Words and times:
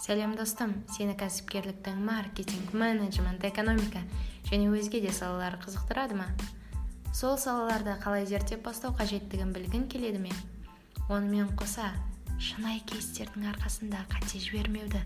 сәлем 0.00 0.32
достым. 0.38 0.72
Сені 0.96 1.14
кәсіпкерліктің 1.20 1.98
маркетинг 2.04 2.72
менеджмент 2.72 3.44
экономика 3.44 4.00
және 4.48 4.70
өзге 4.72 5.02
де 5.04 5.12
салалары 5.12 5.60
қызықтырады 5.60 6.16
ма? 6.16 6.28
Сол 7.12 7.36
салаларды 7.38 7.96
қалай 8.00 8.24
зерттеп 8.26 8.62
бастау 8.64 8.94
қажеттігін 8.96 9.52
білгің 9.52 9.88
келеді 9.92 10.22
ме? 10.24 10.32
Онымен 11.10 11.50
қоса 11.58 11.90
шынайы 12.40 12.80
кейстердің 12.88 13.50
арқасында 13.52 14.06
қате 14.08 14.40
жібермеуді 14.40 15.02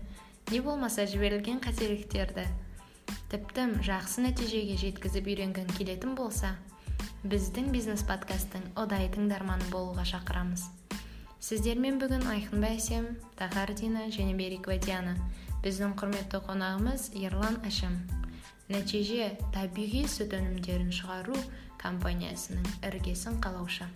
не 0.51 0.61
болмаса 0.61 1.03
жіберілген 1.09 1.59
қателіктерді 1.65 2.45
тіпті 3.33 3.67
жақсы 3.83 4.23
нәтижеге 4.23 4.77
жеткізіп 4.79 5.27
үйренгің 5.33 5.75
келетін 5.75 6.15
болса 6.15 6.53
біздің 7.25 7.71
бизнес 7.73 8.05
подкасттың 8.07 8.69
ұдайы 8.79 9.09
тыңдарманы 9.17 9.67
болуға 9.73 10.05
шақырамыз. 10.07 10.69
Сіздермен 11.43 11.97
бүгін 11.99 12.23
айқын 12.31 12.61
бәсем 12.63 13.05
тахардина 13.39 14.07
және 14.13 14.35
берикова 14.37 14.77
диана 14.79 15.15
біздің 15.65 15.95
құрметті 15.99 16.39
қонағымыз 16.45 17.09
ерлан 17.19 17.57
әшім. 17.67 17.95
Нәтиже 18.71 19.31
табиғи 19.53 20.05
сүт 20.09 20.35
өнімдерін 20.37 20.91
шығару 20.95 21.35
компаниясының 21.81 22.65
іргесін 22.87 23.39
қалаушы. 23.43 23.87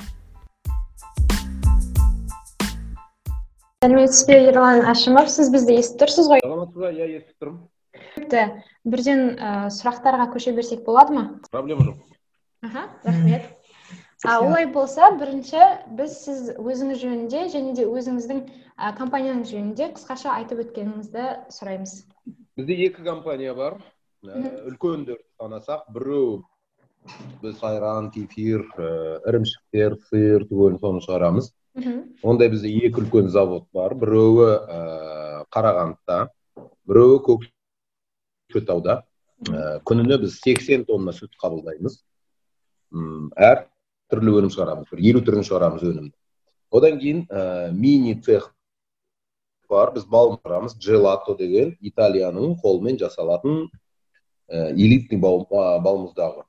Сәлеметсіз 3.79 4.26
бе 4.27 4.40
ерлан 4.49 4.84
әшімов? 4.91 5.29
Сіз 5.31 5.53
бізді 5.53 5.79
естіп 5.79 6.03
тұрсыз 6.03 6.27
ғой? 6.31 6.43
Саламатсыз 6.43 6.84
ба? 6.84 6.91
Иә 6.91 7.07
естіп 7.21 7.45
тұрмын. 7.45 8.59
Бірден 8.90 9.23
ә, 9.40 9.53
сұрақтарға 9.73 10.29
көше 10.34 10.51
берсек 10.57 10.84
болады 10.85 11.15
ма? 11.15 11.23
Проблема 11.51 11.87
жоқ. 11.87 12.03
Аха 12.62 12.90
рахмет. 13.05 13.48
А 14.25 14.39
олай 14.43 14.65
болса 14.67 15.11
бірінші 15.15 15.61
біз 15.95 16.15
сіз 16.25 16.39
өзіңіз 16.59 16.99
жөнінде 16.99 17.45
және 17.53 17.71
де 17.77 17.85
өзіңіздің 17.87 18.41
ә, 18.75 18.91
компанияңыз 18.97 19.53
жөнінде 19.53 19.93
қысқаша 19.95 20.33
айтып 20.33 20.65
өткеніңізді 20.65 21.27
сұраймыз. 21.55 21.93
Бізде 22.59 22.75
екі 22.87 23.05
компания 23.05 23.53
бар. 23.55 23.77
Үлкендерді 24.23 25.23
санасақ 25.39 25.87
біреу 25.95 26.41
біз 27.39 27.63
айран 27.63 28.09
кефир 28.11 28.65
ірімшіктер 28.76 29.95
сиыр 30.09 30.43
түгел 30.49 30.76
соны 30.83 30.99
шығарамыз. 31.05 31.54
Ондай 32.20 32.51
бізде 32.51 32.73
екі 32.76 33.05
үлкен 33.05 33.31
завод 33.31 33.70
бар. 33.71 33.95
Біреуі 33.95 34.51
ә, 34.51 35.45
қарағандыда 35.55 36.26
біреуі 36.83 37.23
көкшетауда 37.29 38.99
ә, 39.48 39.79
күніне 39.87 40.20
біз 40.20 40.41
80 40.43 40.89
тонна 40.91 41.15
сүт 41.15 41.39
қабылдаймыз. 41.39 42.01
Әр 43.39 43.68
түрлі 44.10 44.35
өнім 44.40 44.54
шығарамыз 44.54 44.90
бір 44.91 45.04
елу 45.12 45.21
түрін 45.26 45.46
шығарамыз 45.48 45.85
өнімді 45.90 46.15
одан 46.71 46.99
кейін 47.02 47.24
ә, 47.29 47.71
мини 47.74 48.16
цех 48.26 48.51
бар 49.70 49.93
біз 49.93 50.05
балм 50.10 50.38
шығарамыз 50.40 50.76
джелато 50.82 51.35
деген 51.40 51.76
италияның 51.85 52.57
қолмен 52.63 52.99
жасалатын 53.01 53.66
ә, 54.49 54.70
элитный 54.74 55.21
балмұздағы 55.21 56.46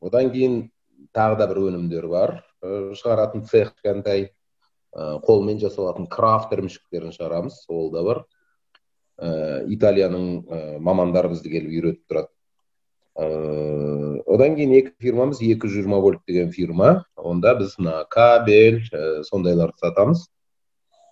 одан 0.00 0.32
кейін 0.34 0.58
тағы 1.14 1.38
да 1.40 1.48
бір 1.50 1.62
өнімдер 1.68 2.08
бар 2.10 2.34
ә, 2.62 2.94
шығаратын 2.98 3.46
цех 3.50 3.74
кішкентай 3.74 4.28
ә, 4.28 5.18
қолмен 5.26 5.60
жасалатын 5.62 6.06
крафт 6.10 6.54
ірімшіктерін 6.54 7.14
шығарамыз 7.16 7.64
ол 7.68 7.90
да 7.94 8.04
бар 8.06 8.24
ә, 9.18 9.64
италияның 9.74 10.26
ә, 10.46 10.60
мамандары 10.78 11.34
бізді 11.34 11.54
келіп 11.54 11.74
үйретіп 11.74 12.12
тұрады 12.12 12.32
ыыы 13.18 14.22
одан 14.30 14.56
кейін 14.58 14.74
екі 14.78 14.94
фирмамыз 15.02 15.40
екі 15.42 15.66
жүз 15.66 15.78
жиырма 15.80 16.00
вольт 16.02 16.22
деген 16.26 16.52
фирма. 16.54 17.04
Онда 17.16 17.54
біз 17.58 17.74
мына 17.78 18.04
кабель 18.10 18.84
ә, 18.92 19.22
сондайларды 19.26 19.78
сатамыз. 19.82 20.28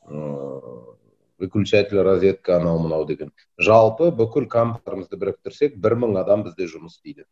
Ыыы 0.07 0.97
выключатель 1.39 2.01
розетка 2.01 2.57
анау 2.57 2.79
мынау 2.79 3.05
деген. 3.07 3.33
Жалпы 3.59 4.11
бүкіл 4.11 4.49
компаниямызды 4.49 5.19
біріктірсек 5.21 5.77
бір 5.77 5.97
мың 6.01 6.17
адам 6.21 6.47
бізде 6.47 6.69
жұмыс 6.71 6.97
істейді. 6.97 7.27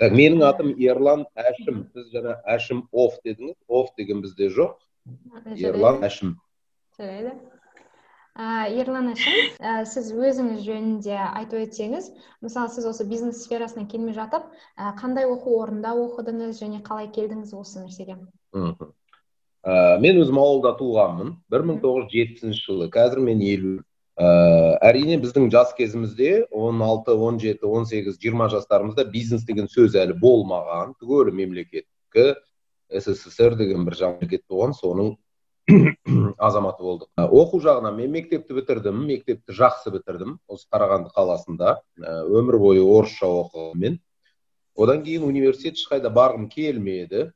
Так 0.00 0.12
менің 0.12 0.44
атым 0.48 0.74
ерлан 0.80 1.24
әшім. 1.38 1.86
Сіз 1.94 2.10
жаңа 2.12 2.38
әшім 2.56 2.84
оф 2.92 3.20
дедіңіз. 3.24 3.56
Оф 3.68 3.94
деген 3.98 4.22
бізде 4.24 4.50
жоқ. 4.52 4.76
Ерлан 5.56 6.04
әшім. 6.04 6.36
Жарайды. 6.98 7.53
Ә, 8.34 8.66
ерлан 8.74 9.12
әшім 9.12 9.38
ә, 9.60 9.84
сіз 9.86 10.10
өзіңіз 10.12 10.64
жөнінде 10.66 11.14
айтып 11.22 11.68
өтсеңіз 11.68 12.10
мысалы 12.42 12.72
сіз 12.74 12.90
осы 12.90 13.06
бизнес 13.06 13.44
сферасына 13.44 13.86
келмей 13.90 14.16
жатып 14.16 14.50
ә, 14.76 14.92
қандай 14.98 15.28
оқу 15.30 15.58
орнында 15.62 15.94
оқыдыңыз 15.94 16.58
және 16.62 16.82
қалай 16.82 17.10
келдіңіз 17.14 17.54
осы 17.54 17.84
нәрсеге 17.84 18.18
мхм. 18.54 18.92
Ә, 19.64 19.96
мен 20.00 20.20
өзім 20.20 20.38
ауылда 20.40 20.74
туғанмын. 20.76 21.34
1970 21.52 22.58
жылы. 22.66 22.90
Қазір 22.92 23.22
мен 23.24 23.40
елу 23.40 23.78
ә, 24.20 24.26
әрине 24.84 25.16
біздің 25.22 25.48
жас 25.54 25.72
кезімізде 25.78 26.44
16, 26.50 27.14
17, 27.16 27.64
18, 27.64 28.18
20 28.20 28.52
жастарымызда 28.58 29.06
бизнес 29.14 29.46
деген 29.48 29.70
сөз 29.72 29.96
әлі 29.96 30.18
болмаған. 30.20 30.92
түгелі 31.00 31.32
мемлекеттікі 31.40 32.34
ссср 33.00 33.56
деген 33.56 33.88
бір 33.88 33.96
мемлекет 34.02 34.44
болған. 34.50 34.76
Соның 34.76 35.14
азаматы 36.38 36.84
болдық 36.84 37.08
оқу 37.16 37.60
жағынан 37.64 37.96
мен 37.96 38.10
мектепті 38.12 38.56
бітірдім 38.58 38.98
мектепті 39.08 39.54
жақсы 39.56 39.92
бітірдім 39.94 40.36
осы 40.48 40.66
қарағанды 40.72 41.12
қаласында. 41.14 41.78
Өмір 42.00 42.58
бойы 42.60 42.82
орысша 42.84 43.30
оқыдым 43.30 43.80
мен. 43.80 43.96
Одан 44.76 45.00
кейін 45.06 45.24
университет 45.24 45.80
ешқайда 45.80 46.12
барғым 46.12 46.50
келмеді. 46.52 47.30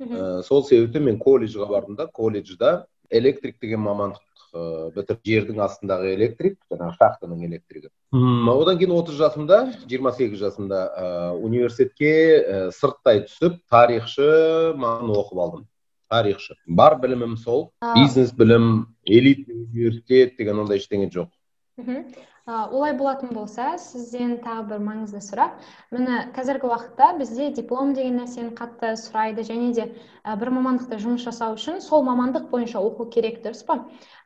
Ә, 0.00 0.42
сол 0.42 0.64
себептен 0.64 1.04
мен 1.04 1.18
колледжге 1.20 1.66
бардым 1.66 1.94
да. 1.94 2.08
Колледжда 2.08 2.86
электрик 3.10 3.60
деген 3.60 3.84
мамандық 3.86 4.22
ә, 4.54 4.90
бітіріп 4.96 5.22
жердің 5.30 5.62
астындағы 5.62 6.14
электрик 6.16 6.58
жаңағы 6.72 6.96
шахтаның 6.98 7.44
электригі 7.46 7.90
одан 8.10 8.78
кейін 8.78 8.94
отыз 8.96 9.18
жасымда 9.20 9.58
жиырма 9.86 10.12
сегіз 10.16 10.40
жасымда 10.40 10.80
ә, 10.86 11.08
университетке 11.38 12.14
ә, 12.40 12.70
сырттай 12.74 13.26
түсіп 13.28 13.60
тарихшы 13.70 14.72
маман 14.74 15.12
оқып 15.14 15.38
алдым. 15.38 15.68
Тарихшы 16.10 16.56
бар 16.66 16.98
білімім 17.02 17.36
сол 17.38 17.70
бизнес 17.94 18.32
білім 18.36 18.66
элитный 19.06 19.62
университет 19.66 20.36
деген 20.38 20.64
ондай 20.64 20.82
ештеңе 20.82 21.10
жоқ. 21.14 21.30
Мхм. 21.78 22.02
Олай 22.46 22.94
болатын 22.96 23.34
болса 23.34 23.76
сізден 23.78 24.38
тағы 24.44 24.64
бір 24.70 24.80
маңызды 24.84 25.20
сұрақ. 25.22 25.58
Міне 25.92 26.20
қазіргі 26.34 26.70
уақытта 26.70 27.10
бізде 27.18 27.50
диплом 27.54 27.92
деген 27.94 28.16
нәрсені 28.20 28.54
қатты 28.56 28.94
сұрайды 28.96 29.44
және 29.46 29.72
де 29.76 29.86
бір 30.24 30.50
мамандықта 30.56 30.98
жұмыс 31.02 31.26
жасау 31.26 31.54
үшін 31.58 31.80
сол 31.84 32.02
мамандық 32.06 32.48
бойынша 32.50 32.80
оқу 32.80 33.06
керек 33.12 33.42
дұрыс 33.44 33.62
па? 33.68 33.76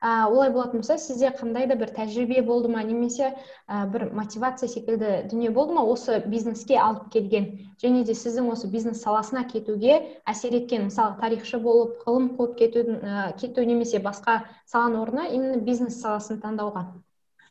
Ә, 0.01 0.31
олай 0.31 0.51
болатын 0.55 0.81
болса 0.81 0.97
сізде 0.99 1.33
қандай 1.35 1.67
да 1.67 1.77
бір 1.77 1.91
тәжірибе 1.97 2.43
болды 2.47 2.69
ма? 2.69 2.83
Немесе 2.87 3.35
бір 3.69 4.09
мотивация 4.15 4.69
секілді 4.69 5.29
дүние 5.31 5.51
болды 5.51 5.75
ма 5.75 5.85
осы 5.85 6.23
бизнеске 6.27 6.79
алып 6.79 7.11
келген? 7.13 7.51
Және 7.83 8.05
де 8.05 8.15
сіздің 8.15 8.51
осы 8.53 8.71
бизнес 8.71 9.03
саласына 9.03 9.45
кетуге 9.51 10.21
әсер 10.25 10.55
еткен 10.55 10.87
мысалы 10.91 11.19
тарихшы 11.21 11.59
болып 11.59 11.99
ғылым 12.07 12.31
қуып 12.39 12.59
кету, 12.59 12.85
кету 13.41 13.65
немесе 13.65 13.99
басқа 13.99 14.45
саланың 14.67 15.03
орнына 15.03 15.27
именно 15.29 15.59
бизнес 15.61 16.01
саласын 16.01 16.41
таңдауға? 16.41 17.04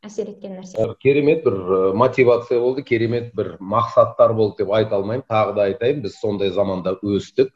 Әсер 0.04 0.30
еткен 0.34 0.58
нәрсе. 0.60 0.88
Керемет 1.02 1.44
бір 1.46 1.94
мотивация 1.98 2.60
болды 2.60 2.84
керемет 2.84 3.34
бір 3.36 3.56
мақсаттар 3.60 4.34
болды 4.36 4.64
деп 4.64 4.74
айта 4.76 4.98
алмаймын. 5.00 5.26
Тағы 5.30 5.56
да 5.56 5.68
айтайын 5.70 6.04
біз 6.04 6.20
сондай 6.20 6.52
заманда 6.52 6.98
өстік. 7.02 7.54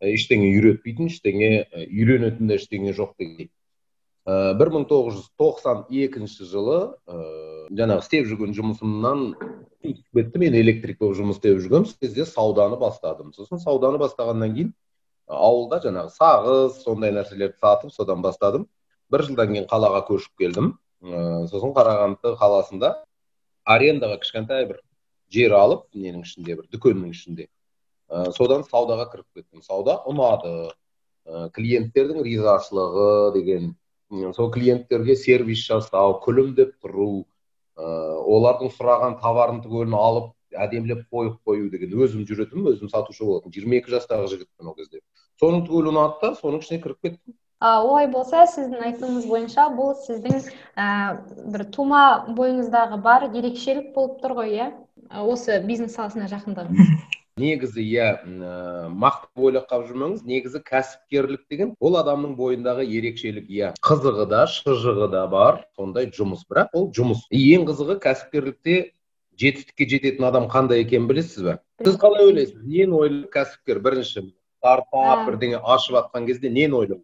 Ештеңе 0.00 0.48
үйретпейтін 0.54 1.10
ештеңе 1.10 1.50
үйренетін 1.88 2.48
де 2.48 2.56
ештеңе 2.56 2.94
жоқ 2.96 3.18
деген 3.18 3.50
бір 4.24 4.70
мың 4.70 4.84
тоғыз 4.86 5.16
жүз 5.16 5.30
тоқсан 5.40 5.80
екінші 5.90 6.46
жылы 6.46 6.76
ыыы 7.10 7.72
жаңағы 7.74 8.04
істеп 8.04 8.28
жүрген 8.30 8.52
жұмысымнан 8.54 9.24
кетті 9.82 10.38
мен 10.38 10.54
электрик 10.54 11.00
болып 11.00 11.18
жұмыс 11.18 11.40
істеп 11.40 11.58
жүргенмін. 11.58 11.88
Сол 11.90 11.98
кезде 12.00 12.24
сауданы 12.24 12.78
бастадым. 12.78 13.32
Сосын 13.34 13.58
сауданы 13.58 13.98
бастағаннан 13.98 14.54
кейін 14.54 14.70
ауылда 15.26 15.80
жаңағы 15.82 16.14
сағыз 16.14 16.78
сондай 16.84 17.10
нәрселерді 17.16 17.58
сатып 17.58 17.90
содан 17.92 18.22
бастадым. 18.22 18.68
Бір 19.10 19.26
жылдан 19.26 19.50
кейін 19.56 19.66
қалаға 19.66 20.04
көшіп 20.06 20.38
келдім. 20.38 20.76
Ыыы 21.02 21.48
сосын 21.50 21.74
қарағанды 21.76 22.34
қаласында 22.38 22.92
арендаға 23.64 24.20
кішкентай 24.22 24.66
бір 24.70 24.80
жер 25.32 25.54
алып 25.58 25.88
ненің 25.94 26.22
ішінде 26.26 26.56
бір 26.60 26.68
дүкеннің 26.74 27.10
ішінде 27.14 27.48
ә, 28.12 28.30
содан 28.36 28.64
саудаға 28.68 29.08
кіріп 29.12 29.26
кеттім. 29.38 29.62
Сауда 29.62 29.98
ұнады. 30.08 30.72
Ә, 31.22 31.48
клиенттердің 31.54 32.22
ризашылығы 32.26 33.32
деген 33.36 33.74
сол 34.36 34.50
клиенттерге 34.52 35.14
сервис 35.16 35.62
жасау 35.64 36.18
күлімдеп 36.24 36.74
тұру 36.82 37.24
ә, 37.78 37.84
олардың 38.18 38.72
сұраған 38.74 39.18
товарын 39.22 39.62
түгелін 39.64 39.94
алып 39.96 40.32
әдемілеп 40.52 41.06
қойып 41.14 41.38
қою 41.46 41.70
деген 41.72 41.94
өзім 41.94 42.26
жүретінмін 42.28 42.74
өзім 42.74 42.90
сатушы 42.92 43.24
болатынмын. 43.24 43.54
жиырма 43.54 43.78
екі 43.78 43.94
жастағы 43.94 44.28
жігітпін 44.34 44.68
ол 44.68 44.76
кезде. 44.76 45.00
Соның 45.40 45.64
түгелі 45.68 45.94
ұнады 45.94 46.18
да 46.20 46.34
соның 46.42 46.60
ішіне 46.60 46.82
кіріп 46.82 46.98
кеттім. 47.06 47.36
Олай 47.62 48.08
болса 48.10 48.44
сіздің 48.50 48.82
айтуыңыз 48.90 49.26
бойынша 49.30 49.68
бұл 49.76 49.94
сіздің 50.02 50.40
ә, 50.74 50.86
бір 51.54 51.66
тума 51.74 52.04
бойыңыздағы 52.34 52.98
бар 53.04 53.28
ерекшелік 53.30 53.92
болып 53.94 54.20
тұр 54.24 54.36
ғой 54.40 54.54
иә? 54.58 54.70
Осы 55.22 55.60
бизнес 55.66 55.94
саласына 55.94 56.30
жақындығы 56.32 56.86
негізі 57.40 57.82
иә 57.82 58.06
мақтап 58.92 59.44
ойлап 59.46 59.68
қалып 59.70 59.88
жүрмеңіз. 59.90 60.24
Негізі 60.28 60.60
кәсіпкерлік 60.66 61.46
деген 61.50 61.74
ол 61.80 61.96
адамның 62.00 62.34
бойындағы 62.36 62.84
ерекшелік 62.84 63.48
иә. 63.48 63.72
Қызығы 63.84 64.26
да 64.30 64.44
шыжығы 64.50 65.08
да 65.12 65.24
бар 65.32 65.62
сондай 65.76 66.10
жұмыс. 66.12 66.44
Бірақ 66.50 66.76
ол 66.76 66.90
жұмыс. 66.96 67.24
Ең 67.30 67.66
қызығы 67.70 67.98
кәсіпкерлікте 68.04 68.76
жетістікке 69.40 69.88
жететін 69.94 70.28
адам 70.28 70.48
қандай 70.52 70.84
екенін 70.84 71.08
білесіз 71.08 71.46
бе? 71.46 71.58
Сіз 71.82 71.96
қалай 72.00 72.28
ойлайсыз? 72.28 72.60
Нені 72.62 72.98
ойлайды 73.00 73.32
кәсіпкер? 73.32 73.80
Бірінші 73.82 74.26
стартап 74.62 75.26
бірдеңе 75.26 75.58
ашып 75.58 75.96
жатқан 75.98 76.26
кезде 76.30 76.50
нені 76.50 76.78
ойлау? 76.78 77.00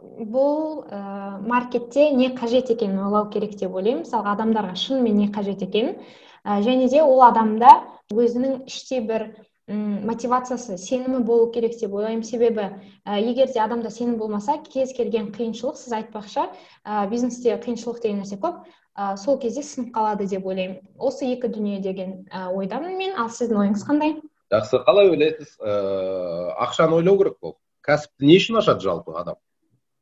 Бұл 0.00 0.86
ә, 0.88 1.40
маркетте 1.44 2.10
не 2.16 2.30
қажет 2.36 2.70
екенін 2.72 3.02
ойлау 3.06 3.28
керек 3.32 3.56
деп 3.60 3.74
ойлаймын. 3.76 4.04
Мысалға 4.04 4.36
адамдарға 4.36 4.76
шынымен 4.80 5.18
не 5.20 5.28
қажет 5.32 5.64
екенін. 5.64 5.98
Ә, 6.44 6.60
және 6.64 6.88
де 6.88 7.02
ол 7.04 7.20
адамда 7.24 7.72
өзінің 8.12 8.62
іште 8.68 9.00
бір 9.04 9.26
мотивациясы 9.70 10.78
сенімі 10.80 11.20
болу 11.24 11.50
керек 11.52 11.76
деп 11.80 11.92
ойлаймын. 11.92 12.24
Себебі 12.24 12.64
ә, 13.04 13.20
егер 13.20 13.52
де 13.52 13.60
адамда 13.60 13.92
сенім 13.92 14.16
болмаса 14.16 14.56
кез 14.64 14.92
келген 14.96 15.30
қиыншылық 15.36 15.76
сіз 15.76 15.92
айтпақша 16.00 16.48
ә, 16.84 17.08
бизнесте 17.12 17.56
қиыншылық 17.60 18.00
деген 18.00 18.24
нәрсе 18.24 18.40
көп 18.40 18.64
ә, 18.96 19.16
сол 19.20 19.38
кезде 19.38 19.62
сынып 19.62 19.92
қалады 19.94 20.26
деп 20.32 20.48
ойлаймын. 20.48 20.80
Осы 20.98 21.28
екі 21.28 21.52
дүние 21.52 21.80
деген 21.84 22.24
ә, 22.32 22.48
ойдамын 22.48 22.96
мен. 22.96 23.14
Ал 23.20 23.28
сіздің 23.28 23.66
ойыңыз 23.66 23.84
қандай? 23.84 24.16
Жақсы. 24.50 24.82
Қалай 24.86 25.10
ойлайсыз? 25.10 25.54
Ыыы 25.60 26.50
ақшаны 26.66 26.98
ойлау 27.00 27.18
керек 27.18 27.38
қой. 27.40 27.54
Кәсіпті 27.86 28.26
не 28.26 28.36
үшін 28.40 28.60
ашады 28.60 28.84
жалпы 28.84 29.14
адам? 29.16 29.38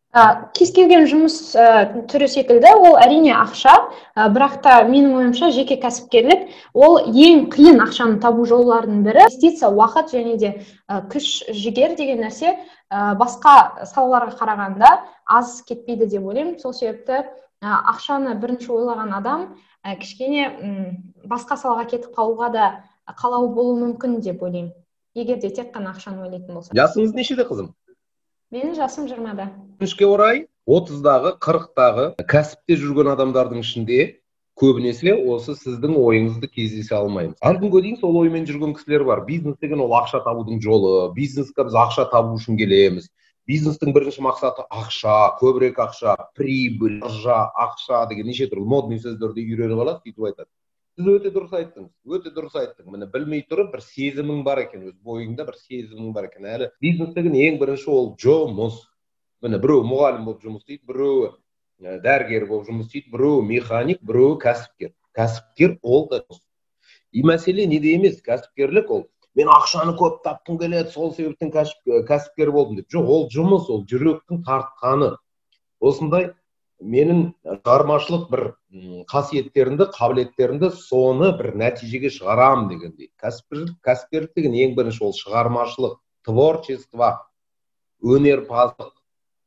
Ә, 0.08 0.48
кез 0.56 0.70
келген 0.72 1.04
жұмыс 1.04 1.34
ә, 1.52 2.04
түрі 2.08 2.30
секілді 2.32 2.70
ол 2.80 2.96
әрине 2.96 3.34
ақша. 3.36 3.74
Ә, 4.16 4.30
бірақ 4.32 4.54
та 4.64 4.78
менің 4.88 5.12
ойымша 5.18 5.50
жеке 5.52 5.76
кәсіпкерлік 5.82 6.48
ол 6.72 6.96
ең 7.12 7.50
қиын 7.52 7.82
ақшаны 7.84 8.16
табу 8.22 8.46
жолдарының 8.48 9.04
бірі. 9.04 9.26
Инвестиция 9.28 9.68
уақыт 9.68 10.14
және 10.16 10.38
де 10.40 10.54
ә, 10.88 11.02
күш 11.12 11.44
жігер 11.52 11.92
деген 12.00 12.24
нәрсе 12.24 12.56
ә, 12.56 13.12
басқа 13.20 13.84
салаларға 13.92 14.38
қарағанда 14.40 14.94
аз 15.28 15.60
кетпейді 15.68 16.08
деп 16.08 16.24
ойлаймын. 16.24 16.56
Сол 16.58 16.72
себепті 16.72 17.26
ақшаны 17.60 18.32
бірінші 18.40 18.72
ойлаған 18.72 19.12
адам 19.12 19.48
ә, 19.84 19.92
кішкене 20.00 20.48
басқа 21.28 21.60
салаға 21.60 21.84
кетіп 21.92 22.16
қалуға 22.16 22.48
да 22.56 22.68
қалауы 23.16 23.54
болуы 23.54 23.78
мүмкін 23.80 24.20
деп 24.24 24.42
ойлаймын. 24.42 24.72
Егер 25.14 25.40
де 25.40 25.50
тек 25.50 25.72
қана 25.74 25.94
ақшаны 25.94 26.26
ойлайтын 26.26 26.54
болса 26.54 26.74
жасыңыз 26.76 27.14
нешеде 27.16 27.46
қызым? 27.48 27.72
Менің 28.52 28.76
жасым 28.76 29.08
жиырмада. 29.08 29.50
Өкінішке 29.78 30.06
орай 30.06 30.46
отыздағы 30.68 31.34
қырықтағы 31.42 32.06
кәсіпте 32.28 32.76
жүрген 32.80 33.12
адамдардың 33.14 33.64
ішінде 33.64 33.98
көбінесе 34.58 35.14
осы 35.14 35.54
сіздің 35.58 35.94
ойыңызды 35.96 36.50
кездесе 36.50 36.96
алмаймыз. 36.98 37.38
Әлі 37.44 37.62
күнге 37.62 37.82
дейін 37.84 37.98
сол 38.00 38.18
оймен 38.20 38.46
жүрген 38.48 38.74
кісілер 38.76 39.04
бар. 39.06 39.24
Бизнес 39.26 39.56
деген 39.62 39.80
ол 39.84 39.94
ақша 40.00 40.20
табудың 40.24 40.60
жолы. 40.64 41.12
Бизнеске 41.14 41.64
біз 41.64 41.76
ақша 41.78 42.08
табу 42.10 42.36
үшін 42.36 42.58
келеміз. 42.58 43.08
Бизнестің 43.48 43.94
бірінші 43.96 44.24
мақсаты 44.26 44.66
ақша 44.68 45.38
көбірек 45.38 45.78
ақша 45.80 46.16
прибыль 46.36 46.98
ыржа 47.00 47.46
ақша 47.56 48.02
деген 48.10 48.28
неше 48.28 48.48
түрлі 48.50 48.66
модный 48.68 49.00
сөздерді 49.00 49.44
үйреніп 49.46 49.84
алады 49.84 50.02
сөйтіп 50.02 50.26
айтады. 50.28 50.50
Сіз 50.98 51.08
өте 51.14 51.30
дұрыс 51.30 51.52
айттыңыз 51.54 52.16
өте 52.16 52.32
дұрыс 52.34 52.56
айттың. 52.58 52.88
Міне 52.90 53.06
білмей 53.12 53.44
тұрып 53.46 53.70
бір 53.76 53.82
сезімің 53.86 54.42
бар 54.46 54.64
екен 54.64 54.88
өз 54.90 54.96
бойыңда 55.06 55.46
бір 55.46 55.58
сезімің 55.60 56.12
бар 56.16 56.26
екен. 56.26 56.48
Әлі 56.50 56.70
бизнес 56.82 57.14
деген 57.14 57.36
ең 57.38 57.60
бірінші 57.62 57.90
ол 57.94 58.08
жұмыс. 58.18 58.80
Міне 59.46 59.60
біреу 59.62 59.84
мұғалім 59.86 60.26
болып 60.26 60.42
жұмыс 60.42 60.64
істейді 60.64 60.90
біреуі 60.90 61.30
дәрігер 62.02 62.48
болып 62.50 62.66
жұмыс 62.66 62.88
істейді 62.90 63.14
біреуі 63.14 63.46
механик 63.46 64.02
біреуі 64.02 64.40
кәсіпкер. 64.42 64.90
Кәсіпкер 65.14 65.78
ол 65.82 66.08
да 66.10 66.24
и 67.12 67.22
мәселе 67.22 67.66
неде 67.66 67.94
емес 67.94 68.18
кәсіпкерлік 68.26 68.90
ол 68.90 69.06
мен 69.38 69.48
ақшаны 69.54 69.94
көп 69.96 70.18
тапқым 70.26 70.58
келеді 70.60 70.90
сол 70.92 71.14
себептен 71.14 71.52
кәсіпкер 71.54 72.50
болдым 72.52 72.80
деп. 72.80 72.90
Жоқ 72.92 73.06
ол 73.14 73.28
жұмыс 73.32 73.70
ол 73.70 73.84
жүректің 73.88 74.42
тартқаны. 74.44 75.14
Осындай 75.80 76.32
менің 76.80 77.22
шығармашылық 77.44 78.28
бір 78.30 78.42
қасиеттерімді 79.10 79.88
қабілеттерімді 79.94 80.70
соны 80.76 81.32
бір 81.38 81.52
нәтижеге 81.58 82.10
шығарамын 82.14 82.68
дегендей. 82.70 83.10
Кәсіпкерлік 83.18 83.74
кәсіпкерлік 83.82 84.34
деген 84.38 84.54
ең 84.54 84.76
бірінші 84.78 85.04
ол 85.08 85.14
шығармашылық 85.18 85.98
творчество 86.26 87.10
өнерпаздық. 88.02 88.92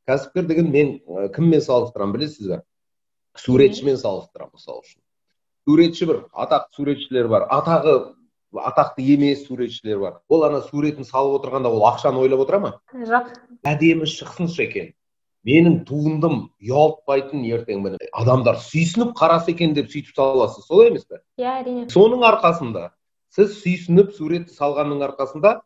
Кәсіпкер 0.08 0.48
деген 0.50 0.70
мен 0.74 0.98
кіммен 1.32 1.64
салыстырамын 1.64 2.16
білесіз 2.18 2.50
бе 2.52 2.60
суретшімен 3.38 3.96
салыстырамын 3.96 4.58
мысалы 4.58 4.82
үшін. 4.84 5.00
Суретші 5.64 6.08
бір 6.10 6.24
атақты 6.32 6.76
суретшілер 6.76 7.28
бар 7.32 7.46
атағы 7.48 8.14
атақты 8.52 9.04
емес 9.14 9.46
суретшілер 9.46 9.98
бар. 9.98 10.18
Ол 10.28 10.44
ана 10.44 10.60
суретін 10.60 11.06
салып 11.08 11.40
отырғанда 11.40 11.70
ол 11.72 11.86
ақшаны 11.88 12.20
ойлап 12.20 12.44
отыра 12.44 12.58
ма? 12.60 12.72
Жоқ. 12.92 13.30
Әдемі 13.64 14.10
шықсыншы 14.10 14.66
екен. 14.66 14.92
Менің 15.48 15.82
туындым 15.88 16.38
ұялтпайтын 16.62 17.42
ертең 17.50 17.82
міне 17.84 18.00
адамдар 18.14 18.60
сүйсініп 18.62 19.14
қараса 19.18 19.50
екен 19.52 19.74
деп 19.74 19.90
сөйтіп 19.90 20.14
саласыз 20.16 20.66
солай 20.68 20.92
емес 20.92 21.04
пе? 21.08 21.20
Иә 21.40 21.58
әрине. 21.62 21.88
Соның 21.90 22.24
арқасында 22.30 22.90
сіз 23.34 23.58
сүйсініп 23.62 24.14
суретті 24.14 24.54
салғанның 24.54 25.02
арқасында 25.08 25.58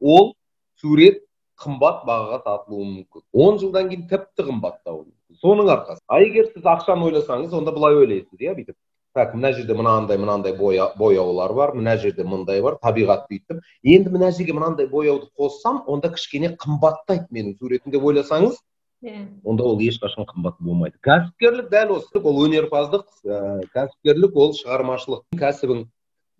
ол 0.00 0.32
сурет 0.80 1.22
қымбат 1.60 2.04
бағаға 2.08 2.40
сатылуы 2.44 2.86
мүмкін. 2.88 3.24
Он 3.32 3.58
жылдан 3.60 3.90
кейін 3.90 4.06
тіпті 4.10 4.46
қымбаттауы 4.48 5.04
мүмкін. 5.04 5.40
Соның 5.42 5.68
арқасы. 5.74 6.00
А 6.08 6.20
егер 6.24 6.48
сіз 6.54 6.64
ақшаны 6.64 7.10
ойласаңыз 7.10 7.52
онда 7.54 7.74
былай 7.76 7.98
ойлайсыз 8.00 8.40
иә 8.40 8.54
бүйтіп. 8.56 8.76
Так 9.14 9.34
мына 9.34 9.50
жерде 9.52 9.74
мынандай 9.74 10.18
мынандай 10.22 10.54
бояулар 10.56 11.52
бар 11.52 11.74
мына 11.74 11.96
жерде 11.98 12.24
мындай 12.24 12.62
бар 12.62 12.78
табиғат 12.82 13.26
бүйтіп. 13.28 13.60
Енді 13.82 14.12
мына 14.14 14.30
жерге 14.32 14.54
мынандай 14.56 14.86
бояуды 14.88 15.28
қоссам 15.36 15.82
онда 15.86 16.12
кішкене 16.14 16.54
қымбаттайды 16.54 17.26
менің 17.34 17.58
суретім 17.58 17.92
деп 17.92 18.06
ойласаңыз 18.06 18.56
иә 19.02 19.26
онда 19.44 19.64
ол 19.64 19.80
ешқашан 19.80 20.26
қымбат 20.28 20.58
болмайды. 20.60 20.98
Кәсіпкерлік 21.04 21.70
дәл 21.72 21.96
осы 21.96 22.20
ол 22.20 22.44
өнерпаздық 22.46 23.06
ә, 23.24 23.64
кәсіпкерлік 23.72 24.36
ол 24.36 24.52
шығармашылық 24.58 25.24
кәсібің 25.40 25.86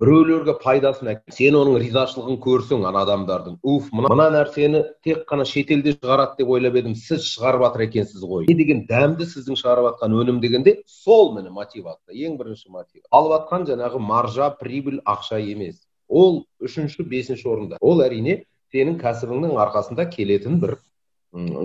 біреулерге 0.01 0.55
пайдасын 0.61 1.11
әкел 1.13 1.35
сен 1.37 1.57
оның 1.59 1.77
ризашылығын 1.83 2.39
көрсең 2.41 2.85
ана 2.89 3.03
адамдардың. 3.05 3.59
Уф 3.63 3.91
мына, 3.93 4.09
мына 4.13 4.29
нәрсені 4.33 4.81
тек 5.05 5.27
қана 5.29 5.45
шетелде 5.49 5.93
шығарады 5.99 6.41
деп 6.41 6.53
ойлап 6.55 6.79
едім 6.81 6.95
сіз 6.97 7.27
шығарып 7.29 7.67
жатыр 7.67 7.85
екенсіз 7.85 8.25
ғой. 8.25 8.47
Не 8.49 8.57
деген 8.57 8.87
дәмді 8.89 9.29
сіздің 9.29 9.61
шығарып 9.61 9.91
жатқан 9.91 10.17
өнім 10.23 10.41
дегенде 10.41 10.79
сол 10.89 11.35
міне 11.37 11.53
мотивация 11.53 12.17
ең 12.17 12.39
бірінші 12.41 12.73
мотив 12.73 13.05
алып 13.13 13.35
жатқан 13.37 13.67
жаңағы 13.69 14.01
маржа 14.01 14.49
прибыль 14.61 15.03
ақша 15.05 15.41
емес. 15.45 15.83
Ол 16.09 16.47
үшінші 16.65 17.05
бесінші 17.05 17.49
орында. 17.49 17.77
Ол 17.81 18.01
әрине 18.01 18.47
сенің 18.73 18.97
кәсібіңнің 19.05 19.61
арқасында 19.67 20.09
келетін 20.09 20.63
бір 20.65 20.79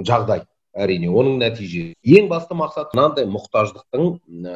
жағдай. 0.03 0.43
Әрине 0.75 1.09
оның 1.09 1.39
нәтижесі. 1.41 1.95
Ең 2.03 2.27
басты 2.31 2.57
мақсат 2.57 2.93
мынандай 2.95 3.27
мұқтаждықтың 3.31 4.09
ә, 4.51 4.55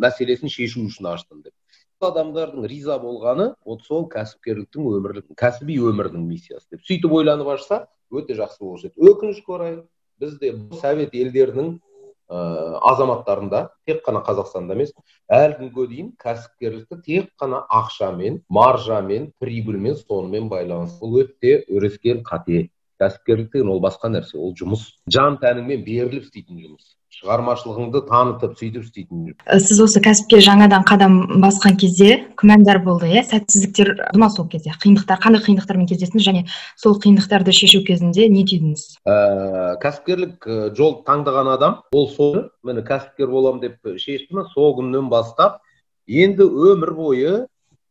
мәселесін 0.00 0.52
шешу 0.52 0.86
үшін 0.86 1.10
аштым 1.12 1.42
деп. 1.42 1.54
Адамдардың 2.02 2.66
риза 2.66 2.96
болғаны 2.98 3.52
вот 3.66 3.84
сол 3.86 4.08
кәсіпкерліктің 4.10 4.88
өмірлік 4.96 5.28
кәсіби 5.38 5.78
өмірдің 5.90 6.24
миссиясы 6.26 6.74
деп. 6.74 6.82
Сөйтіп 6.88 7.14
ойланып 7.18 7.52
ашса 7.54 7.84
өте 8.10 8.34
жақсы 8.38 8.58
болушы 8.62 8.90
еді. 8.90 8.98
Өкінішке 8.98 9.54
орай 9.54 9.76
бізде 10.22 10.52
совет 10.80 11.14
елдерінің 11.14 11.76
ә, 11.78 12.42
азаматтарында 12.90 13.62
тек 13.86 14.02
қана 14.06 14.22
қазақстанда 14.26 14.74
емес 14.74 14.92
әлі 15.30 15.58
күнге 15.60 15.86
дейін 15.92 16.12
кәсіпкерлікті 16.22 17.00
тек 17.06 17.30
қана 17.40 17.62
ақшамен 17.70 18.42
маржамен 18.50 19.30
прибыльмен 19.42 19.98
сонымен 20.02 20.50
байланысты 20.50 21.02
бұл 21.06 21.22
өте 21.22 21.60
өрескел 21.70 22.22
қате. 22.26 22.68
Кәсіпкерлік 23.02 23.52
деген 23.52 23.74
ол 23.74 23.82
басқа 23.82 24.10
нәрсе. 24.14 24.38
Ол 24.38 24.56
жұмыс. 24.58 24.88
Жан 25.10 25.38
тәніңмен 25.42 25.82
беріліп 25.86 26.28
істейтін 26.28 26.62
жұмыс. 26.62 26.94
Шығармашылығыңды 27.12 28.00
танытып 28.08 28.54
сөйтіп 28.56 28.86
істейтін 28.86 29.34
сіз 29.60 29.80
осы 29.84 30.00
кәсіпке 30.02 30.38
жаңадан 30.42 30.86
қадам 30.88 31.18
басқан 31.42 31.76
кезде 31.78 32.14
күмәндар 32.40 32.80
болды 32.82 33.10
иә? 33.12 33.20
Сәтсіздіктер 33.28 33.92
ма 34.16 34.30
сол 34.32 34.48
кезде. 34.48 34.72
Қиындықтар 34.82 35.20
қандай 35.20 35.44
қиындықтармен 35.44 35.90
кездестіңіз? 35.90 36.24
Және 36.24 36.42
сол 36.80 36.96
қиындықтарды 37.04 37.52
шешу 37.52 37.82
кезінде 37.84 38.30
не 38.32 38.46
түйдіңіз? 38.48 38.86
Ә, 39.04 39.76
кәсіпкерлік 39.84 40.48
жол 40.78 41.02
таңдаған 41.06 41.52
адам 41.52 41.78
ол 41.92 42.08
сол 42.16 42.48
міне 42.64 42.80
кәсіпкер 42.88 43.28
боламын 43.28 43.60
деп 43.68 43.92
шешті 44.00 44.48
сол 44.54 44.72
күннен 44.80 45.12
бастап 45.12 45.60
енді 46.08 46.48
өмір 46.48 46.96
бойы 46.96 47.38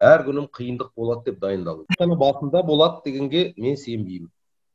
әр 0.02 0.26
күнім 0.26 0.50
қиындық 0.50 0.96
болады 0.98 1.30
деп 1.30 1.42
дайындалу 1.46 1.86
басында 2.18 2.66
болады 2.66 3.06
дегенге 3.06 3.54
мен 3.58 3.78
сенбеймін. 3.78 4.32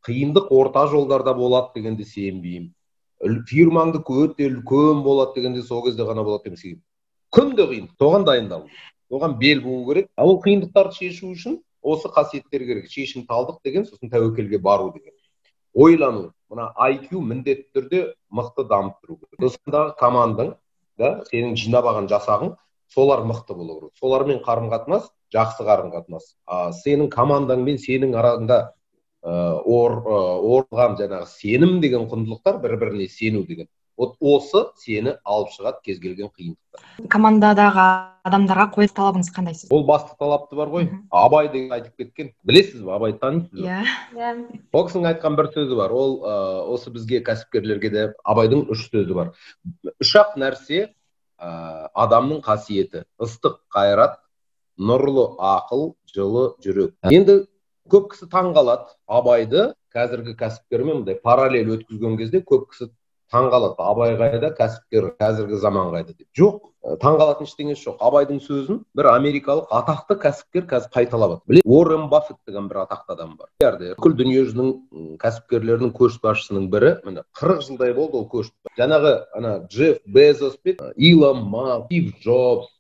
Қиындық 0.07 0.51
орта 0.51 0.87
жолдарда 0.89 1.35
болады 1.35 1.81
дегенде 1.81 2.05
сенбеймін. 2.05 2.73
Фирмаңды 3.51 4.03
өте 4.03 4.51
үлкен 4.51 5.03
болады 5.03 5.41
дегенде 5.41 5.63
сол 5.63 5.85
кезде 5.85 6.05
ғана 6.05 6.25
болады 6.25 6.51
деп 6.51 6.59
есептеймін 6.59 6.85
күнде 7.37 7.67
қиын 7.69 7.89
соған 8.01 8.25
дайындалу. 8.27 8.69
Оған 9.13 9.37
бел 9.39 9.63
буу 9.63 9.85
керек. 9.89 10.09
Ал 10.17 10.33
ол 10.33 10.41
қиындықтарды 10.43 10.97
шешу 10.97 11.31
үшін 11.35 11.59
осы 11.83 12.09
қасиеттер 12.09 12.65
керек. 12.67 12.89
Шешімталдық 12.91 13.61
деген 13.65 13.85
сосын 13.87 14.11
тәуекелге 14.11 14.59
бару 14.59 14.93
деген. 14.95 15.13
Ойлану 15.75 16.33
мына 16.51 16.71
IQ 16.89 17.21
міндетті 17.21 17.69
түрде 17.75 18.03
мықты 18.33 18.67
дамып 18.69 19.03
тұру 19.05 19.19
керек 19.21 19.99
командаң 20.01 20.55
да 20.99 21.13
сенің 21.31 21.57
жинап 21.61 21.87
алған 21.91 22.09
жасағың 22.09 22.55
солар 22.89 23.25
мықты 23.29 23.55
болу 23.55 23.81
керек. 23.81 23.93
Солармен 24.01 24.41
қарым 24.47 24.71
қатынас 24.73 25.11
жақсы 25.35 25.67
қарым 25.67 25.93
қатынас. 25.93 26.35
А 26.47 26.71
сенің 26.73 27.11
командаңмен 27.13 27.79
сенің 27.83 28.17
араңда 28.17 28.73
орған 29.27 30.97
жаңағы 31.01 31.27
сенім 31.33 31.81
деген 31.83 32.07
құндылықтар 32.11 32.61
бір 32.63 32.77
біріне 32.83 33.09
сену 33.11 33.45
деген. 33.47 33.67
Вот 33.97 34.17
осы 34.21 34.67
сені 34.77 35.17
алып 35.25 35.55
шығады 35.55 35.81
кез 35.87 35.99
келген 36.03 36.29
қиындықтан 36.29 37.09
командадағы 37.13 37.87
адамдарға 38.29 38.67
қоятын 38.75 38.97
талабыңыз 38.97 39.31
қандай 39.33 39.57
сіз? 39.57 39.71
Ол 39.73 39.87
басты 39.89 40.13
талапты 40.21 40.59
бар 40.59 40.69
ғой. 40.69 40.89
Абай 41.11 41.49
деген 41.53 41.73
айтып 41.73 41.97
кеткен. 41.97 42.31
Білесіз 42.45 42.83
бе 42.85 42.93
абайды 42.93 43.19
танисыз 43.23 43.57
ба? 43.57 43.65
Иә. 43.65 43.81
Иә. 44.17 44.61
Ол 44.73 44.87
кісінің 44.89 45.09
айтқан 45.13 45.39
бір 45.39 45.51
сөзі 45.55 45.79
бар. 45.79 45.97
Ол 45.97 46.17
ә, 46.21 46.37
осы 46.75 46.93
бізге 46.93 47.23
кәсіпкерлерге 47.25 47.91
де 47.95 48.05
абайдың 48.25 48.67
үш 48.73 48.87
сөзі 48.91 49.17
бар. 49.17 49.33
Үш 50.03 50.15
ақ 50.21 50.37
нәрсе 50.41 50.83
ә, 51.41 51.89
адамның 51.95 52.43
қасиеті. 52.45 53.07
Ыстық 53.23 53.63
қайрат 53.73 54.19
нұрлы 54.77 55.31
ақыл 55.41 55.95
жылы 56.13 56.51
жүрек. 56.65 56.97
Енді 57.09 57.47
көп 57.93 58.13
кісі 58.13 58.29
таң 58.33 58.53
қалады 58.57 58.95
абайды 59.07 59.67
қазіргі 59.97 60.37
кәсіпкермен 60.41 61.03
мындай 61.03 61.19
параллель 61.23 61.75
өткізген 61.77 62.17
кезде 62.21 62.43
көп 62.45 62.71
кісі 62.73 62.91
таңқалады 63.33 63.83
абай 63.83 64.15
қайда 64.19 64.53
кәсіпкер 64.55 65.09
қазіргі 65.19 65.59
заман 65.59 65.91
қайда 65.95 66.15
деп. 66.15 66.27
Жоқ 66.39 66.61
таңқалатын 67.03 67.49
ештеңесі 67.49 67.89
жоқ. 67.89 67.97
Абайдың 68.07 68.39
сөзін 68.45 68.79
бір 68.97 69.09
америкалық 69.11 69.73
атақты 69.75 70.17
кәсіпкер 70.23 70.69
қазір 70.71 70.93
қайталап 70.95 71.33
жатыр 71.35 71.51
біле 71.51 71.63
уоррен 71.65 72.07
баффет 72.13 72.39
деген 72.47 72.69
бір 72.71 72.85
атақты 72.85 73.17
адам 73.17 73.35
бар. 73.41 73.51
Бүкіл 73.99 74.17
дүниежүзінің 74.21 75.19
кәсіпкерлерінің 75.23 75.93
көшбасшысының 75.99 76.71
бірі. 76.71 76.93
Міне 77.09 77.27
қырық 77.41 77.67
жылдай 77.67 77.97
болды 77.99 78.21
ол 78.23 78.29
көш. 78.31 78.53
Жаңағы 78.79 79.17
ана 79.35 79.59
джефф 79.67 80.07
безос 80.07 80.57
пен 80.63 80.79
илон 80.95 81.43
маск 81.51 81.87
стив 81.91 82.15
джобс 82.23 82.71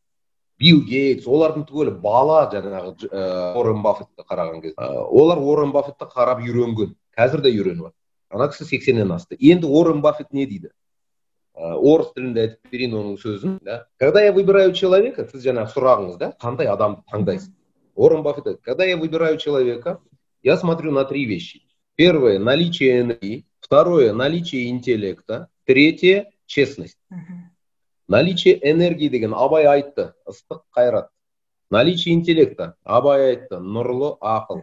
билл 0.60 0.80
гейтс 0.88 1.26
олардың 1.28 1.66
түгелі 1.68 1.92
бала 2.00 2.46
жаңағы 2.52 3.10
уоррен 3.56 3.82
баффетті 3.84 4.25
қараған 4.25 4.62
кезде. 4.62 4.88
Олар 5.10 5.38
уоррен 5.38 5.72
баффетті 5.75 6.08
қарап 6.08 6.40
үйренген. 6.44 6.94
Қазір 7.16 7.42
де 7.44 7.52
үйреніп 7.52 7.88
жатыр. 7.88 7.96
Ана 8.30 8.48
кісі 8.50 8.64
сексеннен 8.64 9.12
асты. 9.12 9.36
Енді 9.38 9.68
уоррен 9.68 10.00
баффет 10.02 10.32
не 10.32 10.46
дейді? 10.46 10.72
Орыс 11.56 12.10
тілінде 12.12 12.42
айтып 12.42 12.72
берейін 12.72 12.96
оның 12.98 13.20
сөзін 13.20 13.58
да? 13.64 13.86
Когда 13.98 14.22
я 14.22 14.32
выбираю 14.32 14.75
человека 14.75 15.25
сіз 15.25 15.44
жаңағы 15.46 15.72
сұрағыңыз 15.72 16.18
да? 16.20 16.32
Қандай 16.40 16.68
адамды 16.68 17.00
таңдайсыз? 17.12 17.52
Уоррен 17.94 18.22
баффет 18.22 18.60
когда 18.62 18.84
я 18.84 18.96
выбираю 18.96 19.38
человека 19.38 20.00
я 20.42 20.56
смотрю 20.56 20.92
на 20.92 21.04
три 21.04 21.25
вещи. 21.25 21.62
Первое 21.94 22.38
наличие 22.38 23.00
энергии. 23.00 23.46
Второе 23.60 24.12
наличие 24.12 24.68
интеллекта. 24.68 25.48
Третье 25.64 26.30
честность. 26.44 26.98
Наличие 28.08 28.58
энергии 28.62 29.08
деген 29.08 29.34
абай 29.34 29.66
айтты 29.66 30.12
ыстық 30.26 30.62
қайрат. 30.76 31.08
Наличие 31.70 32.14
интеллекта 32.14 32.75
абай 32.84 33.34
айтты 33.34 33.56
нұрлы 33.58 34.16
ақыл. 34.20 34.62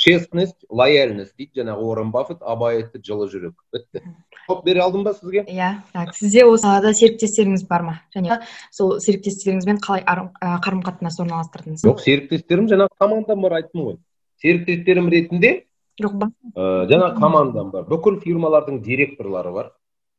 Честность 0.00 0.64
лояльность 0.70 1.36
дейді 1.36 1.60
жаңағы 1.60 1.84
уоррен 1.84 2.10
баффет 2.10 2.38
абай 2.40 2.78
айтты 2.80 3.02
жылы 3.04 3.28
жүрек. 3.28 3.52
Бітті. 3.70 4.00
Жауап 4.48 4.64
бере 4.64 4.80
алдым 4.80 5.04
ба 5.04 5.12
сізге? 5.12 5.44
Иә 5.44 5.82
так 5.92 6.14
сізде 6.16 6.46
осы 6.48 6.64
салада 6.64 6.94
серіктестеріңіз 6.96 7.66
бар 7.68 7.84
ма? 7.84 7.94
Және 8.16 8.40
сол 8.72 8.96
серіктестеріңізбен 8.98 9.78
қалай 9.84 10.02
қарым 10.08 10.80
қатынас 10.86 11.20
орналастырдыңыз? 11.20 11.84
Жоқ 11.84 12.00
серіктестерім 12.00 12.70
жаңағы 12.72 12.96
командам 12.98 13.44
бар 13.44 13.58
айттым 13.60 13.84
ғой. 13.90 13.98
Серіктестерім 14.40 15.12
ретінде 15.12 15.66
жоқ 16.00 16.16
ба 16.16 16.30
жаңағы 16.56 17.20
командам 17.20 17.70
бар. 17.70 17.84
Бүкіл 17.84 18.22
фирмалардың 18.24 18.80
директорлары 18.80 19.52
бар. 19.52 19.70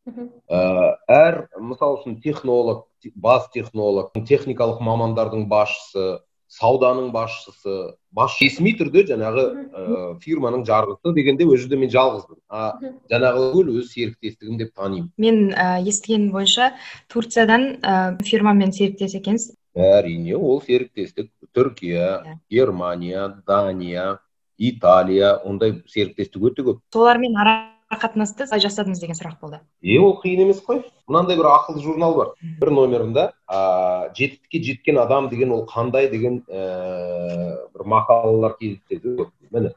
Әр 0.08 1.38
мысалы 1.60 2.00
үшін 2.00 2.18
технолог 2.24 2.88
бас 3.16 3.48
технолог 3.54 4.12
техникалық 4.28 4.82
мамандардың 4.82 5.48
басшысы 5.50 6.20
сауданың 6.52 7.12
басшысы 7.14 7.76
бас 8.12 8.36
ресми 8.42 8.74
түрде 8.76 9.06
жаңағы 9.08 9.44
ә, 9.48 9.84
фирманың 10.24 10.66
жарғысы 10.68 11.14
дегенде 11.16 11.48
ол 11.48 11.56
жерде 11.56 11.80
мен 11.80 11.92
жалғызбын 11.94 12.40
а 12.50 12.74
жаңағы 13.12 13.64
өз 13.72 13.94
серіктестігім 13.94 14.58
деп 14.60 14.74
танимын. 14.76 15.08
Мен 15.16 15.54
ә, 15.56 15.80
естігенім 15.80 16.34
бойынша 16.36 16.74
турциядан 17.14 17.78
ә, 17.80 18.18
фирмамен 18.28 18.76
серіктес 18.76 19.16
екенсіз. 19.22 19.56
Әрине 19.72 20.36
ол 20.36 20.60
серіктестік 20.66 21.32
түркия 21.56 22.04
yeah. 22.04 22.40
германия 22.52 23.30
дания 23.48 24.20
италия 24.58 25.38
ондай 25.46 25.78
серіктестік 25.88 26.52
өте 26.52 26.68
көп. 26.68 26.84
Солармен 26.92 27.40
ара 27.40 27.56
қатынасты 28.00 28.46
қалай 28.48 28.62
жасадыңыз 28.64 29.02
деген 29.02 29.18
сұрақ 29.18 29.38
болды. 29.42 29.60
Е 29.84 30.00
ол 30.00 30.16
қиын 30.22 30.46
емес 30.46 30.62
қой. 30.64 30.84
Мынандай 31.08 31.38
бір 31.40 31.50
ақылды 31.52 31.84
журнал 31.84 32.16
бар. 32.16 32.34
Бір 32.62 32.72
номерінде 32.72 33.28
ә, 33.50 34.12
жетістікке 34.16 34.62
жеткен 34.64 35.00
адам 35.02 35.30
деген 35.30 35.52
ол 35.52 35.66
қандай 35.68 36.10
деген 36.12 36.42
ә, 36.48 37.58
бір 37.74 37.88
мақалалар 37.96 38.58
кездеседі 38.60 39.28
міне 39.52 39.74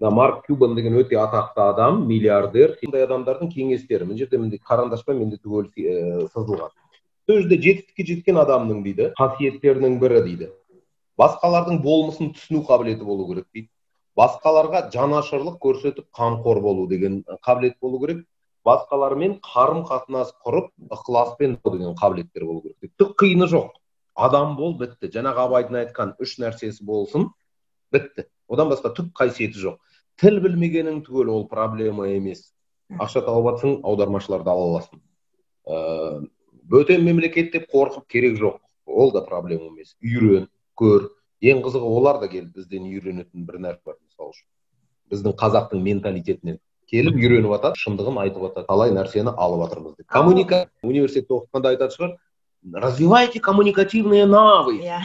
мына 0.00 0.10
марк 0.10 0.46
кюбан 0.46 0.74
деген 0.74 0.98
өте 0.98 1.16
атақты 1.16 1.62
адам 1.68 2.06
миллиардер. 2.08 2.76
Сондай 2.82 3.06
адамдардың 3.06 3.52
кеңестері. 3.52 4.08
Мына 4.08 4.18
жерде 4.18 4.58
қарындашпен 4.58 5.18
менде 5.18 5.38
түгел 5.38 5.70
ә, 5.70 6.26
сызылған. 6.34 6.72
Сол 7.26 7.42
жерде 7.42 7.60
жетістікке 7.62 8.06
жеткен 8.08 8.42
адамның 8.42 8.82
дейді 8.82 9.12
қасиеттерінің 9.18 10.00
бірі 10.02 10.24
дейді. 10.26 10.50
Басқалардың 11.20 11.78
болмысын 11.84 12.32
түсіну 12.34 12.64
қабілеті 12.66 13.06
болу 13.06 13.28
керек 13.28 13.46
дейді. 13.54 13.68
Басқаларға 14.18 14.88
жанашырлық 14.92 15.58
көрсетіп 15.62 16.08
қамқор 16.16 16.60
болу 16.60 16.86
деген 16.88 17.22
қабілет 17.46 17.78
болу 17.80 18.00
керек. 18.00 18.26
Басқалармен 18.64 19.40
қарым 19.42 19.82
қатынас 19.88 20.34
құрып 20.46 20.70
ықыласпен 20.94 21.56
деген 21.64 21.96
қабілеттер 21.98 22.44
болу 22.46 22.62
керек 22.62 22.92
түк 22.98 23.16
қиыны 23.18 23.48
жоқ. 23.50 23.72
Адам 24.14 24.56
бол 24.56 24.76
бітті. 24.78 25.08
Жаңағы 25.08 25.46
абайдың 25.46 25.78
айтқан 25.80 26.14
үш 26.20 26.36
нәрсесі 26.38 26.84
болсын 26.84 27.30
бітті. 27.92 28.28
Одан 28.48 28.68
басқа 28.70 28.92
түк 28.94 29.10
қасиеті 29.16 29.58
жоқ. 29.58 29.78
Тіл 30.20 30.38
білмегенің 30.44 31.00
түгел 31.06 31.32
ол 31.32 31.48
проблема 31.48 32.06
емес. 32.12 32.52
Ақша 33.00 33.24
тауып 33.24 33.48
жатсаң 33.54 33.80
аудармашыларды 33.88 34.52
ала 34.52 34.68
аласың. 34.68 35.00
Ыыы 35.66 36.28
бөтен 36.68 37.02
мемлекет 37.04 37.52
деп 37.52 37.70
қорқып 37.72 38.06
керек 38.08 38.38
жоқ. 38.38 38.60
Ол 38.86 39.12
да 39.12 39.24
проблема 39.24 39.72
емес. 39.72 39.96
Үйрен 40.04 40.48
көр 40.78 41.08
ең 41.42 41.62
қызығы 41.64 41.88
олар 41.98 42.20
да 42.22 42.28
келіп 42.30 42.54
бізден 42.56 42.84
үйренетін 42.86 43.46
бір 43.46 43.58
нәрсе 43.64 43.82
бар 43.86 43.96
мысалы 43.98 44.30
үшін. 44.30 44.46
Біздің 45.12 45.34
қазақтың 45.42 45.82
менталитетінен 45.82 46.60
келіп 46.92 47.18
үйреніп 47.18 47.54
жатады 47.56 47.80
шындығын 47.82 48.20
айтып 48.22 48.46
жатады 48.46 48.68
талай 48.68 48.92
нәрсені 48.94 49.34
алып 49.34 49.64
жатырмыз 49.64 49.96
деп. 49.96 50.06
Коммуника 50.06 50.66
университетте 50.82 51.34
оқығанда 51.34 51.74
айтатын 51.74 51.96
шығар 51.96 52.14
развивайте 52.84 53.40
коммуникативные 53.40 54.26
навыки 54.26 54.86
иә. 54.86 55.00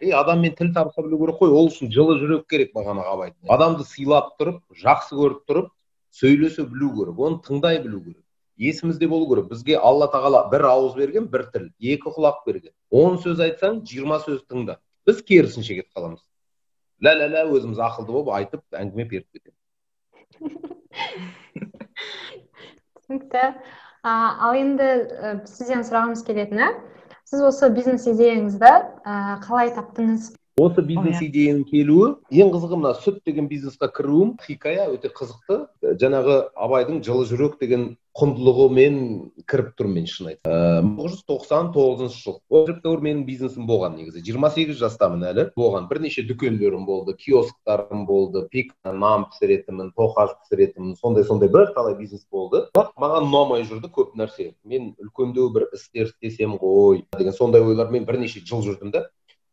Ей 0.00 0.12
адаммен 0.12 0.54
тіл 0.56 0.74
табыса 0.74 1.02
білу 1.02 1.18
керек 1.22 1.38
қой 1.40 1.54
ол 1.54 1.70
үшін 1.70 1.92
жылы 1.92 2.18
жүрек 2.20 2.46
керек 2.50 2.74
бағанағы 2.74 3.12
абай. 3.12 3.32
Адамды 3.48 3.84
сыйлап 3.84 4.34
тұрып 4.40 4.60
жақсы 4.82 5.16
көріп 5.16 5.44
тұрып 5.48 5.70
сөйлесе 6.12 6.66
білу 6.66 6.90
керек 6.98 7.20
оны 7.20 7.40
тыңдай 7.46 7.80
білу 7.82 8.02
керек. 8.02 8.22
Есімізде 8.58 9.08
болу 9.08 9.28
керек. 9.28 9.48
Бізге 9.48 9.78
алла 9.78 10.10
тағала 10.12 10.48
бір 10.50 10.66
ауыз 10.68 10.96
берген 10.96 11.30
бір 11.32 11.46
тіл 11.52 11.70
екі 11.80 12.12
құлақ 12.12 12.44
берген. 12.46 12.72
Он 12.90 13.16
сөз 13.20 13.40
айтсаң 13.40 13.82
жиырма 13.88 14.20
сөз 14.24 14.42
тыңда. 14.50 14.78
Біз 15.06 15.22
керісінше 15.26 15.76
кетіп 15.78 15.90
қаламыз. 15.96 16.22
Лә 17.04 17.12
лә 17.20 17.26
лә 17.32 17.42
өзіміз 17.52 17.80
ақылды 17.82 18.14
болып 18.14 18.32
айтып 18.36 18.62
әңгіме 18.76 19.04
беріп 19.10 19.28
кетеміз. 19.36 19.60
Түсінікті. 22.96 23.44
Ал 24.06 24.54
енді 24.56 24.88
сізден 25.50 25.82
сұрағымыз 25.86 26.22
келетіні 26.26 26.68
сіз 27.26 27.42
осы 27.48 27.70
бизнес 27.74 28.06
идеяңызды 28.10 28.72
қалай 29.46 29.72
таптыңыз? 29.74 30.32
Осы 30.56 30.80
бизнес 30.88 31.20
идеяның 31.20 31.66
келуі 31.68 32.06
ең 32.32 32.50
қызығы 32.54 32.78
мына 32.80 32.94
сүт 32.96 33.20
деген 33.28 33.48
бизнесқа 33.50 33.90
кіруім 33.92 34.36
хикая 34.40 34.88
өте 34.88 35.10
қызықты. 35.12 35.66
Жаңағы 36.00 36.36
абайдың 36.56 37.02
жылы 37.04 37.26
жүрек 37.28 37.58
деген 37.60 37.90
құндылығымен 38.16 38.96
кіріп 39.44 39.74
тұрмын 39.76 39.98
мен 39.98 40.06
шын 40.08 40.30
айтсам. 40.30 40.86
Мың 40.86 40.94
тоғыз 40.96 41.12
жүз 41.12 41.24
тоқсан 41.28 41.68
тоғызыншы 41.74 42.22
жыл. 42.22 42.38
Ол 42.48 42.70
менің 43.04 43.26
бизнесім 43.26 43.66
болған 43.68 43.98
негізі. 43.98 44.22
жиырма 44.24 44.48
сегіз 44.54 44.80
жастамын 44.80 45.26
әлі. 45.28 45.44
Болған 45.60 45.90
бірнеше 45.90 46.24
дүкендерім 46.24 46.86
болды 46.86 47.12
киосктарым 47.20 48.06
болды 48.06 48.46
пик 48.48 48.72
нан 48.84 49.26
пісіретінмін 49.28 49.92
тоқаш 49.92 50.32
пісіретінмін 50.40 50.96
сондай 50.96 51.24
сондай 51.24 51.52
бірталай 51.52 51.98
бизнес 52.00 52.24
болды. 52.32 52.64
Бірақ 52.72 52.96
маған 52.96 53.28
ұнамай 53.28 53.68
жүрді 53.68 53.92
көп 53.92 54.16
нәрсе. 54.16 54.54
Мен 54.64 54.94
үлкендеу 54.96 55.52
бір 55.52 55.68
істер 55.76 56.08
істесем 56.08 56.56
ғой 56.56 57.04
деген 57.18 57.36
сондай 57.36 57.60
ойлармен 57.60 58.08
бірнеше 58.08 58.40
жыл 58.40 58.64
жүрдім 58.64 58.96
да 58.96 59.10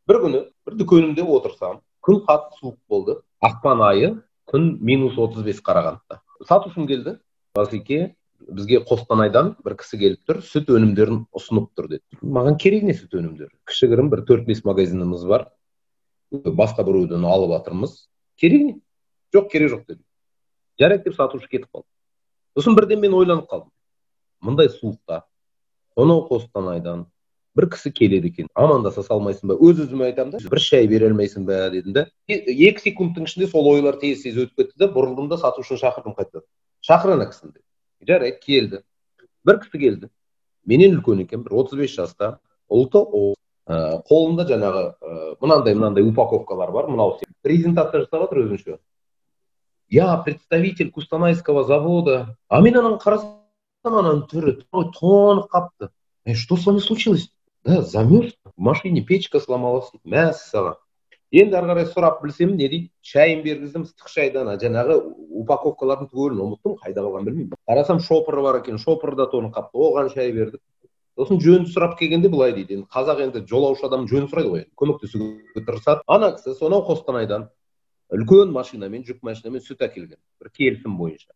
бір 0.09 0.19
күні 0.23 0.41
бір 0.67 0.75
дүкенімде 0.79 1.23
отырсам 1.23 1.79
күн 2.03 2.19
қатты 2.27 2.59
суық 2.59 2.75
болды 2.89 3.15
ақпан 3.43 3.83
айы 3.87 4.09
күн 4.51 4.73
минус 4.83 5.17
отыз 5.17 5.45
бес 5.47 5.61
қарағандыда 5.63 6.19
сатушым 6.49 6.87
келді 6.87 7.17
басеке 7.55 8.15
бізге 8.43 8.81
қостанайдан 8.89 9.53
бір 9.63 9.77
кісі 9.79 9.99
келіп 10.01 10.27
тұр 10.27 10.41
сүт 10.43 10.71
өнімдерін 10.75 11.23
ұсынып 11.35 11.69
тұр 11.77 11.89
деді 11.93 12.19
маған 12.21 12.57
керек 12.59 12.83
не 12.83 12.95
сүт 12.97 13.15
өнімдері 13.19 13.53
кішігірім 13.69 14.09
бір 14.11 14.25
төрт 14.27 14.47
бес 14.49 14.63
магазиніміз 14.67 15.23
бар 15.29 15.47
басқа 16.33 16.83
біреуден 16.83 17.23
алып 17.23 17.55
жатырмыз 17.55 17.95
керек 18.41 18.65
не 18.67 18.75
жоқ 19.35 19.49
керек 19.53 19.71
жоқ 19.71 19.85
деді 19.87 20.03
жарайды 20.79 21.07
деп 21.07 21.15
сатушы 21.15 21.47
кетіп 21.47 21.69
қалды 21.71 21.87
сосын 22.59 22.75
бірден 22.75 22.99
мен 22.99 23.15
ойланып 23.15 23.47
қалдым 23.47 23.71
мындай 24.41 24.69
суықта 24.69 25.23
сонау 25.95 26.27
қостанайдан 26.27 27.05
бір 27.55 27.69
кісі 27.69 27.91
келеді 27.91 28.31
екен. 28.31 28.47
Амандаса 28.53 29.03
салмайсың 29.05 29.51
ба? 29.51 29.57
Өз 29.57 29.83
өзіме 29.85 30.09
айтамын 30.09 30.35
да. 30.35 30.41
Бір 30.49 30.61
шай 30.61 30.87
бере 30.89 31.09
алмайсың 31.09 31.45
ба 31.47 31.69
дедім 31.73 31.93
да. 31.93 32.05
Екі 32.27 32.81
секундтың 32.81 33.27
ішінде 33.29 33.49
сол 33.51 33.69
ойлар 33.73 33.99
тез 34.01 34.23
тез 34.25 34.39
өтіп 34.41 34.63
кетті 34.63 34.81
да 34.81 34.89
бұрылдым 34.93 35.29
да 35.29 35.37
сатушыны 35.41 35.81
шақырдым 35.81 36.17
қайтадан. 36.17 36.45
Шақыр 36.85 37.15
ана 37.17 37.29
кісіні 37.29 37.61
жарайды 38.07 38.39
келді. 38.41 38.81
Бір 39.45 39.61
кісі 39.61 39.79
келді. 39.79 40.09
Менен 40.65 40.97
үлкен 40.97 41.21
екен 41.25 41.43
бір 41.45 41.59
отыз 41.61 41.77
бес 41.77 41.93
жаста. 41.93 42.37
Ұлты 42.71 43.03
ә, 43.67 44.01
қолында 44.09 44.47
жаңағы 44.49 44.83
ә, 44.89 45.35
мынандай 45.43 45.75
мынандай 45.77 46.03
упаковкалар 46.07 46.71
бар 46.71 46.89
мынау 46.89 47.19
презентация 47.43 48.01
жасап 48.01 48.25
жатыр 48.25 48.47
өзінше 48.47 48.79
я 49.93 50.17
представитель 50.17 50.89
кустанайского 50.89 51.63
завода. 51.63 52.35
А 52.47 52.61
мен 52.61 52.77
ананы 52.79 52.97
қарасам 52.97 53.43
ананың 53.85 54.23
түрі 54.31 54.55
тоңып 54.71 55.51
қалыпты 55.51 55.89
что 56.33 56.57
с 56.57 56.65
вами 56.65 56.79
случилось? 56.79 57.29
Да 57.65 57.81
замерз 57.81 58.33
в 58.45 58.61
машине 58.61 59.01
печка 59.01 59.39
сломалась 59.39 59.91
дейді 59.91 60.15
мәссаған 60.15 60.79
енді 61.33 61.57
ары 61.57 61.69
қарай 61.71 61.87
сұрап 61.89 62.19
білсем 62.21 62.53
не 62.57 62.67
дейді? 62.67 62.91
Шайын 63.01 63.41
бергіздім 63.43 63.87
ыстық 63.87 64.11
шайды 64.11 64.41
ана 64.43 64.53
жаңағы 64.61 64.99
упаковкалардың 65.41 66.11
түгелін 66.11 66.43
ұмыттым 66.45 66.75
қайда 66.83 67.01
қалғанын 67.01 67.25
білмеймін. 67.25 67.57
Қарасам 67.65 68.01
шопыры 68.05 68.43
бар 68.45 68.59
екен 68.59 68.77
шопыры 68.77 69.17
да 69.17 69.25
тоңып 69.31 69.55
қалыпты 69.55 69.81
оған 69.87 70.11
шай 70.13 70.31
бердік 70.35 70.61
сосын 71.17 71.41
жөнін 71.41 71.65
сұрап 71.73 71.97
келгенде 71.97 72.29
былай 72.29 72.53
дейді. 72.53 72.77
Енді 72.77 72.87
қазақ 72.93 73.23
енді 73.25 73.43
жолаушы 73.49 73.85
адам 73.87 74.05
жөн 74.09 74.29
сұрайды 74.29 74.53
ғой. 74.53 74.65
Көмектесуге 74.77 75.65
тырысады. 75.65 76.05
Ана 76.07 76.33
кісі 76.37 76.53
сонау 76.59 76.85
қостанайдан 76.85 77.49
үлкен 78.13 78.53
машинамен 78.53 79.05
жүк 79.07 79.21
машинамен 79.25 79.61
сүт 79.61 79.81
әкелген. 79.85 80.19
Бір 80.41 80.53
келісім 80.53 80.97
бойынша. 80.97 81.33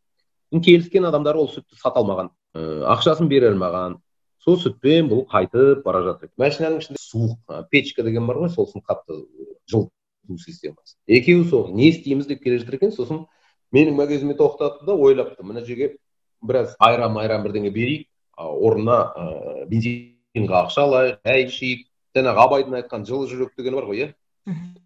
Келіскен 0.53 1.05
адамдар 1.09 1.37
ол 1.37 1.49
сүтті 1.49 1.77
сата 1.77 2.01
алмаған. 2.01 2.31
Ақшасын 2.55 3.29
бере 3.29 3.51
алмаған. 3.51 3.97
Сол 4.43 4.57
сүтпен 4.61 5.09
бұл 5.11 5.25
қайтып 5.31 5.83
бара 5.85 6.03
жатыр. 6.05 6.31
Машинаның 6.37 6.81
ішінде 6.81 7.01
суық 7.01 7.63
печка 7.71 8.03
деген 8.03 8.27
бар 8.27 8.41
ғой 8.43 8.51
сосын 8.53 8.83
қатты 8.85 9.23
жылыту 9.69 10.37
системасы. 10.43 10.95
Екеуі 11.07 11.47
сол 11.49 11.67
не 11.73 11.89
істейміз 11.91 12.27
деп 12.27 12.43
келе 12.43 12.59
жатыр 12.59 12.77
екен 12.79 12.93
сосын 12.95 13.25
менің 13.73 13.97
магазинімді 13.97 14.37
тоқтатты 14.39 14.85
да 14.85 14.95
ойлапты. 14.95 15.43
Мына 15.43 15.65
жерге 15.65 15.97
біраз 16.41 16.75
айран 16.79 17.13
майран 17.13 17.43
бірдеңе 17.43 17.71
берейік 17.71 18.07
орнына 18.37 19.13
ыыы 19.17 19.67
бензинға 19.71 20.63
ақша 20.67 20.85
алайық 20.85 21.19
шай 21.25 21.47
ішейік. 21.47 21.85
Жаңағы 22.15 22.43
абайдың 22.45 22.79
айтқан 22.81 23.03
жылы 23.05 23.27
жүрек 23.29 23.53
дегені 23.57 23.77
бар 23.77 23.89
ғой 23.89 24.03
иә? 24.05 24.13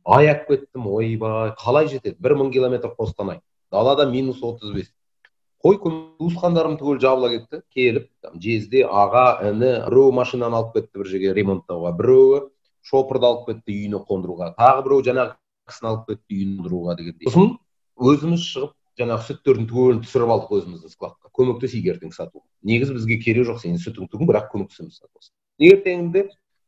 Аяп 0.05 0.48
кеттім 0.48 0.88
ойбай 0.88 1.53
қалай 1.60 1.88
жетеді? 1.88 2.17
Бір 2.20 2.36
мың 2.39 2.51
километр 2.51 2.96
қостанай 2.98 3.39
далада 3.72 4.10
минус 4.10 4.41
отыз 4.43 4.74
бес. 4.74 4.91
Қой 5.62 5.77
туысқандарым 5.82 6.77
түгел 6.80 7.00
жабыла 7.01 7.30
кетті 7.36 7.62
келіп 7.75 8.10
жезде 8.41 8.84
аға 8.86 9.25
іні 9.51 9.72
біреуі 9.88 10.15
машинаны 10.18 10.58
алып 10.58 10.75
кетті 10.77 11.01
бір 11.01 11.12
жерге 11.13 11.34
ремонттауға 11.38 11.94
біреуі 12.00 12.41
шопырды 12.88 13.30
алып 13.30 13.48
кетті 13.50 13.75
үйіне 13.75 14.01
қондыруға 14.10 14.51
тағы 14.58 14.86
біреуі 14.88 15.08
жаңағы 15.10 15.36
кісіні 15.70 15.91
алып 15.91 16.08
кетті 16.10 16.38
үйіне 16.38 16.58
қондыруға 16.58 16.98
дегендей. 16.98 17.30
Сосын 17.30 17.58
өзіміз 18.01 18.48
шығып 18.48 18.74
жаңағы 19.01 19.27
сүттердің 19.30 19.70
түгелін 19.70 20.01
түсіріп 20.06 20.34
алдық 20.36 20.56
өзіміздің 20.58 20.96
складқа 20.96 21.32
көмектесейік 21.38 21.91
ертең 21.94 22.15
сатуға 22.15 22.46
негізі 22.65 22.98
бізге 22.98 23.18
керегі 23.22 23.48
жоқ 23.51 23.62
сенің 23.62 23.80
сүтің 23.86 24.10
түгін 24.12 24.30
бірақ 24.32 24.50
көмектесеміз 24.51 25.00
ертеңінде 25.62 26.25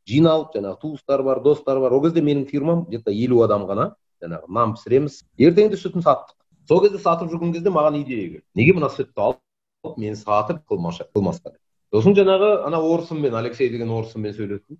жиналып 0.07 0.53
жаңағы 0.55 0.79
туыстар 0.81 1.23
бар 1.23 1.41
достар 1.43 1.79
бар 1.81 1.93
ол 1.95 2.03
кезде 2.05 2.21
менің 2.21 2.45
фирмам 2.49 2.85
где 2.85 2.99
то 2.99 3.11
елу 3.11 3.41
адам 3.43 3.65
ғана 3.67 3.93
жаңағы 4.23 4.49
нан 4.55 4.73
пісіреміз. 4.77 5.19
Ертеңінде 5.39 5.79
сүтін 5.79 6.03
саттық. 6.03 6.35
Сол 6.67 6.81
кезде 6.83 6.99
сатып 6.99 7.31
жүрген 7.31 7.53
кезде 7.53 7.71
маған 7.73 7.99
идея 8.01 8.29
келді. 8.29 8.45
Неге 8.55 8.73
мына 8.77 8.89
сүтті 8.93 9.19
алып 9.19 9.97
мен 9.97 10.15
сатып 10.15 10.63
қылмасқа 10.69 11.51
деп. 11.51 11.59
Сосын 11.93 12.15
жаңағы 12.17 12.63
ана 12.67 12.79
орысыммен 12.81 13.35
алексей 13.35 13.69
деген 13.69 13.91
орысыммен 13.91 14.33
сөйлестім. 14.33 14.79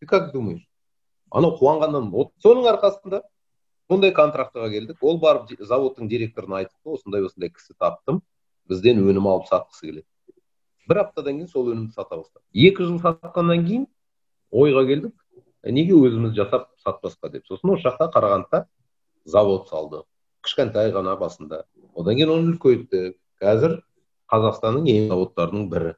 Ты 0.00 0.06
как 0.06 0.32
думаешь? 0.32 0.66
Анау 1.30 1.56
қуанғаннан 1.58 2.12
соның 2.42 2.70
арқасында 2.72 3.22
сондай 3.90 4.12
контрактыға 4.12 4.70
келдік. 4.70 5.02
Ол 5.02 5.18
барып 5.18 5.50
заводтың 5.58 6.08
директорына 6.08 6.62
айтыпты 6.62 6.94
осындай 6.94 7.26
осындай 7.26 7.50
кісі 7.50 7.74
таптым. 7.78 8.22
Бізден 8.68 9.02
өнім 9.02 9.26
алып 9.26 9.50
сатқысы 9.50 9.86
келеді. 9.86 10.06
Бір 10.88 11.02
аптадан 11.02 11.38
кейін 11.40 11.50
сол 11.50 11.70
өнімді 11.72 11.94
сата 11.94 12.16
бастадық 12.16 12.42
екі 12.70 12.86
жыл 12.86 12.98
сатқаннан 13.02 13.66
кейін 13.66 13.86
ойға 14.50 14.86
келдік. 14.86 15.14
Неге 15.66 15.94
өзіміз 15.98 16.34
жасап 16.38 16.70
сатпасқа 16.82 17.30
деп. 17.30 17.46
Сосын 17.46 17.74
осы 17.74 17.88
жақта 17.88 18.06
қарағандыда 18.14 18.66
завод 19.26 19.66
салдық 19.70 20.06
кішкентай 20.46 20.94
ғана 20.94 21.16
басында. 21.20 21.64
Одан 21.98 22.16
кейін 22.18 22.32
оны 22.36 22.54
үлкейттік 22.54 23.18
қазір 23.42 23.80
қазақстанның 24.32 24.88
ең 24.94 25.10
заводтарының 25.12 25.68
бірі. 25.72 25.92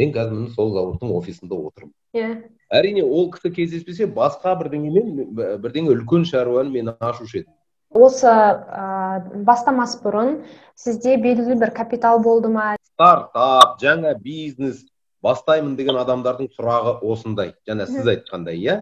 Мен 0.00 0.12
қазір 0.16 0.36
міне 0.38 0.56
сол 0.56 0.72
заводтың 0.74 1.12
офисында 1.14 1.56
отырмын. 1.58 1.94
Иә. 2.16 2.20
Yeah. 2.20 2.36
әрине 2.72 3.04
ол 3.04 3.28
кісі 3.32 3.52
кездеспесе 3.52 4.06
басқа 4.08 4.54
бірдеңемен 4.60 5.34
бірдеңе 5.62 5.92
үлкен 5.92 6.24
шаруаны 6.28 6.72
мен 6.72 6.92
ашушы 6.94 7.42
едім. 7.42 7.52
Осы 7.92 8.28
ә, 8.28 9.20
бастамас 9.44 9.98
бұрын 10.00 10.38
сізде 10.80 11.18
белгілі 11.20 11.58
бір 11.60 11.74
капитал 11.76 12.22
болды 12.24 12.48
ма? 12.48 12.72
Стартап 12.94 13.76
жаңа 13.82 14.14
бизнес 14.16 14.80
бастаймын 15.22 15.76
деген 15.76 16.00
адамдардың 16.00 16.48
сұрағы 16.56 16.96
осындай. 17.04 17.52
Жаңа 17.68 17.86
сіз 17.90 18.08
айтқандай 18.14 18.56
иә? 18.56 18.78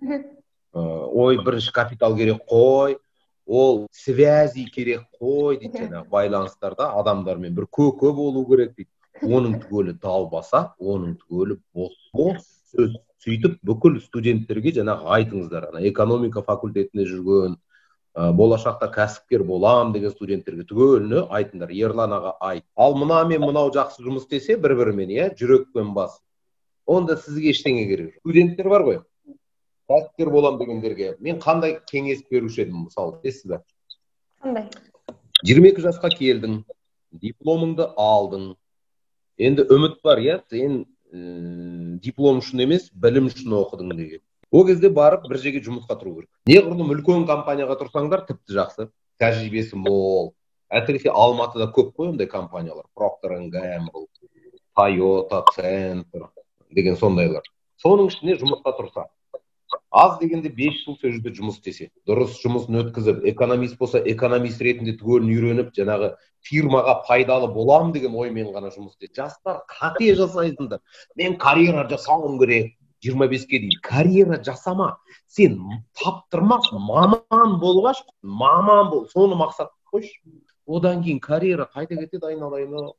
Ой 0.72 1.40
бірінші 1.42 1.74
капитал 1.74 2.14
керек 2.16 2.46
қой. 2.46 3.00
Ол 3.50 3.88
связи 3.90 4.64
керек 4.70 5.02
қой 5.18 5.58
дейді 5.58 5.84
жаңағы 5.84 6.06
байланыстарда 6.12 6.92
адамдармен 7.00 7.54
бір 7.56 7.66
көкө 7.66 8.12
болу 8.14 8.44
керек 8.46 8.76
дейді. 8.76 8.90
Оның 9.26 9.58
түгелі 9.64 9.96
далбаса 10.00 10.70
оның 10.78 11.16
түгелі 11.24 11.58
бос 11.74 11.96
бос 12.14 12.46
сөз 12.70 12.94
сөйтіп 13.24 13.58
бүкіл 13.66 13.98
студенттерге 14.04 14.72
жаңағы 14.78 15.10
айтыңыздар 15.16 15.66
ана 15.72 15.82
экономика 15.90 16.44
факультетінде 16.46 17.08
жүрген 17.10 17.58
ә, 18.14 18.30
болашақта 18.32 18.88
кәсіпкер 18.94 19.44
болам 19.44 19.92
деген 19.92 20.14
студенттерге 20.14 20.64
түгеліне 20.70 21.26
айтыңдар 21.28 21.74
ерлан 21.74 22.14
аға 22.16 22.36
айт. 22.40 22.64
Ал 22.76 22.94
мына 22.94 23.24
мен 23.28 23.42
мынау 23.44 23.74
жақсы 23.74 24.06
жұмыс 24.06 24.28
істесе 24.28 24.56
бір 24.62 24.78
бірімен 24.78 25.10
иә 25.10 25.30
жүрекпен 25.36 25.92
бас. 25.94 26.20
Онда 26.86 27.18
сізге 27.18 27.50
ештеңе 27.50 27.86
керек 27.90 28.14
жоқ. 28.14 28.22
Студенттер 28.24 28.70
бар 28.70 28.86
ғой. 28.86 29.02
Кәсіпкер 29.90 30.30
боламын 30.30 30.60
дегендерге 30.62 31.14
мен 31.20 31.40
қандай 31.42 31.78
кеңес 31.90 32.22
беруші 32.30 32.64
едім 32.66 32.86
мысалы 32.86 33.18
білесіз 33.20 33.50
ба 33.50 33.60
қандай 34.44 34.68
жиырма 35.46 35.72
екі 35.72 35.84
жасқа 35.88 36.12
келдің 36.14 36.60
дипломыңды 37.24 37.88
алдың 37.98 38.52
енді 39.40 39.66
үміт 39.74 39.98
бар 40.04 40.22
иә 40.22 40.40
сен 40.52 40.82
ә, 41.10 41.98
диплом 42.04 42.38
үшін 42.42 42.64
емес 42.66 42.90
білім 42.94 43.30
үшін 43.32 43.56
оқыдың 43.60 43.94
деген 43.98 44.22
ол 44.50 44.66
кезде 44.66 44.90
барып 44.94 45.26
бір 45.28 45.42
жерге 45.42 45.62
жұмысқа 45.66 45.98
тұру 45.98 46.20
керек 46.20 46.30
неғұрлым 46.50 46.94
үлкен 46.94 47.26
компанияға 47.26 47.78
тұрсаңдар 47.82 48.26
тіпті 48.28 48.58
жақсы 48.60 48.88
тәжірибесі 49.22 49.78
мол 49.78 50.34
әсіресе 50.70 51.10
алматыда 51.10 51.70
көп 51.74 51.94
қой 51.96 52.12
ондай 52.12 52.30
компаниялар 52.30 52.86
проктор 52.94 53.38
гэмбл 53.50 54.06
тойота 54.76 55.42
центр 55.56 56.28
деген 56.70 56.96
сондайлар 57.00 57.46
соның 57.82 58.12
ішіне 58.12 58.38
жұмысқа 58.38 58.76
тұрса 58.78 59.06
аз 59.90 60.18
дегенде 60.20 60.48
бес 60.48 60.80
жыл 60.84 60.96
сол 61.00 61.12
жерде 61.12 61.32
жұмыс 61.34 61.58
істесе 61.58 61.90
дұрыс 62.08 62.36
жұмысын 62.42 62.78
өткізіп 62.82 63.24
экономист 63.32 63.78
болса 63.78 64.00
экономист 64.12 64.62
ретінде 64.62 64.96
түгелін 64.98 65.30
үйреніп 65.34 65.72
жаңағы 65.76 66.12
фирмаға 66.46 67.00
пайдалы 67.06 67.50
боламын 67.54 67.92
деген 67.96 68.14
оймен 68.14 68.52
ғана 68.54 68.70
жұмыс 68.74 68.94
істейді 68.94 69.22
жастар 69.22 69.62
қате 69.70 70.14
жасайсыңдар. 70.18 70.80
Мен 71.16 71.36
карьера 71.38 71.86
жасауым 71.90 72.38
керек 72.40 72.76
жиырма 73.02 73.28
беске 73.28 73.58
дейін 73.58 73.80
карьера 73.82 74.40
жасама. 74.44 74.96
Сен 75.26 75.58
таптырмақ 75.98 76.70
маман 76.72 77.58
болғаш 77.60 78.04
маман 78.22 78.90
бол 78.90 79.06
соны 79.12 79.36
мақсат 79.40 79.74
қойшы. 79.92 80.14
Одан 80.66 81.02
кейін 81.02 81.20
карьера 81.20 81.68
қайта 81.74 81.98
кетеді 81.98 82.30
айналайын? 82.30 82.92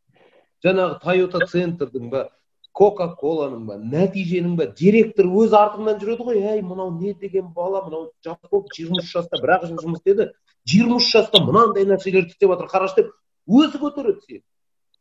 Жаңағы 0.64 1.00
тойота 1.02 1.46
центрдің 1.48 2.10
ба? 2.12 2.30
Кока 2.72 3.08
коланың 3.20 3.66
ба 3.68 3.78
нәтиженің 3.78 4.56
ба? 4.60 4.68
Директор 4.78 5.28
өз 5.28 5.56
артыңнан 5.58 6.00
жүреді 6.02 6.28
ғой. 6.28 6.42
Әй 6.54 6.62
мынау 6.62 6.92
не 6.98 7.14
деген 7.14 7.52
бала? 7.56 7.84
Мынау 7.86 8.12
жас 8.24 8.38
жиырма 8.76 9.02
үш 9.02 9.12
жаста 9.12 9.42
бір 9.42 9.58
ақ 9.58 9.68
жыл 9.70 9.82
жұмыс 9.84 10.02
істеді. 10.02 10.32
жиырма 10.66 10.98
үш 11.02 11.12
жаста 11.12 11.44
мынандай 11.44 11.86
нәрселерді 11.86 12.36
істеп 12.36 12.54
жатыр. 12.54 12.72
Қарашы 12.72 12.96
деп 13.02 13.12
өзі 13.48 13.82
көтереді 13.82 14.22
сені 14.28 14.44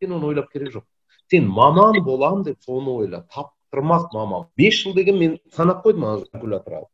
сен 0.01 0.13
оны 0.13 0.27
ойлап 0.27 0.51
керек 0.53 0.73
жоқ. 0.75 0.85
Сен 1.31 1.47
маман 1.47 2.03
боламын 2.05 2.45
деп 2.45 2.59
соны 2.65 2.91
ойла. 2.91 3.27
Таптырмақ 3.35 4.13
маман. 4.13 4.47
Бес 4.57 4.83
жыл 4.83 4.95
деген 4.95 5.19
мен 5.19 5.39
санап 5.55 5.85
қойдым 5.85 6.05
ана 6.05 6.87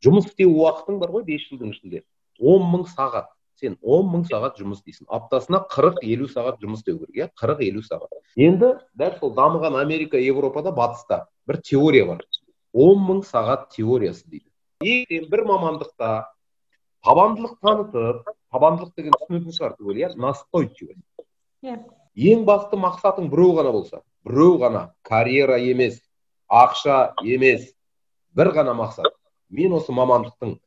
жұмыс 0.00 0.30
істеу 0.30 0.54
уақытың 0.56 0.98
бар 1.00 1.12
ғой 1.12 1.24
бес 1.28 1.42
жылдың 1.50 1.74
ішінде. 1.74 2.02
Он 2.40 2.64
мың 2.72 2.86
сағат. 2.88 3.28
Сен 3.60 3.76
он 3.82 4.08
мың 4.10 4.26
сағат 4.28 4.58
жұмыс 4.60 4.80
істейсің. 4.80 5.06
Аптасына 5.08 5.62
қырық 5.70 6.00
елу 6.02 6.28
сағат 6.32 6.60
жұмыс 6.64 6.82
істеу 6.82 6.98
керек 7.04 7.16
иә? 7.16 7.28
қырық 7.38 7.62
елу 7.68 7.84
сағат. 7.84 8.10
Енді 8.36 8.74
дәл 8.96 9.18
сол 9.20 9.34
дамыған 9.36 9.78
америка 9.80 10.18
европада 10.18 10.72
батыста 10.72 11.26
бір 11.46 11.60
теория 11.62 12.06
бар. 12.06 12.24
он 12.72 12.98
мың 13.06 13.22
сағат 13.26 13.70
теориясы 13.74 14.24
дейді. 14.26 14.46
Егер 14.82 15.28
бір 15.28 15.44
мамандықта 15.44 16.30
табандылық 17.04 17.58
танытып 17.60 18.28
табандылық 18.52 18.94
деген 18.96 19.16
түсінетін 19.18 19.56
шығар 19.56 19.76
түгел 19.78 19.98
иә? 19.98 20.12
Настойчивость 20.16 21.02
иә. 21.62 21.80
Ең 22.16 22.44
басты 22.44 22.76
мақсатың 22.76 23.30
біреу 23.30 23.56
ғана 23.58 23.72
болса 23.72 24.02
біреу 24.24 24.58
ғана. 24.58 24.90
Карьера 25.02 25.58
емес 25.58 26.00
ақша 26.48 27.12
емес 27.24 27.70
бір 28.34 28.52
ғана 28.54 28.74
мақсат. 28.78 29.10
Мен 29.50 29.72
осы 29.74 29.92
мамандықтың 29.92 30.58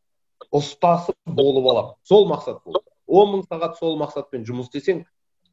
ұстасы 0.51 1.13
болып 1.25 1.67
аламын 1.71 1.95
сол 2.03 2.27
мақсат 2.29 2.60
болды. 2.65 2.84
Он 3.08 3.29
мың 3.34 3.43
сағат 3.47 3.77
сол 3.79 3.97
мақсатпен 3.99 4.45
жұмыс 4.47 4.69
істесең 4.69 5.03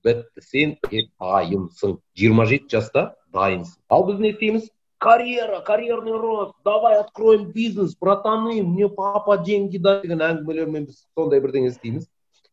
бітті. 0.05 0.43
Сен 0.43 0.77
дайынсың. 1.21 1.99
Жиырма 2.17 2.47
жеті 2.51 2.77
жаста 2.77 3.15
дайынсың. 3.35 3.79
Ал 3.89 4.07
біз 4.09 4.21
не 4.21 4.33
істейміз? 4.35 4.71
Карьера 4.99 5.61
карьерный 5.61 6.17
рост. 6.17 6.55
Давай 6.65 6.99
откроем 7.01 7.51
бизнес 7.53 7.97
братаны 7.97 8.63
мне 8.63 8.89
папа 8.89 9.39
деньги 9.39 9.79
дай 9.79 10.03
деген 10.03 10.21
әңгімелермен 10.21 10.89
біз 10.89 11.07
сондай 11.15 11.41
бірдеңе 11.41 11.71
істейміз. 11.73 12.09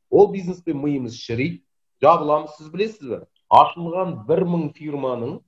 Ол 0.09 0.31
бизнеспен 0.31 0.79
миымыз 0.83 1.17
шіриді 1.19 1.63
жабыламыз 2.03 2.55
сіз 2.57 2.69
білесіз 2.71 3.09
бе? 3.09 3.19
Ашылған 3.51 4.13
бір 4.27 4.45
мың 4.47 4.69
фирманың 4.75 5.39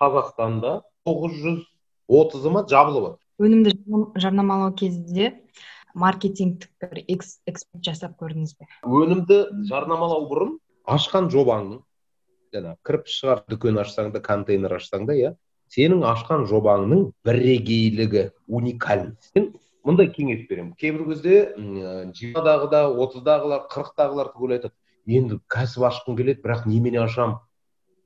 қазақстанда 0.00 0.80
тоғыз 1.06 1.36
жүз 1.42 1.60
отызы 2.20 2.50
ма 2.54 2.64
жабылып 2.68 3.06
жатыр 3.06 3.46
өнімді 3.46 3.74
жарнамалау 4.20 4.72
кезінде 4.76 5.30
маркетингтік 5.94 6.70
бір 6.80 7.02
эксперт 7.08 7.84
жасап 7.84 8.16
көрдіңіз 8.20 8.56
бе? 8.58 8.68
Өнімді 8.84 9.66
жарнамалау 9.68 10.26
бұрын 10.30 10.56
ашқан 10.86 11.30
жобаңның 11.32 11.82
жаңағы 12.54 12.78
кіріп 12.86 13.10
шығар 13.10 13.42
дүкен 13.50 13.80
ашсаң 13.82 14.12
да 14.14 14.22
контейнер 14.24 14.76
ашсаң 14.78 15.06
да 15.06 15.16
иә 15.18 15.34
сенің 15.70 16.02
ашқан 16.10 16.46
жобаңның 16.50 17.10
бірегейлігі 17.26 18.30
уникальность 18.48 19.34
мен 19.36 19.52
мындай 19.86 20.10
кеңес 20.10 20.46
беремін. 20.48 20.74
Кейбір 20.76 21.06
кезде 21.12 21.54
жиырмадағы 21.56 22.70
да 22.72 22.80
отыздағылар 22.90 23.68
қырықтағылар 23.70 24.32
түгел 24.34 24.56
айтады 24.58 24.74
енді 25.06 25.38
кәсіп 25.50 25.86
ашқым 25.88 26.18
келеді 26.18 26.42
бірақ 26.44 26.66
немене 26.66 27.00
ашамын 27.04 27.38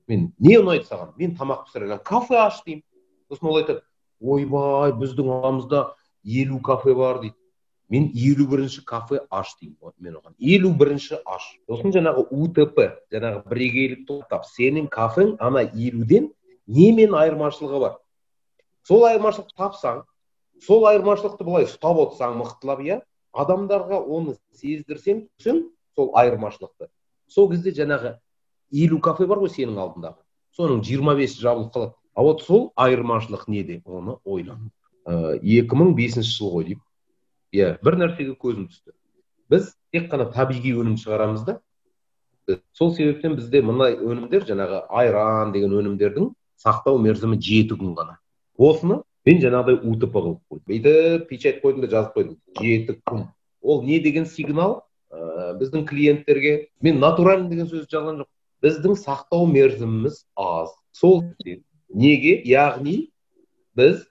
мен 0.08 0.28
не 0.38 0.58
ұнайды 0.60 0.86
саған? 0.86 1.14
Мен 1.16 1.34
тамақ 1.38 1.64
пісіре 1.66 1.88
аламын 1.88 2.04
кафе 2.04 2.36
аш 2.44 2.60
деймін. 2.66 2.84
Сосын 3.32 3.48
ол 3.48 3.58
айтады 3.62 3.80
ойбай 4.20 4.92
біздің 5.00 5.32
арамызда 5.38 5.94
елу 6.24 6.60
кафе 6.60 6.94
бар 6.94 7.22
дейді. 7.22 7.36
Мен 7.90 8.10
елу 8.14 8.46
бірінші 8.48 8.82
кафе 8.88 9.20
аш 9.30 9.54
деймін 9.60 9.92
мен 10.00 10.16
оған 10.20 10.34
елу 10.38 10.72
бірінші 10.80 11.18
аш 11.24 11.48
сосын 11.68 11.92
жаңағы 11.92 12.24
утп 12.30 12.80
жаңағы 13.12 13.42
бірегейлікті 13.50 14.20
тап 14.30 14.46
сенің 14.48 14.88
кафең 14.92 15.36
ана 15.38 15.64
елуден 15.68 16.30
немен 16.66 17.14
айырмашылығы 17.14 17.80
бар 17.84 17.96
сол 18.88 19.04
айырмашылықты 19.10 19.56
тапсаң 19.60 20.02
сол 20.64 20.86
айырмашылықты 20.88 21.44
былай 21.44 21.68
ұстап 21.68 22.00
отырсаң 22.06 22.38
мықтылап 22.40 22.80
иә 22.84 23.00
адамдарға 23.32 24.00
оны 24.00 24.36
сездірсең 24.60 25.26
сол 25.44 26.10
айырмашылықты 26.16 26.88
сол 27.28 27.50
кезде 27.50 27.74
жаңағы 27.82 28.16
елу 28.72 29.00
кафе 29.00 29.26
бар 29.26 29.44
ғой 29.44 29.52
сенің 29.52 29.78
алдыңдағы 29.84 30.20
соның 30.56 30.80
жиырма 30.86 31.14
бесі 31.18 31.42
жабылып 31.42 31.74
қалады 31.74 31.94
а 32.14 32.22
вот 32.22 32.42
сол 32.42 32.72
айырмашылық 32.76 33.44
неде 33.48 33.82
оны 33.84 34.16
ойлан 34.24 34.70
екі 35.04 35.76
мың 35.76 35.94
бесінші 35.98 36.38
жыл 36.38 36.52
ғой 36.56 36.68
деймін 36.70 36.84
иә 37.54 37.74
бір 37.84 37.98
нәрсеге 38.00 38.34
көзім 38.40 38.68
түсті 38.70 38.94
біз 39.52 39.70
тек 39.94 40.10
қана 40.12 40.26
табиғи 40.34 40.74
өнім 40.82 40.98
шығарамыз 41.00 41.44
да 41.46 41.58
сол 42.76 42.94
себептен 42.96 43.36
бізде 43.38 43.62
мындай 43.62 43.96
өнімдер 43.96 44.46
жаңағы 44.48 44.84
айран 45.00 45.52
деген 45.54 45.74
өнімдердің 45.78 46.32
сақтау 46.64 46.98
мерзімі 47.02 47.38
жеті 47.40 47.78
күн 47.80 47.94
ғана 47.98 48.18
осыны 48.58 49.00
мен 49.28 49.40
жаңағыдай 49.44 49.80
утп 49.92 50.16
қылып 50.16 50.40
қойдым 50.50 50.64
бүйтіп 50.70 51.28
печать 51.30 51.62
қойдым 51.62 51.84
да 51.84 51.92
жазып 51.94 52.18
қойдым 52.18 52.36
жеті 52.60 52.98
күн 53.08 53.26
ол 53.62 53.82
не 53.82 54.00
деген 54.00 54.26
сигнал 54.26 54.82
ә, 55.10 55.54
біздің 55.60 55.86
клиенттерге 55.88 56.68
мен 56.80 57.00
натуральный 57.00 57.48
деген 57.50 57.70
сөзді 57.70 57.88
жазған 57.96 58.22
жоқ 58.22 58.30
біздің 58.66 58.98
сақтау 59.00 59.46
мерзіміміз 59.48 60.24
аз 60.36 60.74
сол 60.92 61.22
неге 61.88 62.36
яғни 62.44 62.96
біз 63.76 64.04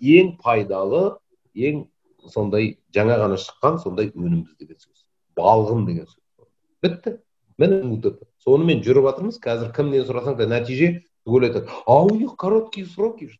ең 0.00 0.34
пайдалы 0.42 1.18
ең 1.54 1.86
сондай 2.32 2.76
жаңа 2.94 3.18
ғана 3.22 3.38
шыққан 3.40 3.78
сондай 3.82 4.10
өнімбіз 4.14 4.56
деген 4.60 4.78
сөз. 4.80 5.06
Балғын 5.36 5.86
деген 5.86 6.06
сөз. 6.06 6.48
Бітті. 6.82 7.18
Міне 7.58 7.80
утп 7.94 8.22
сонымен 8.44 8.82
жүріп 8.84 9.08
жатырмыз. 9.10 9.40
Қазір 9.42 9.72
кімнен 9.76 10.04
сұрасаң 10.08 10.36
да 10.36 10.48
нәтиже 10.50 11.02
түгел 11.26 11.48
айтады. 11.48 11.70
А 11.86 12.02
у 12.04 12.10
них 12.14 12.36
короткие 12.36 12.86
сроки 12.86 13.30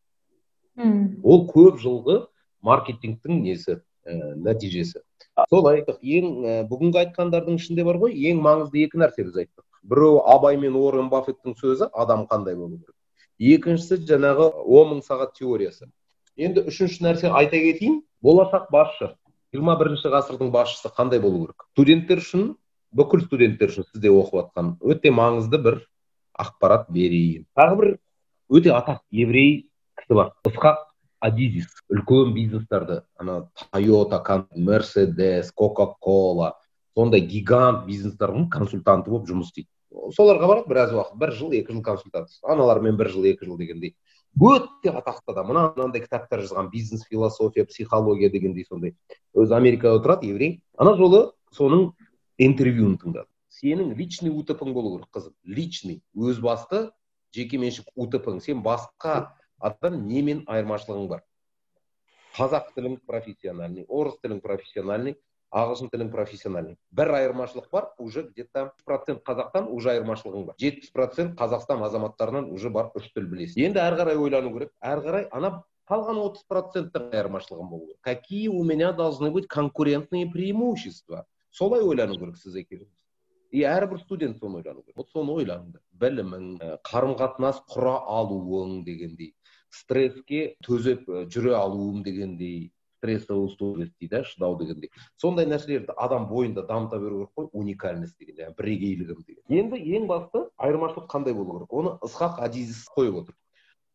ол 1.23 1.47
көп 1.49 1.79
жылғы 1.81 2.27
маркетингтің 2.65 3.43
несі 3.43 3.79
ә, 4.05 4.35
нәтижесі. 4.37 5.01
Сол 5.51 5.69
айттық. 5.71 6.01
Ең 6.03 6.27
ә, 6.45 6.57
бүгінгі 6.69 7.01
айтқандардың 7.05 7.61
ішінде 7.61 7.85
бар 7.85 8.01
ғой. 8.01 8.17
Ең 8.29 8.43
маңызды 8.45 8.85
екі 8.85 9.01
нәрсе 9.01 9.25
біз 9.25 9.39
айттық. 9.45 9.65
Біреуі 9.87 10.23
абай 10.27 10.59
мен 10.61 10.77
уоррен 10.77 11.09
баффеттің 11.13 11.57
сөзі 11.61 11.89
адам 11.93 12.27
қандай 12.31 12.57
болу 12.59 12.79
керек? 12.79 12.97
Екіншісі 13.39 14.01
жаңағы 14.09 14.51
он 14.65 14.95
мың 14.95 15.03
сағат 15.07 15.37
теориясы. 15.39 15.89
Енді 16.37 16.67
үшінші 16.69 17.05
нәрсе 17.05 17.31
айта 17.31 17.61
кетейін. 17.61 18.03
Болашақ 18.27 18.71
басшы 18.75 19.13
жиырма 19.55 19.77
бірінші 19.79 20.11
ғасырдың 20.13 20.51
басшысы 20.55 20.91
қандай 20.97 21.21
болу 21.23 21.45
керек? 21.45 21.67
Студенттер 21.77 22.23
үшін 22.23 22.49
бүкіл 22.97 23.23
студенттер 23.27 23.71
үшін 23.73 23.87
сізде 23.93 24.11
оқып 24.11 24.41
жатқан 24.41 24.73
өте 24.83 25.13
маңызды 25.15 25.61
бір 25.63 25.79
ақпарат 26.35 26.91
берейін. 26.93 27.47
Тағы 27.57 27.79
бір 27.81 27.95
өте 28.51 28.75
атақты 28.75 29.23
еврей 29.23 29.53
кісі 30.01 30.19
бар 30.19 30.33
ысқақ 30.49 30.83
адизис 31.21 31.71
үлкен 31.93 32.35
бизнестарды 32.35 33.01
ана 33.17 33.49
тойота 33.71 34.47
мерседес 34.55 35.53
кока 35.53 35.87
кола 36.01 36.55
сондай 36.97 37.21
гигант 37.21 37.87
бизнестардың 37.87 38.49
консультанты 38.51 39.11
болып 39.11 39.29
жұмыс 39.29 39.51
істейді. 39.53 39.71
Соларға 40.17 40.49
барады 40.51 40.69
біраз 40.69 40.93
уақыт 40.93 41.19
бір 41.21 41.33
жыл 41.33 41.53
екі 41.57 41.73
жыл 41.73 41.83
консультация 41.83 42.53
аналармен 42.53 42.97
бір 42.97 43.11
жыл 43.13 43.25
екі 43.25 43.47
жыл 43.47 43.59
дегендей. 43.59 43.97
Өте 44.41 44.93
атақты 44.93 45.33
адам. 45.33 45.53
Мына 45.53 45.69
мынандай 45.77 46.03
кітаптар 46.05 46.43
жазған 46.45 46.71
бизнес 46.71 47.07
философия 47.09 47.65
психология 47.65 48.31
дегендей 48.31 48.67
сондай. 48.69 48.97
Өзі 49.35 49.57
америкада 49.57 50.03
тұрады 50.05 50.29
еврей. 50.33 50.61
Ана 50.79 50.97
жолы 50.97 51.31
соның 51.57 51.91
интервьюін 52.39 52.99
тыңдадым 53.01 53.33
сенің 53.57 53.95
личный 53.97 54.33
утпң 54.33 54.75
болу 54.77 54.97
керек 54.97 55.11
қызым. 55.17 55.35
Личный. 55.45 56.03
Өз 56.15 56.41
басты 56.45 56.91
жекеменшік 57.37 57.89
утпң 57.97 58.41
сен 58.45 58.63
басқа 58.65 59.33
адам 59.59 60.03
немен 60.09 60.45
айырмашылығың 60.47 61.09
бар? 61.13 61.23
Қазақ 62.37 62.75
тілің 62.77 62.99
профессиональный 63.09 63.87
орыс 63.89 64.19
тілің 64.21 64.43
профессиональный. 64.45 65.17
Ағылшын 65.57 65.89
тілің 65.93 66.11
профессиональный. 66.13 66.77
Бір 66.93 67.13
айырмашылық 67.17 67.71
бар 67.73 67.89
уже 67.99 68.27
где 68.29 68.45
то 68.45 68.73
процент 68.85 69.23
қазақтан 69.25 69.71
уже 69.73 69.95
айырмашылығың 69.95 70.45
бар. 70.51 70.57
Жетпіс 70.61 70.91
процент 70.93 71.39
қазақстан 71.39 71.85
азаматтарынан 71.87 72.51
уже 72.53 72.71
барып 72.71 72.99
үш 73.01 73.09
тіл 73.15 73.31
білесің. 73.31 73.71
Енді 73.71 73.81
әрі 73.81 74.01
қарай 74.03 74.21
ойлану 74.21 74.53
керек. 74.53 74.75
Әрі 74.85 75.07
қарай 75.07 75.29
ана 75.33 75.63
қалған 75.89 76.21
отыз 76.21 76.45
проценттің 76.51 77.09
айырмашылығым 77.15 77.71
болу 77.71 77.87
керек. 77.87 78.01
Какие 78.03 78.49
у 78.49 78.65
меня 78.65 78.93
должны 78.93 79.31
быть 79.31 79.49
конкурентные 79.49 80.27
преимущества? 80.31 81.25
Солай 81.51 81.81
ойлану 81.81 82.19
керек 82.19 82.37
сіз 82.37 82.57
екеуіңіз. 82.61 82.93
И 83.53 83.63
әрбір 83.63 84.01
студент 84.03 84.39
соны 84.39 84.61
ойлану 84.61 84.83
керек. 84.83 84.97
Вот 84.97 85.09
соны 85.15 85.33
ойланыңдар 85.41 85.81
білімің 85.93 86.81
қарым 86.85 87.17
қатынас 87.17 87.63
құра 87.71 88.03
алуың 88.05 88.83
дегендей. 88.85 89.33
Стресске 89.71 90.57
төзіп 90.67 91.07
жүре 91.33 91.55
алуым 91.57 92.03
дегендей. 92.03 92.73
Стрессовая 92.97 93.47
устойчивость 93.47 93.95
дейді 94.01 94.23
шыдау 94.25 94.59
дегендей. 94.59 94.91
Сондай 95.17 95.47
нәрселерді 95.47 95.95
адам 95.97 96.29
бойында 96.29 96.67
дамыта 96.67 96.99
беру 96.99 97.27
керек 97.27 97.33
қой 97.37 97.49
уникальность 97.53 98.19
деген 98.19 98.37
жаңағы 98.37 98.57
бірегейлігім 98.61 99.25
деген. 99.27 99.43
Енді 99.49 99.81
ең 99.97 100.07
басты 100.11 100.47
айырмашылық 100.57 101.11
қандай 101.11 101.35
болу 101.35 101.59
керек? 101.59 101.73
Оны 101.73 101.97
ысқақ 102.05 102.41
адизис 102.45 102.87
қойып 102.97 103.23
отыр. 103.23 103.35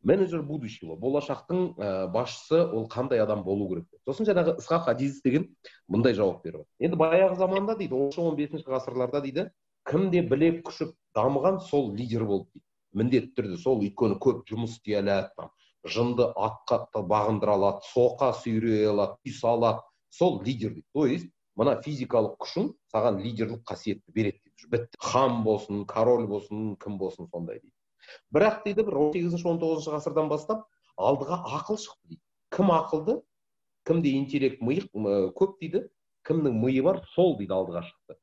Менеджер 0.03 0.41
будущего 0.41 0.95
болашақтың 0.97 1.75
ә, 1.77 2.07
басшысы 2.09 2.57
ол 2.57 2.87
қандай 2.89 3.19
адам 3.21 3.43
болу 3.45 3.67
керек 3.69 3.85
сосын 4.07 4.25
жаңағы 4.25 4.55
ысқақ 4.57 4.87
адизис 4.89 5.21
деген 5.21 5.45
мындай 5.87 6.15
жауап 6.17 6.41
беріп 6.41 6.65
енді 6.81 6.97
баяғы 6.97 7.37
заманда 7.37 7.75
дейді 7.77 7.93
оныншы 7.93 8.21
он 8.23 8.35
бесінші 8.39 8.65
ғасырларда 8.65 9.21
дейді 9.21 9.51
кімде 9.85 10.23
білек 10.25 10.63
күшік 10.65 10.95
дамыған 11.13 11.59
сол 11.67 11.93
лидер 11.93 12.25
болды 12.25 12.49
дейді. 12.49 12.65
Міндетті 12.97 13.35
түрде 13.37 13.57
сол 13.61 13.85
өйткені 13.85 14.17
көп 14.25 14.41
жұмыс 14.49 14.79
істей 14.79 14.97
алады 14.99 15.29
жынды 15.85 16.27
атқа 16.35 16.85
бағындыра 16.93 17.57
алады 17.57 17.85
соқа 17.89 18.31
сүйрей 18.37 18.89
алады 18.91 19.17
үй 19.25 19.33
салады 19.33 19.81
сол 20.09 20.41
лидер 20.43 20.73
дейді 20.75 20.87
то 20.93 21.05
есть 21.07 21.29
мына 21.57 21.75
физикалық 21.83 22.37
күшің 22.41 22.71
саған 22.93 23.19
лидерлік 23.23 23.63
қасиетті 23.67 24.13
береді 24.15 24.39
дейді 24.45 24.69
бітті. 24.71 24.97
Хан 24.99 25.43
болсын 25.43 25.85
король 25.85 26.27
болсын 26.27 26.75
кім 26.81 26.97
болсын 27.01 27.27
сондай 27.31 27.59
дейді. 27.59 27.73
Бірақ 28.33 28.63
дейді 28.65 28.85
бір 28.87 28.97
он 28.97 29.13
сегізінші 29.13 29.47
он 29.51 29.59
тоғызыншы 29.61 29.93
ғасырдан 29.95 30.29
бастап 30.31 30.65
алдыға 30.97 31.41
ақыл 31.59 31.79
шықты 31.81 32.13
дейді. 32.13 32.21
Кім 32.55 32.71
ақылды 32.75 33.17
кімде 33.87 34.15
интеллект 34.17 34.61
миық 34.61 34.89
көп 35.37 35.59
дейді 35.61 35.85
кімнің 36.27 36.57
миы 36.63 36.83
бар 36.85 37.03
сол 37.15 37.37
дейді 37.37 37.57
алдыға 37.57 37.83
шықты. 37.89 38.17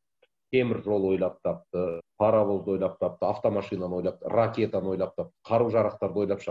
Темір 0.53 0.83
жол 0.85 1.07
ойлап 1.11 1.39
тапты 1.43 2.01
паровозды 2.17 2.77
ойлап 2.77 2.99
тапты 2.99 3.27
автомашинаны 3.27 4.01
ойлап 4.01 4.23
ракетаны 4.23 4.95
ойлап 4.95 5.15
тапты 5.17 5.35
қару 5.49 5.71
жарақтарды 5.71 6.25
ойлап 6.25 6.43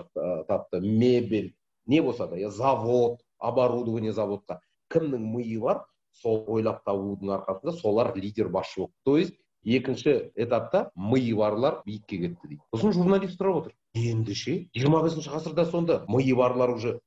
тапты 0.47 0.81
мебель 0.81 1.55
не 1.85 2.01
болса 2.01 2.27
да 2.27 2.49
завод 2.49 3.21
оборудование 3.39 4.13
заводқа 4.13 4.59
кімнің 4.93 5.25
миы 5.35 5.59
бар 5.59 5.83
сол 6.21 6.43
ойлап 6.47 6.83
табудың 6.85 7.33
арқасында 7.39 7.73
солар 7.81 8.15
лидер 8.15 8.49
басшы 8.49 8.81
болды 8.81 8.93
то 9.03 9.17
есть 9.17 9.35
екінші 9.63 10.31
этапта 10.35 10.91
миы 10.95 11.35
барлар 11.35 11.81
биікке 11.85 12.17
кетті 12.17 12.47
дейді. 12.47 12.61
Сосын 12.73 12.93
журналист 12.95 13.35
сұрап 13.39 13.61
отыр. 13.61 13.73
Енді 13.93 14.35
ше 14.35 14.55
жиырма 14.75 15.01
бесінші 15.03 15.33
ғасырда 15.33 15.65
сонда 15.67 16.05
миы 16.07 16.35
барлар 16.35 16.71
уже 16.75 16.99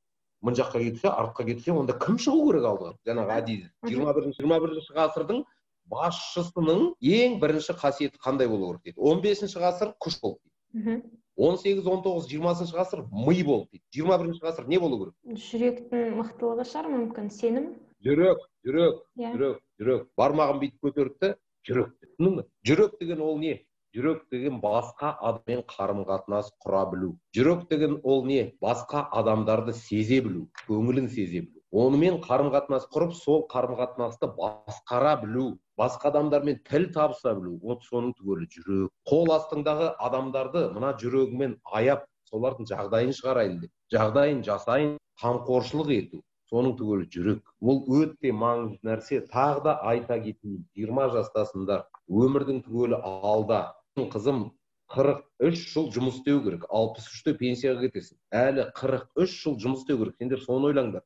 мына 0.43 0.59
жаққа 0.61 0.83
кетсе 0.85 1.09
артқа 1.09 1.47
кетсе 1.49 1.73
онда 1.73 1.97
кім 1.97 2.19
шығу 2.21 2.51
керек 2.51 2.69
алдыға? 2.69 2.93
Жаңағы 3.09 3.37
әдиз 3.39 3.65
жиырма 3.89 4.15
бірінші 4.19 4.43
жиырма 4.43 4.61
бірінші 4.61 4.97
ғасырдың 4.99 5.45
басшысының 5.91 6.95
ең 7.03 7.39
бірінші 7.43 7.75
қасиеті 7.81 8.21
қандай 8.23 8.49
болу 8.49 8.73
керек 8.73 8.85
дейді. 8.85 8.99
он 8.99 9.21
бесінші 9.21 9.59
ғасыр 9.59 9.95
күш 10.01 10.21
болды 10.23 10.41
дейді. 10.75 11.03
Он 11.37 11.57
сегіз 11.57 11.87
он 11.89 12.03
тоғыз 12.05 12.29
жиырмасыншы 12.29 12.77
ғасыр 12.77 13.05
ми 13.13 13.43
болды 13.43 13.69
дейді. 13.73 13.85
жиырма 13.95 14.19
бірінші 14.19 14.43
ғасыр 14.45 14.69
не 14.69 14.79
болу 14.79 14.99
керек? 15.05 15.15
Жүректің 15.47 16.17
мықтылығы 16.21 16.67
шығар 16.69 16.91
мүмкін 16.95 17.31
сенім? 17.31 17.73
жүрек 18.05 18.39
жүрек 18.65 19.01
иә. 19.19 19.33
жүрек 19.35 19.59
жүрек. 19.81 20.07
Бармағын 20.17 20.61
бүйтіп 20.61 20.87
көтерді 20.87 21.35
жүрек 21.67 21.91
түсіндің 22.01 22.37
ба 22.37 22.45
жүрек 22.67 22.99
деген 23.01 23.21
ол 23.21 23.39
не? 23.39 23.61
Жүрек 23.95 24.23
деген 24.31 24.61
басқа 24.63 25.17
адаммен 25.19 25.65
қарым 25.67 26.05
қатынас 26.09 26.53
құра 26.65 26.85
білу. 26.93 27.17
Жүрек 27.37 27.69
деген 27.71 27.99
ол 28.05 28.25
не? 28.25 28.55
Басқа 28.63 29.09
адамдарды 29.11 29.73
сезе 29.75 30.21
білу 30.23 30.47
көңілін 30.69 31.09
сезе 31.09 31.43
білу. 31.43 31.60
Онымен 31.73 32.21
қарым 32.25 32.51
қатынас 32.55 32.87
құрып 32.95 33.13
сол 33.15 33.45
қарым 33.51 33.77
қатынасты 33.81 34.31
басқара 34.39 35.17
білу 35.23 35.59
басқа 35.79 36.11
адамдармен 36.11 36.63
тіл 36.71 36.89
табыса 36.95 37.35
білу 37.35 37.59
вот 37.63 37.85
соның 37.91 38.15
түгелі 38.19 38.49
жүрек 38.55 38.91
қол 39.11 39.31
астыңдағы 39.37 39.93
адамдарды 40.09 40.65
мына 40.75 40.97
жүрегімен 41.03 41.61
аяп 41.81 42.09
солардың 42.33 42.67
жағдайын 42.73 43.15
шығарайын 43.21 43.61
деп 43.63 43.95
жағдайын 43.95 44.43
жасайын 44.51 44.97
қамқоршылық 45.23 45.95
ету 45.99 46.25
соның 46.51 46.77
түгелі 46.79 47.07
жүрек. 47.15 47.43
Ол 47.63 47.85
өте 48.01 48.33
маңызды 48.35 48.89
нәрсе. 48.89 49.21
Тағы 49.31 49.63
да 49.67 49.77
айта 49.87 50.19
кетейін 50.23 50.65
жиырма 50.77 51.07
жастасыңдар 51.15 51.85
өмірдің 52.11 52.65
түгелі 52.67 52.99
алда. 53.07 53.61
Қызым 54.01 54.49
қырық 54.91 55.23
үш 55.47 55.63
жыл 55.71 55.91
жұмыс 55.95 56.19
істеу 56.21 56.43
керек 56.43 56.67
алпыс 56.75 57.07
үште 57.13 57.37
пенсияға 57.39 57.87
кетесің. 57.87 58.19
Әлі 58.35 58.67
қырық 58.79 59.23
үш 59.23 59.37
жыл 59.45 59.59
жұмыс 59.63 59.85
істеу 59.85 60.01
керек. 60.03 60.17
Сендер 60.19 60.43
соны 60.43 60.71
ойлаңдар. 60.73 61.05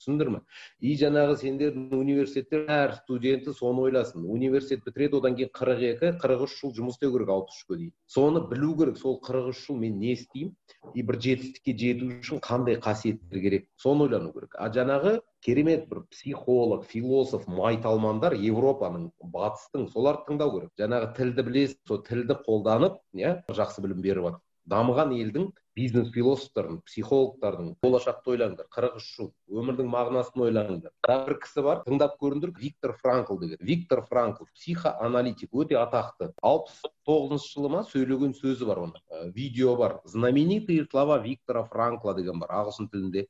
Түсіндіңдер 0.00 0.30
ма 0.34 0.40
и 0.80 0.94
жаңағы 1.00 1.36
сендердің 1.40 1.96
университеттер 1.96 2.66
әр 2.72 2.94
студенті 3.00 3.54
соны 3.56 3.86
ойласын. 3.86 4.24
Университет 4.24 4.84
бітіреді 4.86 5.20
одан 5.20 5.36
кейін 5.38 5.52
қырық 5.56 5.84
екі 5.90 6.12
қырық 6.22 6.46
үш 6.46 6.56
жыл 6.60 6.74
жұмыс 6.76 6.98
істеу 6.98 7.12
керек 7.14 7.32
алпыс 7.34 7.60
үшке 7.60 7.78
дейін. 7.80 7.92
Соны 8.06 8.42
білу 8.50 8.74
керек. 8.78 8.98
Сол 9.00 9.20
қырық 9.24 9.52
үш 9.52 9.64
жыл 9.66 9.80
мен 9.80 9.98
не 10.00 10.14
істеймін? 10.16 10.54
И 10.94 11.02
бір 11.02 11.20
жетістікке 11.26 11.76
жету 11.80 12.10
үшін 12.12 12.42
қандай 12.44 12.80
қасиеттер 12.80 13.42
керек? 13.42 13.68
Соны 13.80 14.06
ойлану 14.06 14.32
керек. 14.32 14.54
А 14.58 14.70
жаңағы 14.72 15.20
керемет 15.46 15.88
бір 15.88 16.02
психолог 16.10 16.86
философ 16.90 17.46
майталмандар 17.46 18.34
европаның 18.34 19.10
батыстың 19.20 19.88
соларды 19.92 20.26
тыңдау 20.30 20.56
керек. 20.56 20.72
Жаңағы 20.80 21.12
тілді 21.18 21.46
білесіз 21.50 21.78
сол 21.88 22.02
тілді 22.06 22.40
қолданып 22.46 23.00
иә 23.14 23.38
жақсы 23.48 23.84
білім 23.84 24.02
беріп 24.02 24.30
жатыр 24.30 24.45
дамыған 24.70 25.12
елдің 25.16 25.50
бизнес 25.76 26.08
философтарын 26.14 26.78
психологтардың 26.88 27.74
болашақты 27.84 28.32
ойлаңдар 28.32 28.68
қырық 28.72 28.96
үш 29.00 29.08
жыл 29.18 29.28
өмірдің 29.60 29.90
мағынасын 29.92 30.44
ойлаңдар. 30.46 30.92
Тағы 31.06 31.26
бір 31.28 31.38
кісі 31.42 31.64
бар 31.66 31.82
тыңдап 31.84 32.16
көріңдер 32.22 32.54
виктор 32.56 32.96
франкл 33.02 33.38
деген 33.42 33.60
виктор 33.60 34.02
франкл 34.08 34.48
психоаналитик 34.56 35.52
өте 35.52 35.76
атақты. 35.82 36.32
Алпыс 36.42 36.80
тоғызыншы 37.06 37.52
жылы 37.52 37.72
ма 37.76 37.84
сөйлеген 37.90 38.32
сөзі 38.40 38.68
бар 38.70 38.82
оның. 38.86 39.02
Ә, 39.12 39.28
видео 39.36 39.76
бар. 39.76 40.00
Знаменитые 40.04 40.86
слова 40.90 41.18
виктора 41.20 41.66
франкла 41.68 42.16
деген 42.16 42.40
бар 42.40 42.56
ағылшын 42.62 42.88
тілінде. 42.90 43.26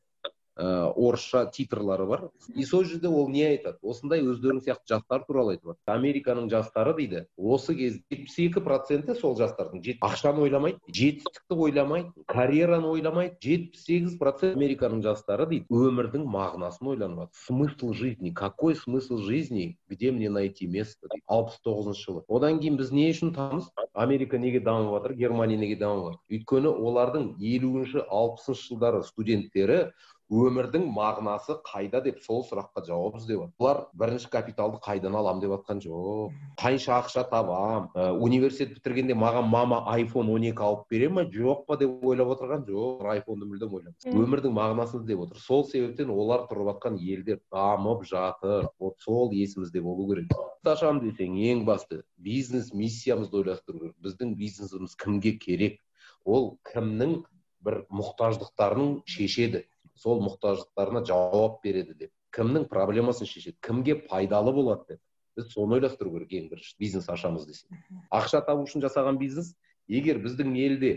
Ә, 0.56 0.92
орысша 0.92 1.46
титрлары 1.52 2.06
бар. 2.06 2.30
И 2.54 2.64
сол 2.64 2.84
жерде 2.84 3.08
ол 3.08 3.28
не 3.28 3.44
айтады? 3.44 3.78
Осындай 3.82 4.22
өздерің 4.24 4.62
сияқты 4.64 4.94
жастар 4.94 5.24
туралы 5.28 5.56
айтып 5.56 5.72
жатыр 5.72 5.96
американың 5.96 6.48
жастары 6.50 6.94
дейді 6.96 7.24
осы 7.36 7.74
кезде 7.76 8.02
жетпіс 8.10 8.38
екі 8.46 8.62
проценті 8.64 9.16
сол 9.20 9.36
жастардың 9.36 9.84
ақшаны 10.06 10.46
ойламайды 10.46 10.80
жетістікті 10.88 11.60
ойламайды 11.66 12.26
карьераны 12.26 12.88
ойламайды. 12.88 13.36
Жетпіс 13.42 13.84
сегіз 13.84 14.16
процент 14.18 14.56
американың 14.56 15.02
жастары 15.04 15.46
дейді 15.50 15.66
өмірдің 15.70 16.24
мағынасын 16.24 16.92
ойланып 16.94 17.26
жатыр 17.26 17.44
смысл 17.46 17.92
жизни? 17.92 18.30
Какой 18.30 18.74
смысл 18.74 19.18
жизни? 19.18 19.78
Где 19.88 20.10
мне 20.12 20.30
найти 20.30 20.66
место? 20.66 21.08
Дейді. 21.10 21.22
алпыс 21.26 21.60
тоғызыншы 21.64 22.04
жылы. 22.06 22.22
Одан 22.28 22.60
кейін 22.62 22.78
біз 22.80 22.92
не 22.94 23.06
үшін 23.12 23.32
тамыз 23.36 23.68
америка 23.94 24.38
неге 24.38 24.60
дамып 24.60 24.94
жатыр 24.96 25.14
германия 25.18 25.58
неге 25.60 25.76
дамып 25.80 26.12
жатыр 26.12 26.38
өйткені 26.38 26.72
олардың 26.88 27.26
елуінші 27.52 28.04
алпысыншы 28.06 28.68
жылдары 28.70 29.02
студенттері 29.06 29.80
өмірдің 30.26 30.88
мағынасы 30.90 31.54
қайда 31.66 32.00
деп 32.02 32.18
сол 32.24 32.42
сұраққа 32.48 32.82
жауап 32.86 33.18
іздеп 33.20 33.44
жатыр 33.44 33.52
бұлар 33.62 33.82
бірінші 33.94 34.30
капиталды 34.32 34.80
қайдан 34.82 35.14
аламын 35.14 35.42
деп 35.44 35.52
жатқан 35.54 35.82
жоқ. 35.84 36.32
Қанша 36.58 36.96
ақша 36.98 37.22
табам? 37.30 37.90
Ә, 37.94 38.10
университет 38.10 38.74
бітіргенде 38.74 39.14
маған 39.14 39.46
мама 39.46 39.84
айфон 39.92 40.32
он 40.34 40.42
екі 40.48 40.64
алып 40.66 40.88
бере 40.90 41.08
ма? 41.08 41.22
Жоқ 41.30 41.62
па 41.68 41.76
деп 41.78 42.02
ойлап 42.02 42.32
отырған 42.34 42.66
жоқ. 42.66 43.06
Айфонды 43.12 43.46
мүлдем 43.46 43.76
ойламайды 43.78 44.16
өмірдің 44.18 44.56
мағынасын 44.56 45.04
іздеп 45.04 45.22
отыр. 45.28 45.38
Сол 45.38 45.64
себептен 45.70 46.10
олар 46.10 46.48
тұрып 46.50 46.72
жатқан 46.72 46.98
елдер 46.98 47.38
дамып 47.54 48.02
жатыр. 48.10 48.66
Вот 48.80 48.98
сол 49.06 49.30
есімізде 49.30 49.80
болу 49.80 50.08
керек. 50.10 50.34
Ашамын 50.66 51.04
десең 51.04 51.38
ең 51.38 51.62
басты 51.68 52.02
бизнес 52.18 52.72
миссиямызды 52.74 53.44
ойластыру 53.44 53.78
керек. 53.78 53.96
Біздің 54.02 54.34
бизнесіміз 54.34 54.98
кімге 54.98 55.36
керек? 55.38 55.78
Ол 56.24 56.56
кімнің 56.66 57.20
бір 57.62 57.84
мұқтаждықтарын 57.94 59.02
шешеді? 59.06 59.62
Сол 59.96 60.20
мұқтаждықтарына 60.24 61.04
жауап 61.08 61.62
береді 61.64 61.94
деп. 61.94 62.12
Кімнің 62.36 62.68
проблемасын 62.68 63.28
шешеді 63.28 63.56
кімге 63.64 63.96
пайдалы 64.08 64.52
болады 64.52 64.94
деп. 64.94 65.00
Біз 65.36 65.50
соны 65.52 65.78
ойластыру 65.78 66.12
керек 66.14 66.32
ең 66.32 66.48
бірінші 66.52 66.76
бизнес 66.80 67.08
ашамыз 67.08 67.46
десек. 67.48 67.70
Ақша 68.12 68.42
табу 68.46 68.64
үшін 68.64 68.84
жасаған 68.84 69.18
бизнес 69.20 69.54
егер 69.88 70.20
біздің 70.24 70.54
елде 70.56 70.92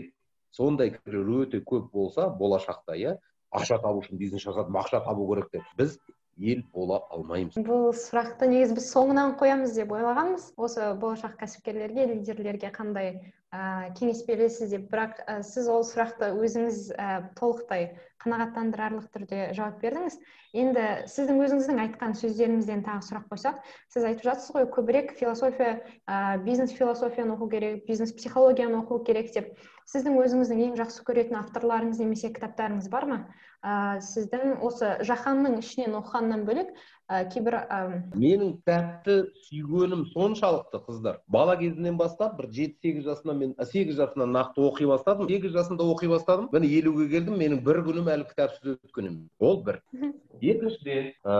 сондай 0.56 0.94
өте 1.06 1.60
көп 1.60 1.90
болса 1.92 2.28
болашақта 2.28 2.96
иә 2.96 3.18
ақша 3.52 3.80
табу 3.82 4.00
үшін 4.04 4.18
бизнес 4.18 4.42
жасадым 4.44 4.76
ақша 4.80 5.04
табу 5.04 5.28
керек 5.32 5.50
деп 5.52 5.62
біз 5.76 5.98
ел 6.40 6.62
бола 6.72 7.02
алмаймыз. 7.12 7.58
Бұл 7.60 7.90
сұрақты 7.92 8.48
негізі 8.48 8.78
біз 8.78 8.88
соңынан 8.94 9.36
қоямыз 9.40 9.74
деп 9.76 9.92
ойлағанбыз. 9.92 10.52
Осы 10.56 10.94
болашақ 11.00 11.36
кәсіпкерлерге 11.40 12.06
лидерлерге 12.14 12.72
қандай 12.72 13.18
ә, 13.50 13.90
кеңес 13.98 14.22
бересіз 14.26 14.70
деп. 14.70 14.86
Бірақ 14.92 15.20
ә, 15.26 15.40
сіз 15.46 15.68
ол 15.70 15.82
сұрақты 15.86 16.30
өзіңіз 16.38 16.78
ә, 16.94 17.08
толықтай 17.38 17.90
қанағаттандырарлық 18.22 19.08
түрде 19.14 19.50
жауап 19.56 19.80
бердіңіз. 19.82 20.18
Енді 20.60 20.84
сіздің 21.08 21.40
өзіңіздің 21.44 21.80
айтқан 21.84 22.16
сөздеріңізден 22.18 22.82
тағы 22.86 23.06
сұрақ 23.06 23.28
қойсақ 23.30 23.60
сіз 23.94 24.06
айтып 24.08 24.26
жатсыз 24.26 24.54
ғой 24.56 24.66
көбірек 24.74 25.14
философия 25.18 25.78
ә, 26.10 26.38
бизнес 26.42 26.74
философияны 26.74 27.36
оқу 27.36 27.48
керек 27.52 27.86
бизнес 27.86 28.12
психологияны 28.12 28.82
оқу 28.82 28.98
керек 29.06 29.30
деп. 29.34 29.54
Сіздің 29.90 30.18
өзіңіздің 30.22 30.64
ең 30.68 30.74
жақсы 30.78 31.06
көретін 31.06 31.38
авторларыңыз 31.40 32.02
немесе 32.02 32.32
кітаптарыңыз 32.34 32.90
бар 32.90 33.06
ма? 33.06 33.20
Ә, 33.62 34.00
сіздің 34.04 34.58
осы 34.66 34.96
жаһанның 35.06 35.58
ішінен 35.62 35.96
оқығаннан 35.98 36.44
бөлек 36.48 36.74
ә, 37.10 37.24
кейбір 37.30 37.56
ә... 37.66 37.78
менің 38.14 38.54
кітапты 38.60 39.16
сүйгенім 39.48 40.04
соншалықты 40.12 40.80
қыздар. 40.86 41.18
Бала 41.26 41.56
кезімнен 41.58 41.98
бастап 41.98 42.36
бір 42.38 42.50
жеті 42.54 42.78
сегіз 42.86 43.08
жасымнан 43.08 43.40
мен 43.40 43.54
сегіз 43.72 43.98
жасымнан 43.98 44.30
нақты 44.36 44.62
оқи 44.62 44.86
бастадым. 44.86 45.28
Сегіз 45.30 45.54
жасымда 45.56 45.86
оқи 45.90 46.10
бастадым. 46.12 46.48
Міне 46.54 46.70
елуге 46.78 47.08
келдім 47.10 47.38
менің 47.40 47.62
бір 47.66 47.82
күнім 47.88 48.10
әлі 48.14 48.28
кітапсыз 48.30 48.78
өткен 48.78 49.10
емес 49.10 49.30
ол 49.40 49.62
бір. 49.66 49.80
Екіншіден 50.40 51.10
ә, 51.20 51.34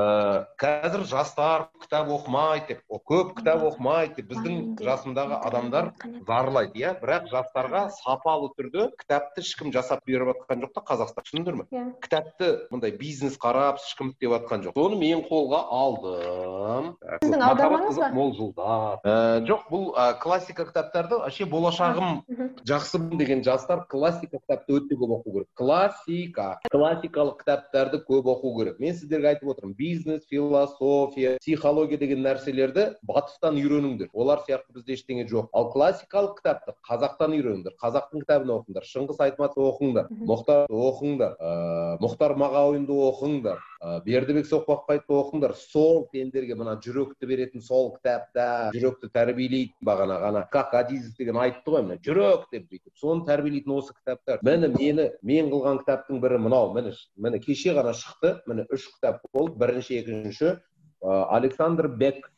қазір 0.61 1.07
жастар 1.09 1.69
кітап 1.81 2.11
оқымайды 2.13 2.75
деп 2.75 2.99
көп 3.09 3.31
кітап 3.39 3.63
оқымайды 3.71 4.19
деп 4.19 4.29
біздің 4.35 4.59
жасымдағы 4.83 5.39
адамдар 5.49 5.93
зарлайды 6.29 6.83
иә. 6.83 6.93
Бірақ 7.01 7.31
жастарға 7.33 7.87
сапалы 7.97 8.51
түрде 8.59 8.91
кітапты 9.01 9.41
ешкім 9.41 9.73
жасап 9.73 10.05
беріп 10.05 10.35
жатқан 10.35 10.67
жоқ 10.67 10.75
та 10.77 10.85
қазақстан. 10.91 11.25
Түсіндіңдер 11.31 11.57
ме? 11.63 11.67
Иә. 11.73 11.87
Кітапты 12.05 12.51
мындай 12.75 12.93
бизнес 12.93 13.39
қарап 13.41 13.81
ешкім 13.81 14.13
істеп 14.13 14.35
жатқан 14.37 14.67
жоқ. 14.67 14.77
Соны 14.77 15.01
мен 15.01 15.25
қолға 15.25 15.60
алдым. 15.61 16.91
Сіздің 17.23 17.45
аудармаңыз 17.47 17.99
ба? 18.01 18.09
мол 18.15 18.33
жылдар. 18.37 19.01
Ә, 19.05 19.15
жоқ 19.49 19.67
бұл 19.71 19.87
ә, 19.95 20.15
классика 20.23 20.67
кітаптарды 20.69 21.21
вообще 21.21 21.47
болашағым 21.51 22.23
жақсымын 22.69 23.21
деген 23.21 23.45
жастар 23.45 23.85
классика 23.91 24.41
кітапты 24.41 24.79
өте 24.79 24.99
көп 25.01 25.15
оқу 25.19 25.35
керек. 25.37 25.49
Классика. 25.55 26.49
Классикалық 26.73 27.41
кітаптарды 27.43 28.03
көп 28.07 28.31
оқу 28.35 28.55
керек. 28.59 28.81
Мен 28.81 28.95
сіздерге 28.95 29.35
айтып 29.35 29.53
отырмын 29.55 29.75
бизнес 29.79 30.27
философия 30.31 31.37
психология 31.41 31.99
деген 31.99 32.25
нәрселерді 32.25 32.97
батыстан 33.07 33.59
үйреніңдер. 33.61 34.11
Олар 34.13 34.45
сияқты 34.47 34.75
бізде 34.79 34.97
ештеңе 34.99 35.27
жоқ. 35.31 35.51
Ал 35.53 35.71
классикалық 35.73 36.39
кітапты 36.41 36.77
қазақтан 36.89 37.35
үйреніңдер 37.39 37.77
қазақтың 37.81 38.25
кітабын 38.25 38.55
оқыңдар 38.59 38.87
шыңғыс 38.91 39.21
айтматовты 39.27 39.67
оқыңдар 39.71 40.11
мұхтар 40.11 40.71
оқыңдар 40.71 41.37
ыыы 41.41 41.99
мұхтар 42.05 42.37
мағауинді 42.41 42.97
оқыңдар. 43.11 43.70
Бердібек 43.81 44.45
соқпақбаевты 44.45 45.15
оқыңдар. 45.17 45.55
Сол 45.57 46.03
сендерге 46.13 46.55
мына 46.59 46.75
жүректі 46.85 47.29
беретін 47.29 47.63
сол 47.65 47.95
кітапта 47.95 48.71
жүректі 48.75 49.09
тәрбиелейтін 49.15 49.87
бағанағы 49.87 50.29
ана 50.29 50.43
как 50.53 50.75
адизов 50.77 51.17
деген 51.17 51.39
айтты 51.41 51.73
ғой 51.73 51.87
мына 51.87 51.97
жүрек 52.05 52.45
деп 52.53 52.67
бүйтіп. 52.69 52.93
Соны 53.01 53.25
тәрбиелейтін 53.29 53.73
осы 53.79 53.95
кітаптар. 53.97 54.45
Міне 54.45 54.69
мені 54.75 55.09
мен 55.23 55.49
қылған 55.53 55.81
кітаптың 55.81 56.21
бірі 56.21 56.43
мынау. 56.45 56.75
Міне 56.77 56.93
міне 57.17 57.41
кеше 57.41 57.73
ғана 57.79 57.97
шықты. 57.97 58.37
Міне 58.47 58.67
үш 58.69 58.91
кітап 58.99 59.25
болды. 59.33 59.57
Бірінші 59.57 59.99
екінші. 60.03 60.53
Ә, 61.01 61.25
александр 61.41 61.89
бек. 61.89 62.29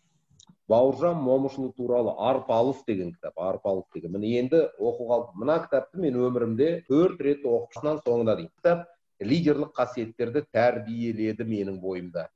Бауыржан 0.70 1.18
момышұлы 1.18 1.72
туралы 1.74 2.14
арпалыс 2.22 2.86
деген 2.86 3.10
кітап. 3.16 3.34
Арпалыс 3.34 3.90
деген. 3.92 4.14
Міне 4.14 4.38
енді 4.38 4.62
оқуға 4.78 5.24
мына 5.34 5.58
кітапты 5.66 5.98
мен 6.06 6.22
өмірімде 6.22 6.84
төрт 6.86 7.20
рет 7.20 7.42
оқып 7.42 7.82
соңына 8.06 8.38
дейін 8.38 8.52
кітап 8.54 8.86
лидерлік 9.24 9.72
қасиеттерді 9.76 10.44
тәрбиеледі 10.52 11.46
менің 11.48 11.80
бойымда. 11.80 12.28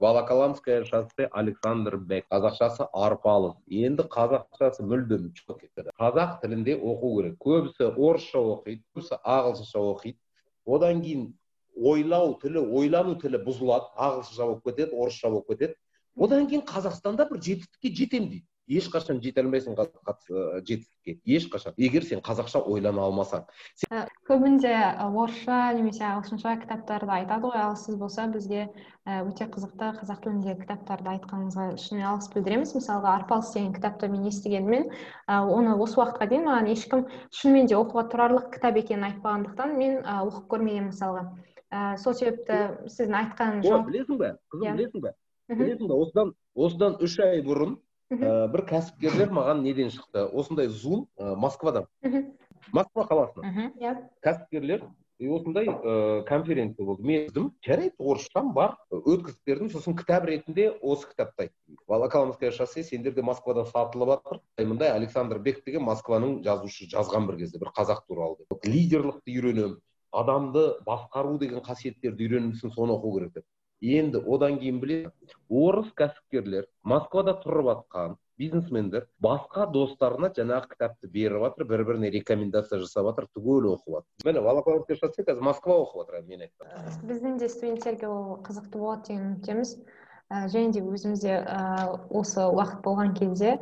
Волоколамское 0.00 0.84
шоссе 0.84 1.26
александр 1.30 1.98
бек 1.98 2.24
қазақшасы 2.32 2.86
арпалыс 2.92 3.58
енді 3.68 4.06
қазақшасы 4.08 4.86
мүлдем 4.86 5.26
жоқ 5.36 5.60
кетті 5.60 5.92
қазақ 6.00 6.38
тілінде 6.40 6.78
оқу 6.78 7.10
керек. 7.18 7.36
Көбісі 7.44 7.90
орысша 7.92 8.40
оқиды 8.40 8.80
көбісі 8.94 9.18
ағылшынша 9.20 9.82
оқиды. 9.92 10.16
Одан 10.64 11.02
кейін 11.04 11.26
ойлау 11.76 12.32
тілі 12.40 12.64
ойлану 12.64 13.18
тілі 13.20 13.42
бұзылады. 13.44 13.92
Ағылшынша 13.96 14.46
болып 14.46 14.64
кетеді 14.70 14.96
орысша 14.96 15.28
болып 15.28 15.52
кетеді. 15.52 15.76
Одан 16.16 16.48
кейін 16.48 16.64
қазақстанда 16.64 17.28
бір 17.28 17.42
жетістікке 17.44 17.92
жетемін 18.00 18.30
дейді. 18.30 18.46
Ешқашан 18.70 19.18
жете 19.20 19.42
алмайсың 19.42 19.74
жетістікке. 19.74 21.18
Ешқашан. 21.26 21.74
Егер 21.76 22.04
сен 22.06 22.22
қазақша 22.22 22.62
ойлана 22.62 23.02
алмасаң. 23.08 23.44
Көбінде 24.28 24.72
орысша 25.10 25.72
немесе 25.74 26.04
ағылшынша 26.06 26.54
кітаптарды 26.62 27.10
айтады 27.18 27.50
ғой. 27.50 27.58
Ал 27.58 27.76
сіз 27.76 27.98
болса 27.98 28.28
бізге 28.30 28.68
өте 29.06 29.48
қызықты 29.50 29.90
қазақ 29.98 30.22
тіліндегі 30.22 30.62
кітаптарды 30.62 31.10
айтқаныңызға 31.16 31.66
шынымен 31.82 32.08
алғыс 32.12 32.30
білдіреміз. 32.34 32.74
Мысалға 32.78 33.14
арпалыс 33.18 33.52
деген 33.56 33.74
кітапты 33.74 34.08
мен 34.12 34.28
естігенмен 34.30 34.90
оны 35.26 35.74
осы 35.74 35.98
уақытқа 35.98 36.30
дейін 36.30 36.46
маған 36.46 36.70
ешкім 36.70 37.06
шынымен 37.34 37.66
де 37.66 37.78
оқуға 37.80 38.06
тұрарлық 38.12 38.50
кітап 38.54 38.78
екенін 38.78 39.08
айтпағандықтан 39.10 39.74
мен 39.80 40.00
оқып 40.04 40.46
көрмегенмін 40.52 40.92
мысалға. 40.92 41.26
Сол 42.02 42.14
себепті 42.18 42.86
сіздің 42.90 43.16
айтқан 43.24 43.60
білесің 43.62 44.18
бе? 44.18 44.34
Қызым 44.52 44.74
білесің 44.76 45.04
бе? 45.04 45.14
Білесің 45.50 45.86
бе? 45.86 45.94
Осыдан 45.94 46.32
осыдан 46.54 46.96
үш 47.02 47.14
ай 47.22 47.42
бұрын 47.46 47.76
ә, 48.10 48.48
бір 48.52 48.64
кәсіпкерлер 48.68 49.30
маған 49.34 49.62
неден 49.64 49.90
шықты? 49.94 50.26
Осындай 50.34 50.68
зум 50.68 51.06
ә, 51.18 51.34
москвадан. 51.36 51.86
Москва 52.72 53.06
қаласынан. 53.06 53.70
Иә. 53.80 53.94
Кәсіпкерлер 54.24 54.84
осындай 55.20 55.68
ыыы 55.68 56.24
конференция 56.24 56.86
болды. 56.86 57.02
Мен 57.04 57.26
естідім 57.26 57.50
жарайды 57.64 57.94
орысшам 57.98 58.52
бар 58.54 58.76
өткізіп 58.90 59.44
бердім. 59.46 59.70
Сосын 59.70 59.96
кітап 59.96 60.24
ретінде 60.24 60.70
осы 60.80 61.10
кітапты 61.10 61.48
айтты 61.48 61.76
волоколамское 61.86 62.50
шоссе 62.50 62.82
сендерде 62.84 63.22
москвада 63.22 63.66
сатылып 63.68 64.14
жатыр 64.14 64.40
мындай 64.64 64.90
александр 64.94 65.38
бек 65.38 65.64
деген 65.66 65.84
москваның 65.84 66.40
жазушы 66.44 66.88
жазған 66.88 67.28
бір 67.28 67.38
кезде 67.44 67.58
бір 67.58 67.72
қазақ 67.76 68.06
туралы 68.08 68.36
деп. 68.40 68.64
Лидерлікті 68.64 69.36
үйренемін. 69.36 69.78
Адамды 70.10 70.80
басқару 70.86 71.38
деген 71.38 71.60
қасиеттерді 71.62 72.26
үйреніпсің 72.26 72.72
соны 72.74 72.96
оқу 72.96 73.12
керек 73.18 73.34
деп. 73.34 73.44
Енді 73.80 74.20
одан 74.26 74.58
кейін 74.60 74.80
білесің 74.82 75.38
орыс 75.48 75.92
кәсіпкерлер 75.96 76.66
москвада 76.84 77.36
тұрып 77.40 77.70
жатқан 77.70 78.18
бизнесмендер 78.40 79.06
басқа 79.22 79.66
достарына 79.72 80.30
жаңағы 80.36 80.72
кітапты 80.72 81.08
беріп 81.12 81.44
жатыр 81.44 81.68
бір 81.68 81.84
біріне 81.88 82.10
рекомендация 82.14 82.80
жасап 82.80 83.10
жатыр 83.10 83.28
түгел 83.36 83.70
оқып 83.74 83.98
жатыр 83.98 84.28
міне 84.28 84.44
волоколамское 84.46 84.96
шоссе 85.00 85.24
қазір 85.24 85.44
москва 85.48 85.76
оқып 85.84 86.04
жатыр 86.04 86.24
мен 86.28 86.46
ә, 86.46 86.50
біздің 87.08 87.38
де 87.40 87.48
студенттерге 87.48 88.08
ол 88.08 88.40
қызықты 88.46 88.80
болады 88.80 89.08
деген 89.08 89.28
үміттеміз. 89.34 89.76
Ә, 90.30 90.46
және 90.48 90.72
де 90.76 90.80
өзімізде 90.80 91.36
ә, 91.42 92.00
осы 92.08 92.44
уақыт 92.46 92.84
болған 92.84 93.16
кезде 93.18 93.58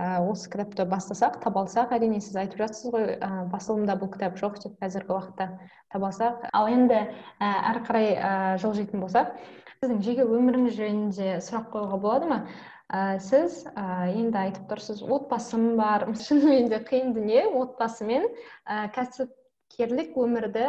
осы 0.00 0.48
кітапты 0.48 0.86
бастасақ 0.88 1.42
таба 1.42 1.66
алсақ 1.66 1.90
әрине 1.92 2.20
сіз 2.24 2.36
айтып 2.40 2.62
жатсыз 2.62 2.92
ғой 2.94 3.18
басылымда 3.52 3.98
бұл 4.00 4.08
кітап 4.14 4.38
жоқ 4.40 4.56
деп 4.62 4.78
қазіргі 4.80 5.12
уақытта 5.12 5.48
таба 5.92 6.08
алсақ. 6.08 6.46
Ал 6.56 6.70
енді 6.72 7.02
әрі 7.36 7.82
қарай 7.84 8.08
жылжитын 8.62 9.04
болсақ 9.04 9.36
сіздің 9.82 10.02
жеке 10.06 10.22
өміріңіз 10.30 10.76
жөнінде 10.78 11.30
сұрақ 11.42 11.72
қоюға 11.72 11.96
болады 11.98 12.26
ма? 12.30 12.36
Ә, 12.86 13.16
сіз 13.18 13.64
ә, 13.74 14.12
енді 14.14 14.38
айтып 14.38 14.68
тұрсыз 14.70 15.00
отбасым 15.02 15.72
бар. 15.74 16.04
Шынымен 16.22 16.68
де 16.70 16.78
қиын 16.86 17.10
дүние 17.16 17.48
отбасымен. 17.58 18.28
Ә, 18.62 18.86
кәсіпкерлік 18.94 20.14
өмірді 20.22 20.68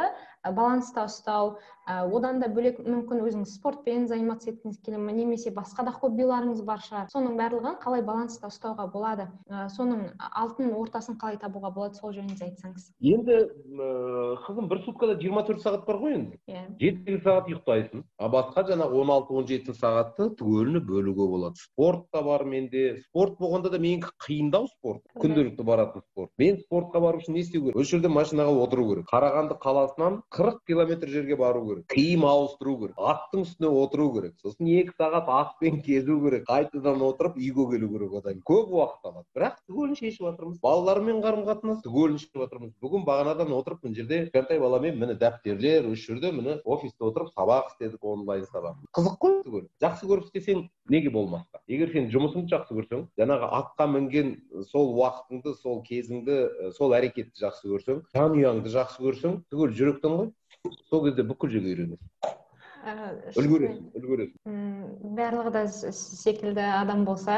баланста 0.51 1.07
ұстау. 1.07 1.55
Ә, 1.83 2.05
одан 2.07 2.39
да 2.39 2.47
бөлек 2.47 2.77
мүмкін 2.79 3.25
өзіңіз 3.27 3.57
спортпен 3.57 4.05
заниматься 4.07 4.47
еткіңіз 4.53 4.77
келе 4.85 4.97
ме 4.97 5.11
немесе 5.11 5.51
басқа 5.51 5.83
да 5.83 5.91
хоббиларыңыз 5.91 6.61
бар 6.63 6.79
шығар. 6.79 7.09
Соның 7.11 7.35
барлығын 7.35 7.75
қалай 7.83 8.03
баланста 8.07 8.47
ұстауға 8.47 8.85
болады? 8.93 9.25
Ә, 9.51 9.65
соның 9.67 10.05
алтын 10.15 10.71
ортасын 10.79 11.17
қалай 11.19 11.35
табуға 11.41 11.73
болады 11.75 11.99
сол 11.99 12.13
жөнінде 12.15 12.47
айтсаңыз. 12.47 12.85
Енді 13.03 13.35
ә, 13.35 13.89
қызым 14.45 14.69
бір 14.71 14.79
суткада 14.85 15.17
жиырма 15.19 15.43
төрт 15.43 15.59
сағат 15.59 15.83
бар 15.87 15.99
ғой 15.99 16.15
енді. 16.21 16.39
Иә. 16.47 16.63
Жеті 16.79 17.03
сегіз 17.03 17.25
сағат 17.27 17.51
ұйықтайсың. 17.51 18.05
А 18.15 18.31
басқа 18.31 18.63
жаңағы 18.71 19.03
он 19.03 19.11
алты 19.17 19.35
он 19.35 19.47
жеті 19.51 19.75
сағатты 19.75 20.29
түгеліне 20.39 20.79
бөлуге 20.87 21.27
болады. 21.27 21.59
Спорт 21.59 22.07
та 22.15 22.23
бар 22.23 22.47
менде. 22.47 23.03
Спорт 23.09 23.35
болғанда 23.43 23.73
да 23.75 23.83
менікі 23.83 24.15
қиындау 24.23 24.71
спорт. 24.71 25.03
Күнделікті 25.19 25.67
баратын 25.67 26.07
спорт. 26.07 26.31
Мен 26.39 26.63
спортқа 26.63 27.03
бару 27.03 27.19
үшін 27.19 27.35
не 27.35 27.43
істеу 27.43 27.67
керек? 27.67 27.75
Осы 27.75 27.97
жерде 27.97 28.07
машинаға 28.07 28.55
отыру 28.63 28.87
керек. 28.87 29.11
Қарағанды 29.11 29.59
қаласынан 29.59 30.21
қырық 30.33 30.59
километр 30.67 31.09
жерге 31.13 31.35
бару 31.37 31.61
керек. 31.67 31.85
Киім 31.93 32.25
ауыстыру 32.25 32.73
керек. 32.81 32.95
Аттың 32.97 33.43
үстіне 33.45 33.69
отыру 33.69 34.07
керек. 34.15 34.33
Сосын 34.41 34.69
екі 34.73 34.95
сағат 34.97 35.29
атпен 35.29 35.81
кезу 35.85 36.17
керек. 36.23 36.47
Қайтадан 36.49 37.03
отырып 37.05 37.37
үйге 37.37 37.67
келу 37.73 37.89
керек 37.93 38.15
одан 38.19 38.41
көп 38.49 38.73
уақыт 38.73 39.09
алады. 39.11 39.27
Бірақ 39.37 39.59
түгелін 39.69 39.99
шешіп 39.99 40.25
жатырмыз 40.27 40.57
балалармен 40.63 41.21
қарым 41.21 41.45
қатынас 41.49 41.83
түгелін 41.85 42.17
шешіп 42.17 42.41
жатырмыз 42.41 42.73
бүгін 42.81 43.05
бағанадан 43.05 43.53
отырып 43.53 43.85
мына 43.85 43.99
жерде 43.99 44.23
кішкентай 44.25 44.59
баламен 44.59 44.97
міне 44.97 45.17
дәптерлер 45.21 45.91
осы 45.91 46.07
жерде 46.09 46.31
міне 46.33 46.57
офисте 46.65 47.05
отырып 47.05 47.29
сабақ 47.37 47.69
істедік 47.73 48.03
онлайн 48.03 48.47
сабақ. 48.49 48.81
Қызық 48.97 49.19
қой 49.21 49.41
түгел. 49.45 49.67
Жақсы 49.83 50.09
көріп 50.09 50.31
істесең 50.31 50.65
неге 50.89 51.13
болмасқа 51.13 51.61
егер 51.71 51.91
сен 51.93 52.09
жұмысыңды 52.11 52.51
жақсы 52.51 52.75
көрсең 52.75 53.05
жаңағы 53.19 53.47
атқа 53.59 53.85
мінген 53.87 54.33
сол 54.67 54.91
уақытыңды 54.97 55.53
сол 55.61 55.79
кезіңді 55.87 56.73
сол 56.75 56.95
әрекетті 56.97 57.39
жақсы 57.39 57.71
көрсең 57.71 58.01
жанұяңды 58.17 58.73
жақсы 58.73 58.99
көрсең 59.05 59.37
түгел 59.53 59.71
жүректен 59.77 60.17
ғой. 60.19 60.22
Сол 60.89 61.03
кезде 61.07 61.25
бүкіл 61.27 61.53
жерге 61.55 61.73
үйренесің 61.73 62.41
үлгересің 63.39 63.83
үлгересің 63.99 64.93
барлығы 65.17 65.51
да 65.55 65.63
секілді 65.71 66.63
адам 66.79 67.05
болса 67.07 67.37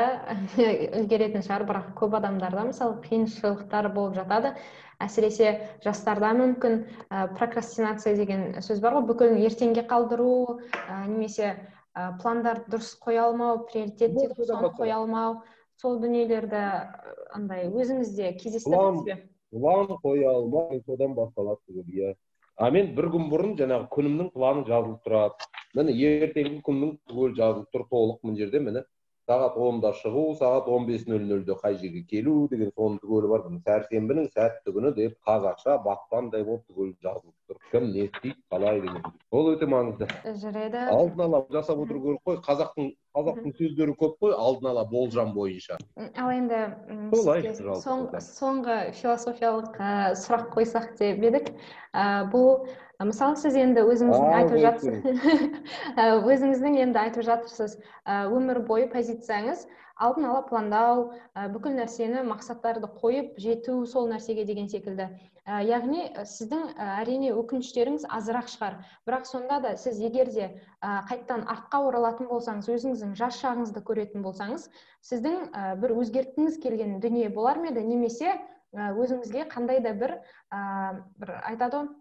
үлгеретін 0.99 1.45
шығар 1.45 1.65
бірақ 1.69 1.91
көп 1.99 2.17
адамдарда 2.19 2.65
мысалы 2.71 2.97
қиыншылықтар 3.05 3.91
болып 3.93 4.17
жатады. 4.17 4.55
Әсіресе 5.03 5.49
жастарда 5.83 6.31
мүмкін 6.37 6.77
ә, 7.11 7.25
прокрастинация 7.35 8.15
деген 8.15 8.45
сөз 8.63 8.79
бар 8.79 8.95
ғой 8.95 9.09
бүкілін 9.09 9.41
ертеңге 9.43 9.83
қалдыру 9.89 10.61
ә, 10.71 11.03
немесе 11.09 11.49
ә, 11.51 12.15
пландарды 12.21 12.77
дұрыс 12.77 12.93
қоя 13.03 13.25
алмау 13.27 13.65
приоритет 13.67 14.15
қоя 14.79 15.01
алмау 15.01 15.41
сол 15.81 15.99
дүниелерді 15.99 16.61
андай 17.35 17.67
өзіңізде 17.67 18.37
кездестірдіңіз 18.39 19.03
бе? 19.09 19.17
план 19.51 19.91
қоя 19.99 20.31
алмау 20.31 20.79
содан 20.87 21.13
басталады 21.17 21.59
түгел 21.67 21.91
иә. 21.91 22.15
А 22.57 22.69
мен 22.71 22.93
бір 22.97 23.09
күн 23.13 23.29
бұрын 23.31 23.55
жаңағы 23.59 23.87
күнімнің 23.95 24.31
планы 24.35 24.63
жазылып 24.69 25.07
тұрады. 25.07 25.47
Міне 25.75 25.95
ертеңгі 26.07 26.61
күннің 26.67 26.93
түгел 27.09 27.33
жазылып 27.39 27.73
тұр 27.75 27.87
толық 27.91 28.21
мына 28.23 28.39
жерде 28.39 28.61
міне. 28.63 28.85
Сағат 29.29 29.55
онда 29.67 29.91
шығу 29.99 30.23
сағат 30.39 30.67
он 30.69 30.85
бес 30.89 31.05
нөл 31.09 31.23
нөлде 31.29 31.55
қай 31.61 31.77
жерге 31.81 32.03
келу 32.11 32.35
деген 32.51 32.71
соның 32.75 32.99
түгелі 33.03 33.31
бар 33.31 33.45
сәрсенбінің 33.67 34.27
сәтті 34.35 34.73
күні 34.75 34.91
деп 34.99 35.15
қазақша 35.29 35.77
батпандай 35.85 36.45
болып 36.45 36.65
түгел 36.69 36.91
жазылып 37.05 37.33
тұр 37.49 37.59
кім 37.71 37.87
не 37.95 38.05
істейді 38.05 38.35
қалай 38.53 38.81
деген 38.85 39.09
ол 39.31 39.49
өте 39.53 39.69
маңызды 39.71 40.09
жарайды 40.43 40.85
алдын 40.93 41.25
ала 41.27 41.41
жасап 41.57 41.81
отыру 41.85 42.03
керек 42.05 42.21
қой 42.29 42.39
қазақтың 42.49 42.91
қазақтың 43.17 43.57
сөздері 43.59 43.97
көп 44.03 44.17
қой 44.21 44.37
алдын 44.37 44.71
ала 44.73 44.85
болжам 44.93 45.33
бойынша 45.33 45.79
ал 45.97 46.31
енді 46.35 46.61
солай 47.15 47.49
соңғы 48.29 48.79
философиялық 49.01 49.81
сұрақ 50.21 50.49
қойсақ 50.53 50.91
деп 51.01 51.29
едік 51.31 51.53
бұл 52.33 52.67
мысалы 53.03 53.35
сіз 53.39 53.55
енді 53.59 53.83
өзіңіздің 53.83 54.35
айтып 54.39 54.61
жатырсыз 54.63 55.07
өзіңіздің 56.31 56.77
енді 56.85 57.01
айтып 57.01 57.25
жатырсыз 57.27 57.79
өмір 58.07 58.61
бойы 58.67 58.87
позицияңыз. 58.91 59.65
Алдын 59.95 60.25
ала 60.27 60.41
пландау 60.43 61.05
бүкіл 61.53 61.77
нәрсені 61.77 62.25
мақсаттарды 62.27 62.89
қойып 62.99 63.37
жету 63.39 63.85
сол 63.87 64.09
нәрсеге 64.11 64.43
деген 64.47 64.67
секілді. 64.67 65.07
Яғни 65.45 66.09
сіздің 66.27 66.73
әрине 66.83 67.31
өкініштеріңіз 67.37 68.07
азырақ 68.17 68.49
шығар. 68.51 68.79
Бірақ 69.07 69.27
сонда 69.29 69.61
да 69.63 69.75
сіз 69.77 70.01
егер 70.03 70.31
де 70.35 70.49
қайтадан 70.81 71.45
артқа 71.47 71.83
оралатын 71.87 72.27
болсаңыз 72.27 72.67
өзіңіздің 72.75 73.15
жас 73.15 73.39
шағыңызды 73.43 73.83
көретін 73.87 74.25
болсаңыз 74.25 74.67
сіздің 75.05 75.47
бір 75.79 75.95
өзгерткіңіз 76.01 76.59
келген 76.63 76.99
дүние 76.99 77.29
болар 77.29 77.61
ма 77.61 77.71
еді? 77.71 77.85
Немесе 77.87 78.35
өзіңізге 78.75 79.47
қандай 79.53 79.79
да 79.85 79.93
бір 79.95 80.17
бір 80.51 81.37
айтады 81.45 81.77
ғой 81.77 81.93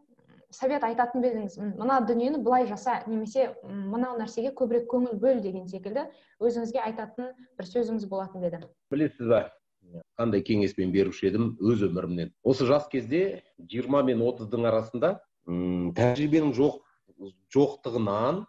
совет 0.54 0.84
айтатын 0.86 1.22
ба 1.24 1.30
едіңіз? 1.32 1.58
Мына 1.80 1.98
дүниені 2.06 2.40
былай 2.44 2.68
жаса 2.70 3.00
немесе 3.10 3.50
мынау 3.64 4.16
нәрсеге 4.20 4.54
көбірек 4.56 4.86
көңіл 4.90 5.18
бөл 5.20 5.42
деген 5.44 5.66
секілді 5.68 6.06
өзіңізге 6.40 6.80
айтатын 6.86 7.34
бір 7.58 7.70
сөзіңіз 7.70 8.08
болатын 8.08 8.44
ба 8.44 8.50
еді? 8.50 8.62
Білесіз 8.94 9.28
ба? 9.28 9.42
Қандай 10.18 10.40
кеңеспен 10.46 10.94
беруші 10.94 11.28
едім 11.28 11.50
өз 11.60 11.84
өмірімнен. 11.84 12.32
Осы 12.42 12.66
жас 12.66 12.88
кезде 12.88 13.42
жиырма 13.58 14.02
мен 14.06 14.22
отыздың 14.24 14.64
арасында 14.70 15.18
м 15.46 15.92
тәжірибенің 15.98 16.54
жоқ 16.56 16.80
жоқтығынан 17.54 18.40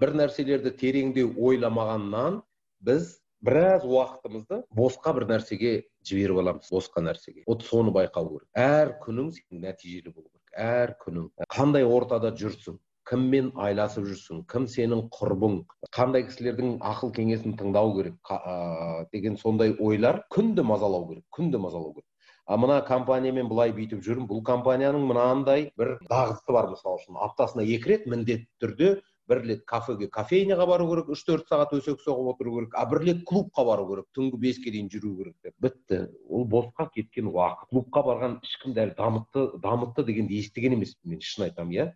бір 0.00 0.14
нәрселерді 0.18 0.72
тереңдеу 0.80 1.34
ойламағаннан 1.36 2.40
біз 2.82 3.18
біраз 3.44 3.84
уақытымызды 3.86 4.62
босқа 4.74 5.12
бір 5.18 5.28
нәрсеге 5.34 5.74
жіберіп 6.06 6.40
аламыз. 6.42 6.70
Босқа 6.72 7.02
нәрсеге. 7.04 7.44
Вот 7.46 7.62
соны 7.66 7.92
байқау 7.94 8.30
керек. 8.32 8.48
Әр 8.54 8.96
күнің 9.04 9.30
нәтижелі 9.50 10.14
болу 10.14 10.28
керек. 10.30 10.41
Әр 10.58 10.96
күнің 11.04 11.28
қандай 11.52 11.84
ортада 11.84 12.32
жүрсің 12.38 12.78
кіммен 13.08 13.50
айласып 13.58 14.06
жүрсің 14.06 14.44
кім 14.52 14.66
сенің 14.70 15.06
құрбың 15.16 15.58
қандай 15.96 16.24
кісілердің 16.28 16.76
ақыл 16.92 17.10
кеңесін 17.16 17.56
тыңдау 17.58 17.94
керек 17.96 18.32
деген 19.12 19.36
сондай 19.40 19.74
ойлар 19.80 20.22
күнде 20.30 20.62
мазалау 20.62 21.08
керек 21.08 21.24
күнде 21.36 21.58
мазалау 21.58 21.94
керек. 21.94 22.06
А 22.46 22.56
мына 22.58 22.80
компаниямен 22.86 23.48
былай 23.50 23.72
бүйтіп 23.74 24.02
жүрмін 24.06 24.26
бұл 24.30 24.42
компанияның 24.46 25.04
мынандай 25.06 25.68
бір 25.78 25.96
дағдысы 26.10 26.54
бар 26.54 26.70
мысалы 26.72 26.98
үшін 26.98 27.18
аптасына 27.26 27.62
екі 27.62 27.92
рет 27.92 28.06
міндетті 28.10 28.48
түрде 28.62 28.88
бір 29.32 29.42
рет 29.48 29.64
кафеге 29.66 30.08
кофейняға 30.12 30.66
бару 30.68 30.88
керек 30.90 31.08
үш 31.14 31.24
төрт 31.24 31.48
сағат 31.48 31.72
өсек 31.78 32.02
соғып 32.04 32.34
отыру 32.34 32.54
керек 32.58 32.76
а 32.76 32.84
бір 32.90 33.02
рет 33.06 33.22
клубқа 33.28 33.64
бару 33.64 33.88
керек 33.88 34.08
түнгі 34.16 34.40
беске 34.42 34.70
дейін 34.74 34.90
жүру 34.92 35.14
керек 35.18 35.36
деп. 35.42 35.54
Бітті. 35.62 36.02
Ол 36.28 36.44
босқа 36.44 36.88
кеткен 36.94 37.32
уақыт. 37.32 37.70
Клубқа 37.72 38.04
барған 38.08 38.38
ешкім 38.44 38.76
дәл 38.76 38.94
дамытты 38.98 39.48
дамытты 39.64 40.04
дегенді 40.04 40.38
естіген 40.42 40.76
емеспін 40.76 41.16
мен 41.16 41.24
шын 41.24 41.48
айтамын 41.48 41.72
иә. 41.78 41.88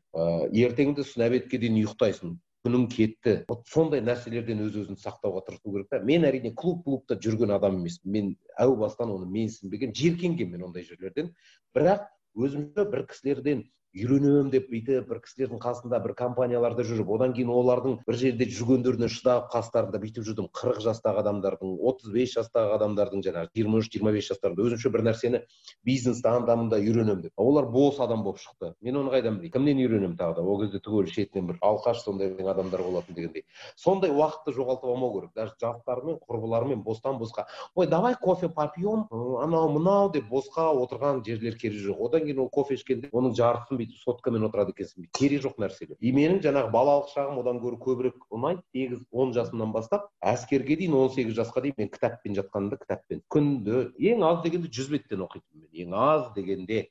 Ертеңінде 0.67 1.05
сын 1.05 1.27
обедке 1.29 1.61
дейін 1.61 1.83
ұйықтайсың 1.83 2.37
күнің 2.67 2.89
кетті. 2.91 3.37
Вот 3.49 3.69
сондай 3.71 4.03
нәрселерден 4.03 4.65
өз 4.65 4.81
өзін 4.83 4.99
сақтауға 4.99 5.45
тырысу 5.47 5.71
керек 5.71 5.91
та. 5.93 6.01
Мен 6.03 6.27
әрине 6.27 6.53
клуб 6.55 6.83
клубта 6.85 7.15
жүрген 7.15 7.55
адам 7.55 7.79
емеспін. 7.79 8.13
Мен 8.13 8.33
әу 8.59 8.75
бастан 8.81 9.13
оны 9.15 9.29
менсінбеген 9.31 9.95
жиіркенгенмін 9.95 10.67
ондай 10.67 10.87
жерлерден. 10.89 11.31
Бірақ 11.77 12.09
өзімше 12.35 12.89
бір 12.91 13.07
кісілерден 13.13 13.63
үйренемін 13.97 14.51
деп 14.53 14.69
бүйтіп 14.71 15.09
бір 15.09 15.21
кісілердің 15.25 15.61
қасында 15.63 16.01
бір 16.05 16.13
компанияларда 16.19 16.85
жүріп 16.85 17.09
одан 17.17 17.33
кейін 17.37 17.51
олардың 17.55 17.99
бір 18.07 18.19
жерде 18.21 18.49
жүргендеріне 18.53 19.09
шыдап 19.09 19.49
қастарында 19.53 20.01
бүйтіп 20.03 20.27
жүрдім. 20.27 20.49
қырық 20.53 20.83
жастағы 20.85 21.23
адамдардың 21.23 21.77
отыз 21.81 22.13
бес 22.13 22.35
жастағы 22.37 22.77
адамдардың 22.77 23.25
жаңағы 23.25 23.51
жиырма 23.57 23.81
үш 23.81 23.89
жиырма 23.91 24.13
бес 24.13 24.29
жастарында 24.29 24.67
өзімше 24.67 24.93
бір 24.93 25.05
нәрсені 25.09 25.41
бизнесте 25.85 26.29
андамында 26.29 26.77
үйренемін 26.77 27.23
деп. 27.25 27.33
Олар 27.37 27.67
бос 27.73 28.01
адам 28.01 28.23
болып 28.25 28.41
шықты. 28.43 28.75
Мен 28.83 28.97
оны 29.01 29.11
қайдан 29.15 29.39
білейін? 29.41 29.53
Кімнен 29.53 29.81
үйренемін 29.81 30.17
тағы 30.19 30.37
да? 30.37 30.43
Ол 30.43 30.61
кезде 30.61 30.81
түгел 30.85 31.09
шетінен 31.09 31.47
бір 31.53 31.59
алқаш 31.63 32.03
сондай 32.05 32.35
адамдар 32.37 32.83
болатын 32.83 33.15
дегендей. 33.17 33.47
Сондай 33.77 34.11
уақытты 34.11 34.53
жоғалтып 34.57 34.91
алмау 34.91 35.13
керек. 35.15 35.33
Даже 35.35 35.55
жастармен 35.61 36.19
құрбыларымен 36.29 36.83
бостан 36.83 37.19
босқа. 37.19 37.47
Ой 37.75 37.87
давай 37.87 38.15
кофе 38.15 38.49
попьем 38.49 39.07
анау 39.11 39.71
мынау 39.73 40.11
деп 40.13 40.29
босқа 40.31 40.69
отырған 40.75 41.23
жерлер 41.25 41.57
керегі 41.57 41.91
жоқ. 41.91 42.03
Одан 42.09 42.27
кейін 42.27 42.45
ол 42.45 42.51
кофе 42.51 42.75
ішкенде 42.75 43.11
оның 43.13 43.35
жартысын 43.37 43.79
бүйтіп 43.87 44.03
соткамен 44.03 44.45
отырады 44.49 44.75
екенсің? 44.75 45.07
Керегі 45.17 45.47
жоқ 45.47 45.57
нәрселер. 45.63 45.97
И 46.01 46.13
менің 46.13 46.43
жаңағы 46.45 46.73
балалық 46.75 47.09
шағым 47.15 47.41
одан 47.41 47.61
гөрі 47.63 47.79
көбірек 47.81 48.27
ұнайды. 48.35 48.63
Сегіз 48.75 49.07
он 49.11 49.33
жасымнан 49.37 49.73
бастап 49.73 50.11
әскерге 50.21 50.77
дейін 50.83 50.99
он 50.99 51.11
сегіз 51.15 51.39
жасқа 51.39 51.63
дейін 51.65 51.79
мен 51.79 51.91
кітаппен 51.95 52.37
жатқанымда 52.37 52.81
кітаппен. 52.83 53.23
Күнде 53.33 53.87
ең 53.97 54.27
аз 54.27 54.43
дегенде 54.45 54.69
жүз 54.69 54.93
беттен 54.93 55.25
оқитынмын 55.25 55.65
мен. 55.65 55.73
Ең 55.87 55.97
аз 55.97 56.29
дегенде 56.35 56.89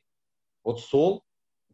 вот 0.63 0.79
сол 0.79 1.21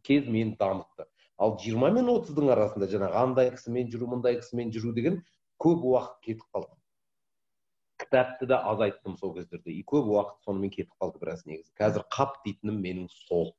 кез 0.02 0.26
мені 0.26 0.56
дамытты. 0.58 1.06
Ал 1.38 1.56
жиырма 1.58 1.90
мен 1.94 2.10
отыздың 2.12 2.52
арасында 2.52 2.86
жаңағы 2.90 3.18
андай 3.18 3.50
кісімен 3.54 3.88
жүру 3.90 4.10
мындай 4.12 4.36
кісімен 4.38 4.70
жүру 4.74 4.92
деген 4.94 5.22
көп 5.62 5.86
уақыт 5.88 6.20
кетіп 6.26 6.44
қалды. 6.54 6.74
Кітапты 8.02 8.46
да 8.50 8.60
азайттым 8.68 9.16
сол 9.16 9.34
кездерде. 9.34 9.72
И 9.72 9.82
көп 9.86 10.10
уақыт 10.10 10.42
сонымен 10.46 10.70
кетіп 10.74 10.92
қалды 11.00 11.22
біраз 11.22 11.46
негізі. 11.46 11.70
Қазір 11.78 12.04
қап 12.10 12.40
дейтінім 12.44 12.80
менің 12.82 13.08
сол. 13.26 13.54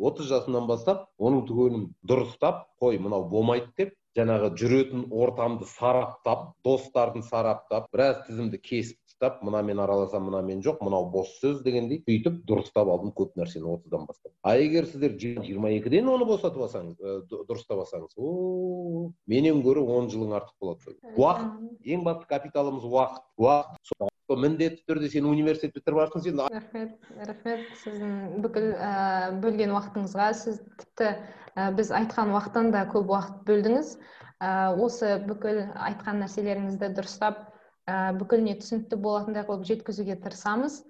Отыз 0.00 0.30
жасымнан 0.32 0.68
бастап 0.70 1.06
оның 1.18 1.44
түгелін 1.50 1.88
дұрыстап 2.10 2.66
қой 2.82 3.00
мынау 3.02 3.28
болмайды 3.32 3.72
деп 3.76 3.94
жаңағы 4.18 4.54
жүретін 4.60 5.04
ортамды 5.24 5.68
сараптап 5.72 6.48
достарын 6.66 7.22
сараптап 7.26 7.90
біраз 7.92 8.24
тізімді 8.26 8.58
кесіп 8.70 8.98
тастап 9.18 9.42
мынамен 9.42 9.80
араласам 9.80 10.24
мынамен 10.24 10.60
жоқ 10.62 10.82
мынау 10.84 11.08
бос 11.10 11.30
сөз 11.42 11.62
дегендей 11.62 12.02
сөйтіп 12.06 12.42
дұрыстап 12.46 12.90
алдым 12.92 13.10
көп 13.12 13.34
нәрсені 13.36 13.66
отыздан 13.74 14.06
бастап. 14.06 14.32
А 14.42 14.56
егер 14.56 14.86
сіздер 14.86 15.16
жиырма 15.18 15.70
екіден 15.74 16.08
оны 16.08 16.24
босатып 16.24 16.62
алсаңыз 16.68 17.00
ә, 17.02 17.16
дұрыстап 17.30 17.82
алсаңыз 17.82 18.14
о 18.16 19.10
менен 19.26 19.62
гөрі 19.62 19.82
он 19.82 20.10
жылың 20.12 20.36
артық 20.38 20.54
болады. 20.60 20.94
Уақыт 21.16 21.82
ең 21.84 22.04
басты 22.06 22.30
капиталымыз 22.30 22.84
уақыт. 22.86 23.26
Уақыт. 23.38 24.14
Міндетті 24.36 24.82
түрде 24.88 25.08
сен 25.08 25.24
университет 25.30 25.72
бітіріп 25.76 26.02
жатрсың 26.02 26.24
сен? 26.26 26.42
Рахмет 26.52 27.08
рахмет. 27.30 27.62
Сіздің 27.80 28.42
бүкіл 28.44 28.66
ә, 28.74 28.92
бөлген 29.40 29.72
уақытыңызға 29.72 30.28
сіз 30.36 30.60
тіпті 30.82 31.08
ә, 31.56 31.70
біз 31.78 31.92
айтқан 31.96 32.34
уақыттан 32.34 32.68
да 32.74 32.84
көп 32.92 33.08
уақыт 33.14 33.40
бөлдіңіз. 33.48 33.94
Ә, 34.42 34.76
осы 34.76 35.16
бүкіл 35.24 35.64
айтқан 35.88 36.20
нәрселеріңізді 36.24 36.92
дұрыстап 36.98 37.40
ә, 37.88 38.12
бүкіліне 38.20 38.58
түсінікті 38.60 39.00
болатындай 39.00 39.48
қылып 39.48 39.64
жеткізуге 39.70 40.18
тырысамыз. 40.20 40.82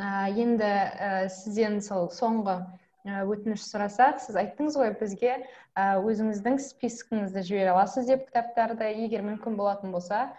Ә, 0.00 0.28
енді 0.34 0.66
ә, 0.66 1.28
сізден 1.30 1.80
сол 1.84 2.10
соңғы 2.10 2.58
өтініш 3.00 3.62
сұрасақ 3.64 4.18
сіз 4.20 4.36
айттыңыз 4.36 4.74
ғой 4.76 4.90
бізге 5.00 5.38
өзіңіздің 5.78 6.58
спискіңізді 6.60 7.42
жібере 7.48 7.70
аласыз 7.72 8.10
деп 8.10 8.26
кітаптарды. 8.28 8.90
Егер 8.92 9.24
мүмкін 9.24 9.56
болатын 9.56 9.94
болса 9.94 10.34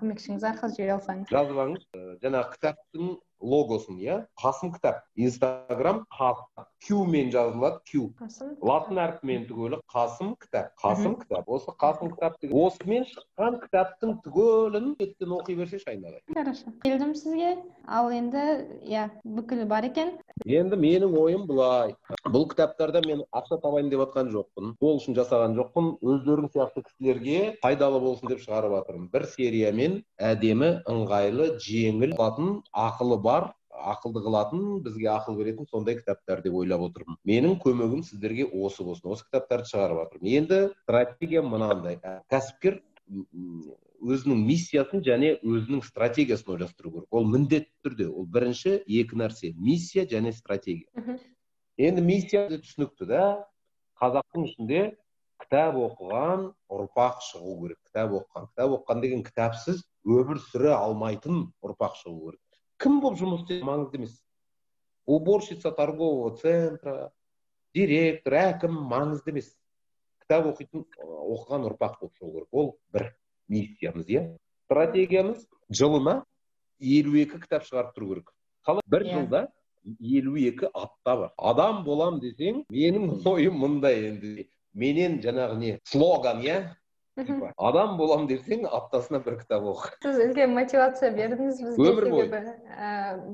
көмекшіңіз 0.00 0.44
арқылы 0.48 0.74
жібере 0.76 0.94
алсаңыз 0.96 1.32
жазып 1.36 1.60
алыңыз 1.64 1.86
жаңағы 2.26 2.52
кітаптың 2.56 3.08
логосын 3.42 3.98
иә? 3.98 4.26
Қасым 4.40 4.72
кітап. 4.74 5.02
Инстаграм 5.16 6.04
кюмен 6.82 7.30
жазылады 7.30 7.78
кю 7.86 8.08
латын 8.62 8.98
әрпімен 9.02 9.46
түгелі 9.50 9.78
қасым 9.92 10.34
кітап. 10.40 10.72
Қасым 10.82 11.18
кітап. 11.20 11.46
Осы 11.46 11.74
қасым 11.78 12.10
кітап 12.14 12.38
деген 12.42 12.58
осымен 12.58 13.06
шыққан 13.10 13.58
кітаптың 13.62 14.16
түгелін 14.24 14.94
беттен 14.98 15.34
оқи 15.36 15.56
берсеші 15.58 15.90
айналайын 15.92 16.22
хорошо. 16.34 16.72
Келдім 16.82 17.14
сізге. 17.14 17.56
Ал 17.86 18.10
енді 18.10 18.42
иә 18.82 19.08
бүкілі 19.24 19.66
бар 19.70 19.86
екен. 19.90 20.16
Енді 20.46 20.78
менің 20.78 21.14
ойым 21.18 21.46
былай. 21.46 21.94
Бұл 22.26 22.48
кітаптарда 22.50 23.02
мен 23.06 23.22
ақша 23.30 23.60
табайын 23.62 23.90
деп 23.92 24.02
жатқан 24.06 24.32
жоқпын. 24.34 24.74
Ол 24.80 24.98
үшін 24.98 25.18
жасаған 25.18 25.56
жоқпын. 25.58 25.92
Өздерің 26.02 26.50
сияқты 26.54 26.82
кісілерге 26.88 27.38
пайдалы 27.62 28.00
болсын 28.02 28.30
деп 28.32 28.42
шығарып 28.42 28.76
жатырмын 28.78 29.08
бір 29.12 29.26
сериямен 29.36 29.98
әдемі 30.18 30.72
ыңғайлы 30.90 31.52
жеңіл 31.62 32.16
ақылы 32.18 33.18
бар 33.22 33.31
бар 33.32 33.50
ақылды 33.72 34.22
қылатын 34.22 34.64
бізге 34.84 35.08
ақыл 35.12 35.36
беретін 35.38 35.66
сондай 35.70 35.96
кітаптар 35.98 36.42
деп 36.44 36.54
ойлап 36.60 36.84
отырмын. 36.86 37.18
Менің 37.26 37.58
көмегім 37.62 38.04
сіздерге 38.06 38.46
осы 38.46 38.84
болсын 38.86 39.10
осы 39.14 39.26
кітаптарды 39.26 39.70
шығарып 39.72 40.02
жатырмын 40.02 40.34
енді 40.38 40.58
стратегия 40.84 41.42
мынандай. 41.42 41.98
Кәсіпкер 42.30 42.82
өзінің 44.02 44.42
миссиясын 44.46 45.02
және 45.06 45.36
өзінің 45.40 45.82
стратегиясын 45.86 46.54
ойластыру 46.56 46.92
керек. 46.96 47.08
Ол 47.10 47.26
міндетті 47.30 47.72
түрде. 47.86 48.08
Ол 48.10 48.26
бірінші 48.26 48.76
екі 48.86 49.18
нәрсе 49.18 49.52
миссия 49.56 50.06
және 50.10 50.32
стратегия. 50.36 51.18
Енді 51.78 52.04
миссия 52.06 52.48
түсінікті 52.52 53.08
да. 53.10 53.24
Қазақтың 54.02 54.48
ішінде 54.48 54.80
кітап 55.42 55.78
оқыған 55.78 56.48
ұрпақ 56.70 57.22
шығу 57.28 57.58
керек. 57.62 57.78
Кітап 57.88 58.16
оқыған. 58.18 58.48
Кітап 58.52 58.76
оқыған 58.78 59.02
деген 59.04 59.22
кітапсыз 59.26 59.84
өмір 60.06 60.42
сүре 60.50 60.72
алмайтын 60.74 61.46
ұрпақ 61.62 62.00
шығу 62.02 62.32
керек. 62.32 62.42
Кім 62.82 63.00
болып 63.02 63.20
жұмыс 63.20 63.44
істеу 63.44 63.66
маңызды 63.68 64.00
емес 64.00 64.18
уборщица 65.06 65.72
торгового 65.76 66.34
центра 66.42 67.10
директор 67.74 68.38
әкім 68.42 68.76
маңызды 68.90 69.34
емес 69.34 69.52
кітап 70.24 70.50
оқитын 70.52 70.84
оқыған 71.06 71.70
ұрпақ 71.70 71.98
болып 72.00 72.18
шығу 72.18 72.32
керек 72.36 72.60
ол 72.62 72.70
бір 72.94 73.08
миссиямыз 73.52 74.12
иә 74.12 74.26
стратегиямыз 74.66 75.46
жылына 75.70 76.22
елу 76.82 77.18
екі 77.22 77.40
кітап 77.42 77.66
шығарып 77.68 77.96
тұру 77.96 78.12
керек 78.14 78.32
қалай 78.66 78.86
бір 78.86 79.06
yeah. 79.06 79.18
Жылда 79.18 79.42
елу 80.00 80.36
екі 80.38 80.68
апта 80.72 81.16
бар 81.22 81.32
адам 81.38 81.82
болам 81.86 82.20
десең 82.22 82.62
менің 82.70 83.22
ойым 83.28 83.58
мындай 83.58 84.08
енді. 84.10 84.48
Менен 84.72 85.18
жаңағы 85.20 85.58
не? 85.60 85.72
Слоган 85.84 86.40
иә 86.40 86.56
адам 87.60 87.98
боламын 87.98 88.26
десең 88.30 88.62
аптасына 88.64 89.18
бір 89.24 89.34
кітап 89.42 89.66
оқы 89.68 89.90
сіз 90.00 90.16
үлкен 90.24 90.54
мотивация 90.56 91.10
бердіңіз 91.12 91.58
бізге 91.60 91.88
өмір 91.90 92.06
бойы. 92.08 92.28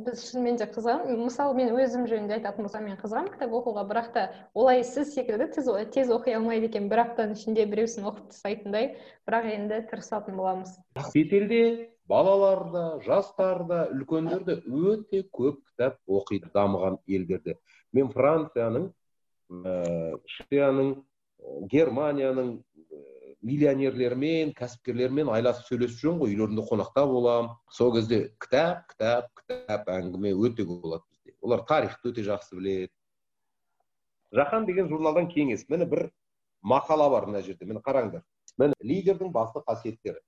біз 0.06 0.24
шынымен 0.26 0.58
де 0.58 0.66
қызығамын 0.66 1.20
мысалы 1.22 1.54
мен 1.54 1.70
өзім 1.78 2.08
жөнінде 2.10 2.38
айтатын 2.38 2.66
болсам 2.66 2.88
мен 2.88 2.98
қызығамын 2.98 3.30
кітап 3.36 3.54
оқуға. 3.54 3.84
Бірақ 3.86 4.08
та 4.16 4.24
олай 4.54 4.82
сіз 4.82 5.14
секілді 5.14 5.46
тез, 5.54 5.70
тез 5.94 6.10
оқи 6.10 6.34
алмайды 6.34 6.66
екен. 6.66 6.88
Бір 6.90 7.04
аптаның 7.04 7.38
ішінде 7.38 7.66
біреусін 7.70 8.08
оқып 8.10 8.32
тастайтындай. 8.32 8.96
Бірақ 9.28 9.46
енді 9.54 9.82
тырысатын 9.92 10.34
боламыз. 10.34 10.74
Шетелде 11.12 11.94
балалар 12.10 12.64
да 12.72 12.84
жастар 13.06 13.62
да 13.68 13.84
үлкендер 13.94 14.42
де 14.42 14.58
өте 14.66 15.22
көп 15.30 15.62
кітап 15.70 16.00
оқиды 16.08 16.50
дамыған 16.50 16.98
елдерде. 17.06 17.60
Мен 17.92 18.10
францияның 18.10 18.90
ыыы 19.48 20.96
германияның 21.70 22.56
миллионерлермен 23.44 24.52
кәсіпкерлермен 24.58 25.28
айласып 25.30 25.68
сөйлесіп 25.68 26.00
жүремін 26.00 26.22
ғой 26.22 26.32
үйлерінде 26.34 26.64
қонақта 26.68 27.04
боламын. 27.06 27.52
Сол 27.70 27.92
кезде 27.94 28.32
кітап 28.42 28.86
кітап 28.90 29.28
кітап 29.38 29.88
әңгіме 29.94 30.32
өте 30.34 30.66
көп 30.66 30.82
болады 30.82 31.04
бізде. 31.10 31.36
Олар 31.42 31.62
тарихты 31.68 32.10
өте 32.10 32.24
жақсы 32.26 32.58
біледі. 32.58 32.90
Жаһан 34.34 34.66
деген 34.66 34.88
журналдан 34.90 35.30
кеңес. 35.30 35.64
Міне 35.68 35.86
бір 35.86 36.10
мақала 36.62 37.08
бар 37.10 37.28
мына 37.30 37.42
жерде. 37.42 37.64
Міне 37.64 37.80
қараңдар. 37.84 38.26
Міне 38.58 38.74
лидердің 38.82 39.30
басты 39.32 39.62
қасиеттері. 39.68 40.18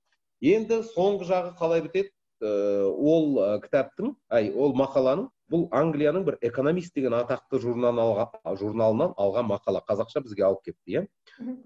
Енді 0.41 0.81
соңғы 0.95 1.27
жағы 1.27 1.55
қалай 1.59 1.83
бітеді? 1.85 2.13
Ол 2.41 3.35
кітаптың 3.61 4.15
ай 4.33 4.49
ол 4.55 4.73
мақаланың 4.73 5.27
бұл 5.51 5.67
англияның 5.75 6.25
бір 6.27 6.37
экономист 6.47 6.95
деген 6.95 7.15
атақты 7.17 7.59
журналынан 7.61 9.13
алған 9.19 9.49
мақала. 9.49 9.81
Қазақша 9.87 10.23
бізге 10.23 10.45
алып 10.47 10.63
келіпті 10.67 10.95
иә? 10.95 11.03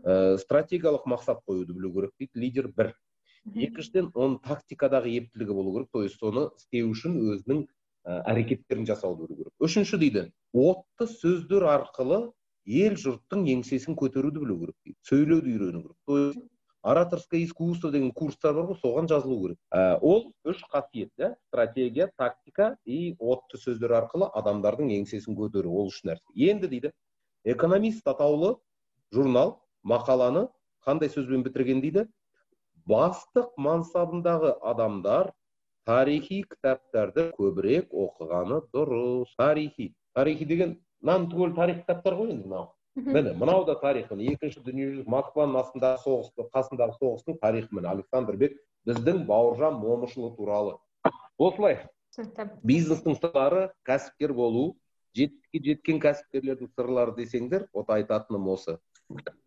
Ә, 0.03 0.37
стратегиялық 0.41 1.05
мақсат 1.09 1.43
қоюды 1.45 1.75
білу 1.77 1.91
керек 1.93 2.15
дейді 2.19 2.41
лидер 2.41 2.69
бір. 2.73 2.93
Екіншіден 3.45 4.09
оның 4.15 4.39
тактикадағы 4.45 5.11
ептілігі 5.19 5.53
болу 5.53 5.75
керек 5.75 5.91
то 5.93 6.01
есть 6.03 6.17
соны 6.17 6.47
істеу 6.57 6.89
үшін 6.95 7.19
өзінің 7.35 7.61
ә, 7.61 8.23
әрекеттерін 8.31 8.87
жасауды 8.89 9.27
білу 9.27 9.43
керек. 9.43 9.53
Үшінші 9.61 10.01
дейді 10.01 10.25
отты 10.51 11.05
сөздер 11.11 11.67
арқылы 11.69 12.31
ел 12.65 12.97
жұрттың 12.97 13.45
еңсесін 13.53 13.97
көтеруді 14.01 14.41
білу 14.41 14.57
керек 14.63 14.77
дейді 14.81 14.97
сөйлеуді 15.11 15.53
үйрену 15.53 15.83
керек. 15.83 15.97
То 16.09 16.17
есть 16.25 16.41
ораторское 16.85 17.43
искусство 17.43 17.91
деген 17.91 18.11
курстар 18.11 18.53
бар 18.53 18.67
ғой 18.69 18.77
соған 18.77 19.07
жазылу 19.09 19.39
керек. 19.41 19.57
Ә, 19.73 19.97
ол 20.01 20.33
үш 20.45 20.61
қасиет 20.69 21.09
иә 21.17 21.31
стратегия 21.47 22.11
тактика 22.15 22.75
и 22.85 23.15
отты 23.19 23.57
сөздер 23.57 23.95
арқылы 23.97 24.29
адамдардың 24.41 24.91
еңсесін 24.99 25.33
көтеру. 25.39 25.73
Ол 25.73 25.89
үш 25.89 26.03
нәрсе. 26.05 26.29
Енді 26.35 26.69
дейді 26.69 26.91
экономист 27.43 28.05
атаулы 28.07 28.55
журнал 29.11 29.57
мақаланы 29.83 30.47
қандай 30.85 31.09
сөзбен 31.09 31.41
бітірген 31.47 31.81
дейді? 31.81 32.05
Бастық 32.85 33.57
мансабындағы 33.57 34.53
адамдар 34.61 35.33
тарихи 35.89 36.43
кітаптарды 36.45 37.31
көбірек 37.33 37.89
оқығаны 37.89 38.61
дұрыс. 38.73 39.33
Тарихи. 39.41 39.95
Тарихи 40.13 40.45
деген 40.45 40.77
мынаның 41.01 41.31
түгел 41.33 41.55
тарих 41.57 41.81
кітаптар 41.81 42.13
ғой 42.21 42.35
енді 42.35 42.45
мынау. 42.45 42.69
Міне 42.95 43.33
мынау 43.35 43.65
да 43.67 43.75
тарих 43.79 44.07
міне 44.11 44.33
екінші 44.33 44.61
дүниежүзілік 44.63 45.09
москваның 45.11 45.59
астындағы 45.61 45.99
соғыс 46.05 46.51
қасындағы 46.53 46.95
соғыстың 47.01 47.39
тарихы 47.41 47.75
міне 47.75 47.91
александр 47.91 48.37
бек 48.39 48.55
біздің 48.87 49.25
бауыржан 49.27 49.75
момышұлы 49.81 50.31
туралы. 50.37 50.77
Осылай. 51.37 51.81
Бизнестің 52.63 53.17
сырлары 53.19 53.67
кәсіпкер 53.83 54.33
болу 54.33 54.77
жетістікке 55.17 55.61
жеткен 55.67 55.99
кәсіпкерлердің 56.03 56.71
сырлары 56.71 57.15
десеңдер 57.19 57.67
вот 57.73 57.91
айтатыным 57.91 58.47
осы. 58.53 58.77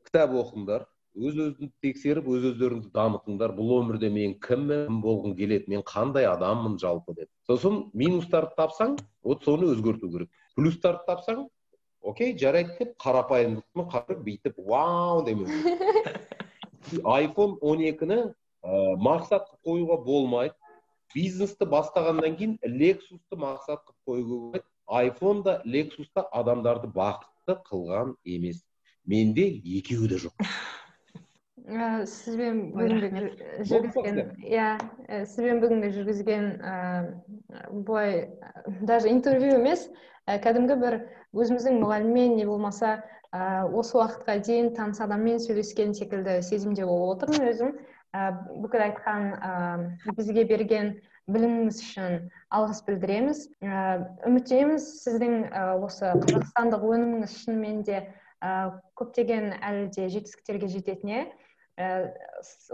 Кітап 0.04 0.36
оқыңдар 0.36 0.84
өз 1.16 1.38
өзіңді 1.48 1.72
тексеріп 1.82 2.28
өз 2.28 2.50
өздеріңді 2.52 2.92
дамытыңдар. 2.94 3.54
Бұл 3.56 3.78
өмірде 3.80 4.10
мен 4.12 4.36
кіммін 4.44 5.00
болғым 5.02 5.34
келеді 5.38 5.72
мен 5.72 5.82
қандай 5.88 6.28
адаммын 6.28 6.76
жалпы 6.78 7.16
деп. 7.16 7.30
Сосын 7.48 7.86
минустарды 7.94 8.54
тапсаң 8.58 8.98
вот 9.24 9.44
соны 9.48 9.72
өзгерту 9.72 10.12
керек. 10.12 10.30
Плюстарды 10.54 11.08
тапсаң 11.08 11.48
окей 12.02 12.36
жарайды 12.38 12.76
деп 12.78 12.94
қарапайымдылықпен 13.02 13.90
қарап 13.92 14.24
бүйтіп 14.24 14.58
вау! 14.58 15.24
демеу. 15.24 15.46
Айфон 17.04 17.58
он 17.60 17.82
екіні 17.84 18.18
ә, 18.62 18.96
мақсат 18.96 19.48
қылып 19.50 19.66
қоюға 19.66 20.00
болмайды. 20.04 20.54
Бизнесті 21.14 21.66
бастағаннан 21.68 22.36
кейін 22.36 22.58
лексусты 22.64 23.36
мақсат 23.36 23.84
қылып 23.84 23.98
қоюға 24.06 24.34
болмайды. 24.38 24.66
айфон 24.88 25.42
да 25.42 25.60
лексус 25.64 26.08
та 26.14 26.24
адамдарды 26.32 26.88
бақытты 26.88 27.58
қылған 27.68 28.14
емес. 28.24 28.64
Менде 29.04 29.44
екеуі 29.64 30.08
де 30.08 30.18
жоқ. 30.24 30.48
Ә, 31.68 32.06
сізбен 32.08 32.70
бүгінгі 32.72 33.08
жүргізген 33.68 34.18
иә 34.40 34.68
сізбен 35.28 35.60
бүгінгі 35.60 35.90
жүргізген 35.98 36.46
ыыы 36.64 37.82
былай 37.84 38.14
даже 38.80 39.10
интервью 39.12 39.58
емес 39.58 39.84
кәдімгі 40.26 40.78
бір 40.80 40.96
өзіміздің 41.36 41.80
мұғаліммен 41.82 42.36
не 42.38 42.46
болмаса 42.48 42.98
ә, 43.32 43.66
осы 43.68 43.98
уақытқа 43.98 44.38
дейін 44.46 44.72
таныс 44.76 45.00
адаммен 45.04 45.40
сөйлескен 45.44 45.94
секілді 45.98 46.38
сезімде 46.46 46.86
болып 46.88 47.18
отырмын. 47.18 47.48
Өзім 47.52 47.74
ә, 48.14 48.30
бүкіл 48.64 48.86
айтқан 48.88 49.26
ә, 49.36 50.12
бізге 50.16 50.46
берген 50.48 50.94
біліміңіз 51.28 51.82
үшін 51.84 52.20
алғыс 52.54 52.84
білдіреміз. 52.86 53.42
Ә, 53.60 53.82
үміттенеміз 54.30 54.88
сіздің 55.02 55.36
ә, 55.50 55.66
осы 55.76 56.14
қазақстандық 56.24 56.88
өніміңіз 56.88 57.36
шынымен 57.42 57.84
де 57.84 58.00
ә, 58.40 58.80
көптеген 58.96 59.52
әлі 59.60 59.90
де 59.96 60.08
жетістіктерге 60.08 60.72
жететініне 60.72 61.26
Э, 61.78 62.10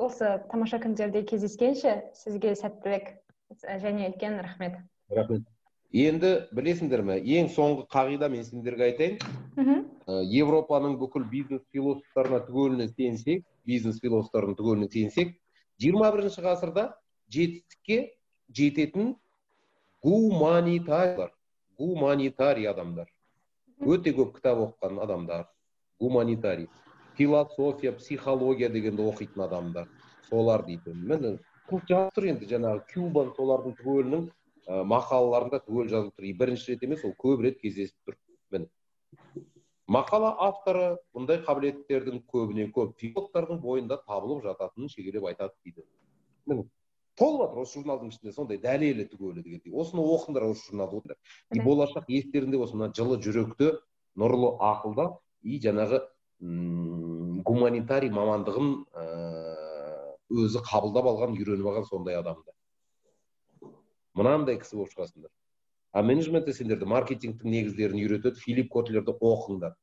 осы 0.00 0.28
тамаша 0.48 0.78
күндерде 0.80 1.20
кездескенше 1.28 1.90
сізге 2.16 2.55
сәттілік 2.57 3.11
және 3.82 4.07
үлкен 4.09 4.38
рахмет. 4.40 4.78
Рахмет. 5.12 5.44
Енді 5.95 6.30
білесіңдер 6.57 7.05
ме 7.07 7.20
ең 7.22 7.49
соңғы 7.55 7.86
қағида 7.95 8.28
мен 8.30 8.42
сендерге 8.45 8.88
айтайын. 8.88 9.18
Мхм. 9.55 9.84
Э, 10.11 10.20
европаның 10.26 10.99
бүкіл 10.99 11.24
бизнес 11.30 11.62
философтарына 11.72 12.40
түгеліне 12.49 12.88
сенсек 12.90 13.45
бизнес 13.64 14.01
философтарына 14.03 14.59
түгеліне 14.59 14.90
сенсек 14.90 15.36
жиырма 15.80 16.11
бірінші 16.12 16.42
ғасырда 16.45 16.88
жетістікке 17.30 18.16
жететін 18.51 19.14
гуманитарлар 20.03 21.30
гуманитарий 21.78 22.68
адамдар 22.68 23.09
өте 23.80 24.12
көп 24.18 24.34
кітап 24.36 24.61
оқыған 24.66 25.01
адамдар 25.07 25.47
гуманитарий 26.01 26.68
философия 27.16 27.92
психология 27.92 28.68
дегенді 28.68 29.07
оқитын 29.09 29.47
адамдар 29.47 29.88
солар 30.28 30.64
дейді. 30.66 30.92
Міне 30.95 31.38
жазып 31.70 32.14
тұр 32.16 32.28
енді 32.34 32.49
жаңағы 32.51 32.82
кюба 32.90 33.28
солардың 33.38 33.76
түгелінің 33.80 34.24
ә, 34.68 34.82
мақалаларында 34.88 35.60
түгел 35.64 35.90
жазылып 35.92 36.14
тұр. 36.18 36.28
Бірінші 36.40 36.72
рет 36.72 36.84
емес 36.86 37.04
ол 37.04 37.14
көп 37.18 37.42
рет 37.44 37.60
кездесіп 37.60 37.96
тұр. 38.08 38.16
Міне. 38.54 38.68
Мақала 39.90 40.30
авторы 40.46 40.94
бұндай 41.16 41.42
қабілеттердің 41.44 42.22
көбіне 42.30 42.70
көп. 42.72 42.94
Филологтардың 43.02 43.60
бойында 43.60 44.00
табылып 44.08 44.44
жататынын 44.46 44.92
шегелеп 44.92 45.28
айтады 45.32 45.52
дейді. 45.64 45.84
Міне. 46.46 46.66
Толып 47.18 47.44
жатыр 47.44 47.60
осы 47.62 47.78
журналдың 47.78 48.10
ішінде. 48.10 48.32
Сондай 48.34 48.58
дәлелі 48.58 49.04
түгелі 49.10 49.44
дегендей 49.44 49.74
осыны 49.74 50.02
оқыңдар 50.02 50.48
осы 50.48 50.70
журналды 50.70 50.98
оқыңдар. 50.98 51.20
И 51.54 51.60
болашақ 51.62 52.08
естерінде 52.08 52.58
болсын 52.58 52.80
мына 52.80 52.90
жылы 52.96 53.20
жүректі 53.22 53.76
нұрлы 54.18 54.56
ақылда 54.58 55.12
и 55.44 55.60
жаңағы 55.62 56.00
гуманитарий 57.46 58.10
мамандығын 58.10 58.72
өзі 60.34 60.62
қабылдап 60.66 61.06
алған 61.12 61.36
үйреніп 61.36 61.70
алған 61.70 61.86
сондай 61.88 62.18
адамды 62.18 62.53
мынандай 64.14 64.58
кісі 64.60 64.80
болып 64.80 64.94
шығасыңдар 64.94 65.32
а 65.94 66.02
менеджментте 66.02 66.52
сендерді 66.52 66.88
маркетингтің 66.90 67.52
негіздерін 67.54 68.00
үйретеді 68.02 68.40
филипп 68.42 68.72
котлерді 68.74 69.12
оқыңдар. 69.14 69.76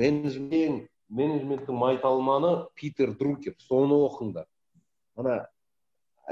Менеджмент 0.00 0.86
менеджменттің 1.12 1.76
майталманы 1.76 2.52
питер 2.74 3.12
друкер 3.20 3.54
соны 3.60 3.98
оқыңдар. 4.06 4.46
Ана 5.20 5.36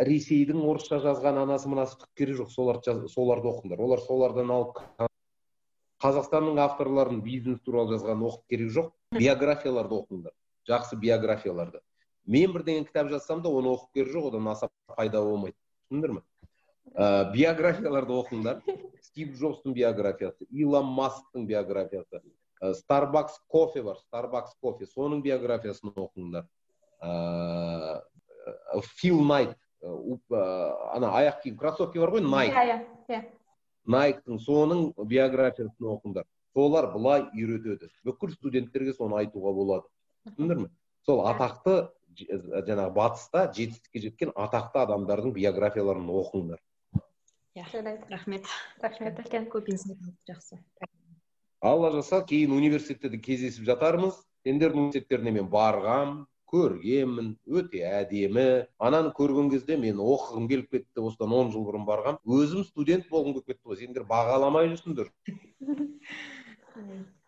ресейдің 0.09 0.63
орысша 0.65 1.03
жазған 1.05 1.43
анасы 1.43 1.69
мынасы 1.69 1.99
түк 2.01 2.09
керегі 2.17 2.41
жоқ 2.41 2.55
соларды 2.55 3.11
соларды 3.13 3.51
оқыңдар. 3.53 3.81
Олар 3.81 4.01
солардан 4.07 4.53
алып 4.57 4.81
қазақстанның 6.01 6.61
авторларын 6.65 7.21
бизнес 7.25 7.61
туралы 7.65 7.97
жазған 7.97 8.25
оқып 8.31 8.55
керек 8.55 8.73
жоқ 8.73 8.91
биографияларды 9.19 10.01
оқыңдар. 10.01 10.33
Жақсы 10.69 10.97
биографияларды. 11.01 11.85
Мен 12.25 12.57
бірдеңе 12.57 12.89
кітап 12.89 13.13
жазсам 13.13 13.45
да 13.45 13.53
оны 13.53 13.77
оқып 13.77 14.01
керек 14.01 14.17
жоқ 14.17 14.31
одан 14.33 14.49
аса 14.49 14.69
пайда 14.97 15.21
болмайды. 15.25 15.57
Түсіндіңдер 15.87 16.17
ме? 16.19 16.25
Ә, 16.95 17.33
биографияларды 17.33 18.13
оқыңдар. 18.17 18.61
Стив 19.03 19.33
джобстың 19.39 19.75
биографиясы 19.77 20.47
илон 20.51 20.87
масктың 20.93 21.47
биографиясы 21.49 22.21
старбакс 22.75 23.41
кофе 23.49 23.83
бар 23.83 23.97
старбакс 24.01 24.55
кофе 24.61 24.87
соның 24.87 25.23
биографиясын 25.25 25.93
оқыңдар. 25.95 26.47
Ыыы 27.03 28.83
фил 28.97 29.21
найт 29.25 29.57
ана 29.83 31.11
аяқ 31.21 31.43
киім 31.43 31.57
кроссовки 31.57 31.99
бар 31.99 32.11
ғой 32.15 32.25
найк 32.25 32.55
иә 32.55 32.79
иә. 33.09 33.23
Найктың 33.87 34.41
соның 34.43 34.93
биографиясын 34.97 35.91
оқыңдар. 35.93 36.25
Солар 36.55 36.91
былай 36.93 37.27
үйретеді. 37.35 37.91
Бүкіл 38.05 38.33
студенттерге 38.35 38.95
соны 38.97 39.21
айтуға 39.21 39.53
болады. 39.55 39.87
Түсіндіңдер 40.27 40.63
ме 40.65 40.71
сол 41.07 41.23
атақты 41.29 41.89
жаңағы 42.17 42.93
батыста 42.97 43.45
жетістікке 43.53 44.01
жеткен 44.07 44.33
атақты 44.35 44.81
адамдардың 44.83 45.35
биографияларын 45.37 46.09
оқыңдар. 46.23 46.61
Иә 47.57 47.65
рахмет. 48.11 48.45
Рахмет. 48.81 49.19
Үлкен 49.19 49.49
жақсы. 50.29 50.59
Алла 51.61 51.91
жазса 51.91 52.23
кейін 52.23 52.53
университетте 52.53 53.09
де 53.09 53.19
кездесіп 53.19 53.65
жатармыз. 53.65 54.15
Сендердің 54.45 54.87
университеттеріне 54.87 55.33
мен 55.39 55.49
барғам 55.51 56.27
көргенмін 56.53 57.33
өте 57.49 57.83
әдемі. 57.89 58.67
Ананы 58.79 59.11
көрген 59.17 59.51
кезде 59.51 59.79
мен 59.81 59.99
оқығым 59.99 60.49
келіп 60.53 60.71
кетті 60.77 61.07
осыдан 61.09 61.33
он 61.33 61.51
жыл 61.55 61.65
бұрын 61.67 61.89
барғам. 61.89 62.21
Өзім 62.23 62.67
студент 62.69 63.09
болғым 63.11 63.39
келіп 63.39 63.55
кетті 63.55 63.73
ғой. 63.73 63.81
Сендер 63.81 64.07
бағаламай 64.11 64.69
жүрсіңдер. 64.75 65.11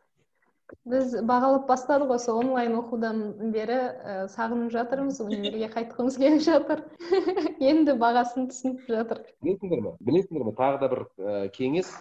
біз 0.89 1.15
бағалап 1.29 1.67
бастадық 1.69 2.15
осы 2.17 2.33
онлайн 2.33 2.77
оқудан 2.79 3.21
бері 3.53 3.79
ә, 3.79 4.17
сағынып 4.33 4.73
жатырмыз 4.75 5.21
универге 5.27 5.69
қайтқымыз 5.75 6.19
келіп 6.21 6.43
жатыр. 6.47 6.85
Енді 7.71 7.95
бағасын 8.01 8.49
түсініп 8.53 8.89
жатыр. 8.89 9.23
Білесіңдер 9.45 9.85
ме? 9.85 9.95
Білесіңдер 10.09 10.49
ме? 10.49 10.55
Тағы 10.59 10.83
да 10.83 10.91
бір 10.95 11.05
ә, 11.05 11.39
кеңес. 11.55 11.93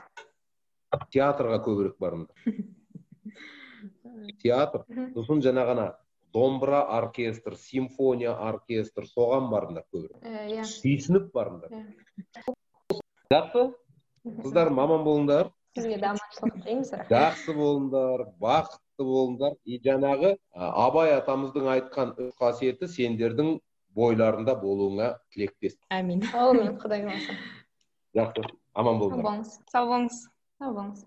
Театрға 1.13 1.59
көбірек 1.65 1.97
барыңдар. 2.01 2.35
Театр. 4.43 4.85
Сосын 5.15 5.43
жаңағы 5.43 5.75
ана 5.75 5.87
домбыра 6.33 6.83
оркестр 6.97 7.57
симфония 7.59 8.33
оркестр 8.33 9.07
соған 9.09 9.51
барыңдар 9.51 9.85
көбірек. 9.91 10.23
Иә. 10.23 10.63
Сүйсініп 10.69 11.29
барыңдар. 11.35 11.75
Жақсы. 13.33 13.67
Қыздар 14.27 14.71
маман 14.73 15.05
болыңдар. 15.05 15.51
Сізге 15.77 15.97
де 16.01 16.09
аманшылық 16.11 16.57
тілейміз 16.57 16.91
жақсы 17.11 17.55
болыңдар 17.57 18.25
бақытты 18.41 19.05
болыңдар. 19.05 19.57
И 19.65 19.79
жаңағы 19.85 20.33
абай 20.57 21.13
атамыздың 21.17 21.69
айтқан 21.75 22.15
үш 22.25 22.33
қасиеті 22.41 22.89
сендердің 22.93 23.57
бойларында 23.97 24.57
болуыңа 24.61 25.13
тілектес 25.33 25.77
әмин 25.93 26.25
әумин 26.33 26.75
құдай 26.81 27.05
қаласа. 27.05 27.37
Жақсы. 28.17 28.47
Аман 28.77 28.99
болыңдар. 29.01 29.25
Болыңыз. 29.25 29.53
Сау 29.71 29.91
болыңыз. 29.91 30.17
Сау 30.57 30.73
болыңыз. 30.73 31.05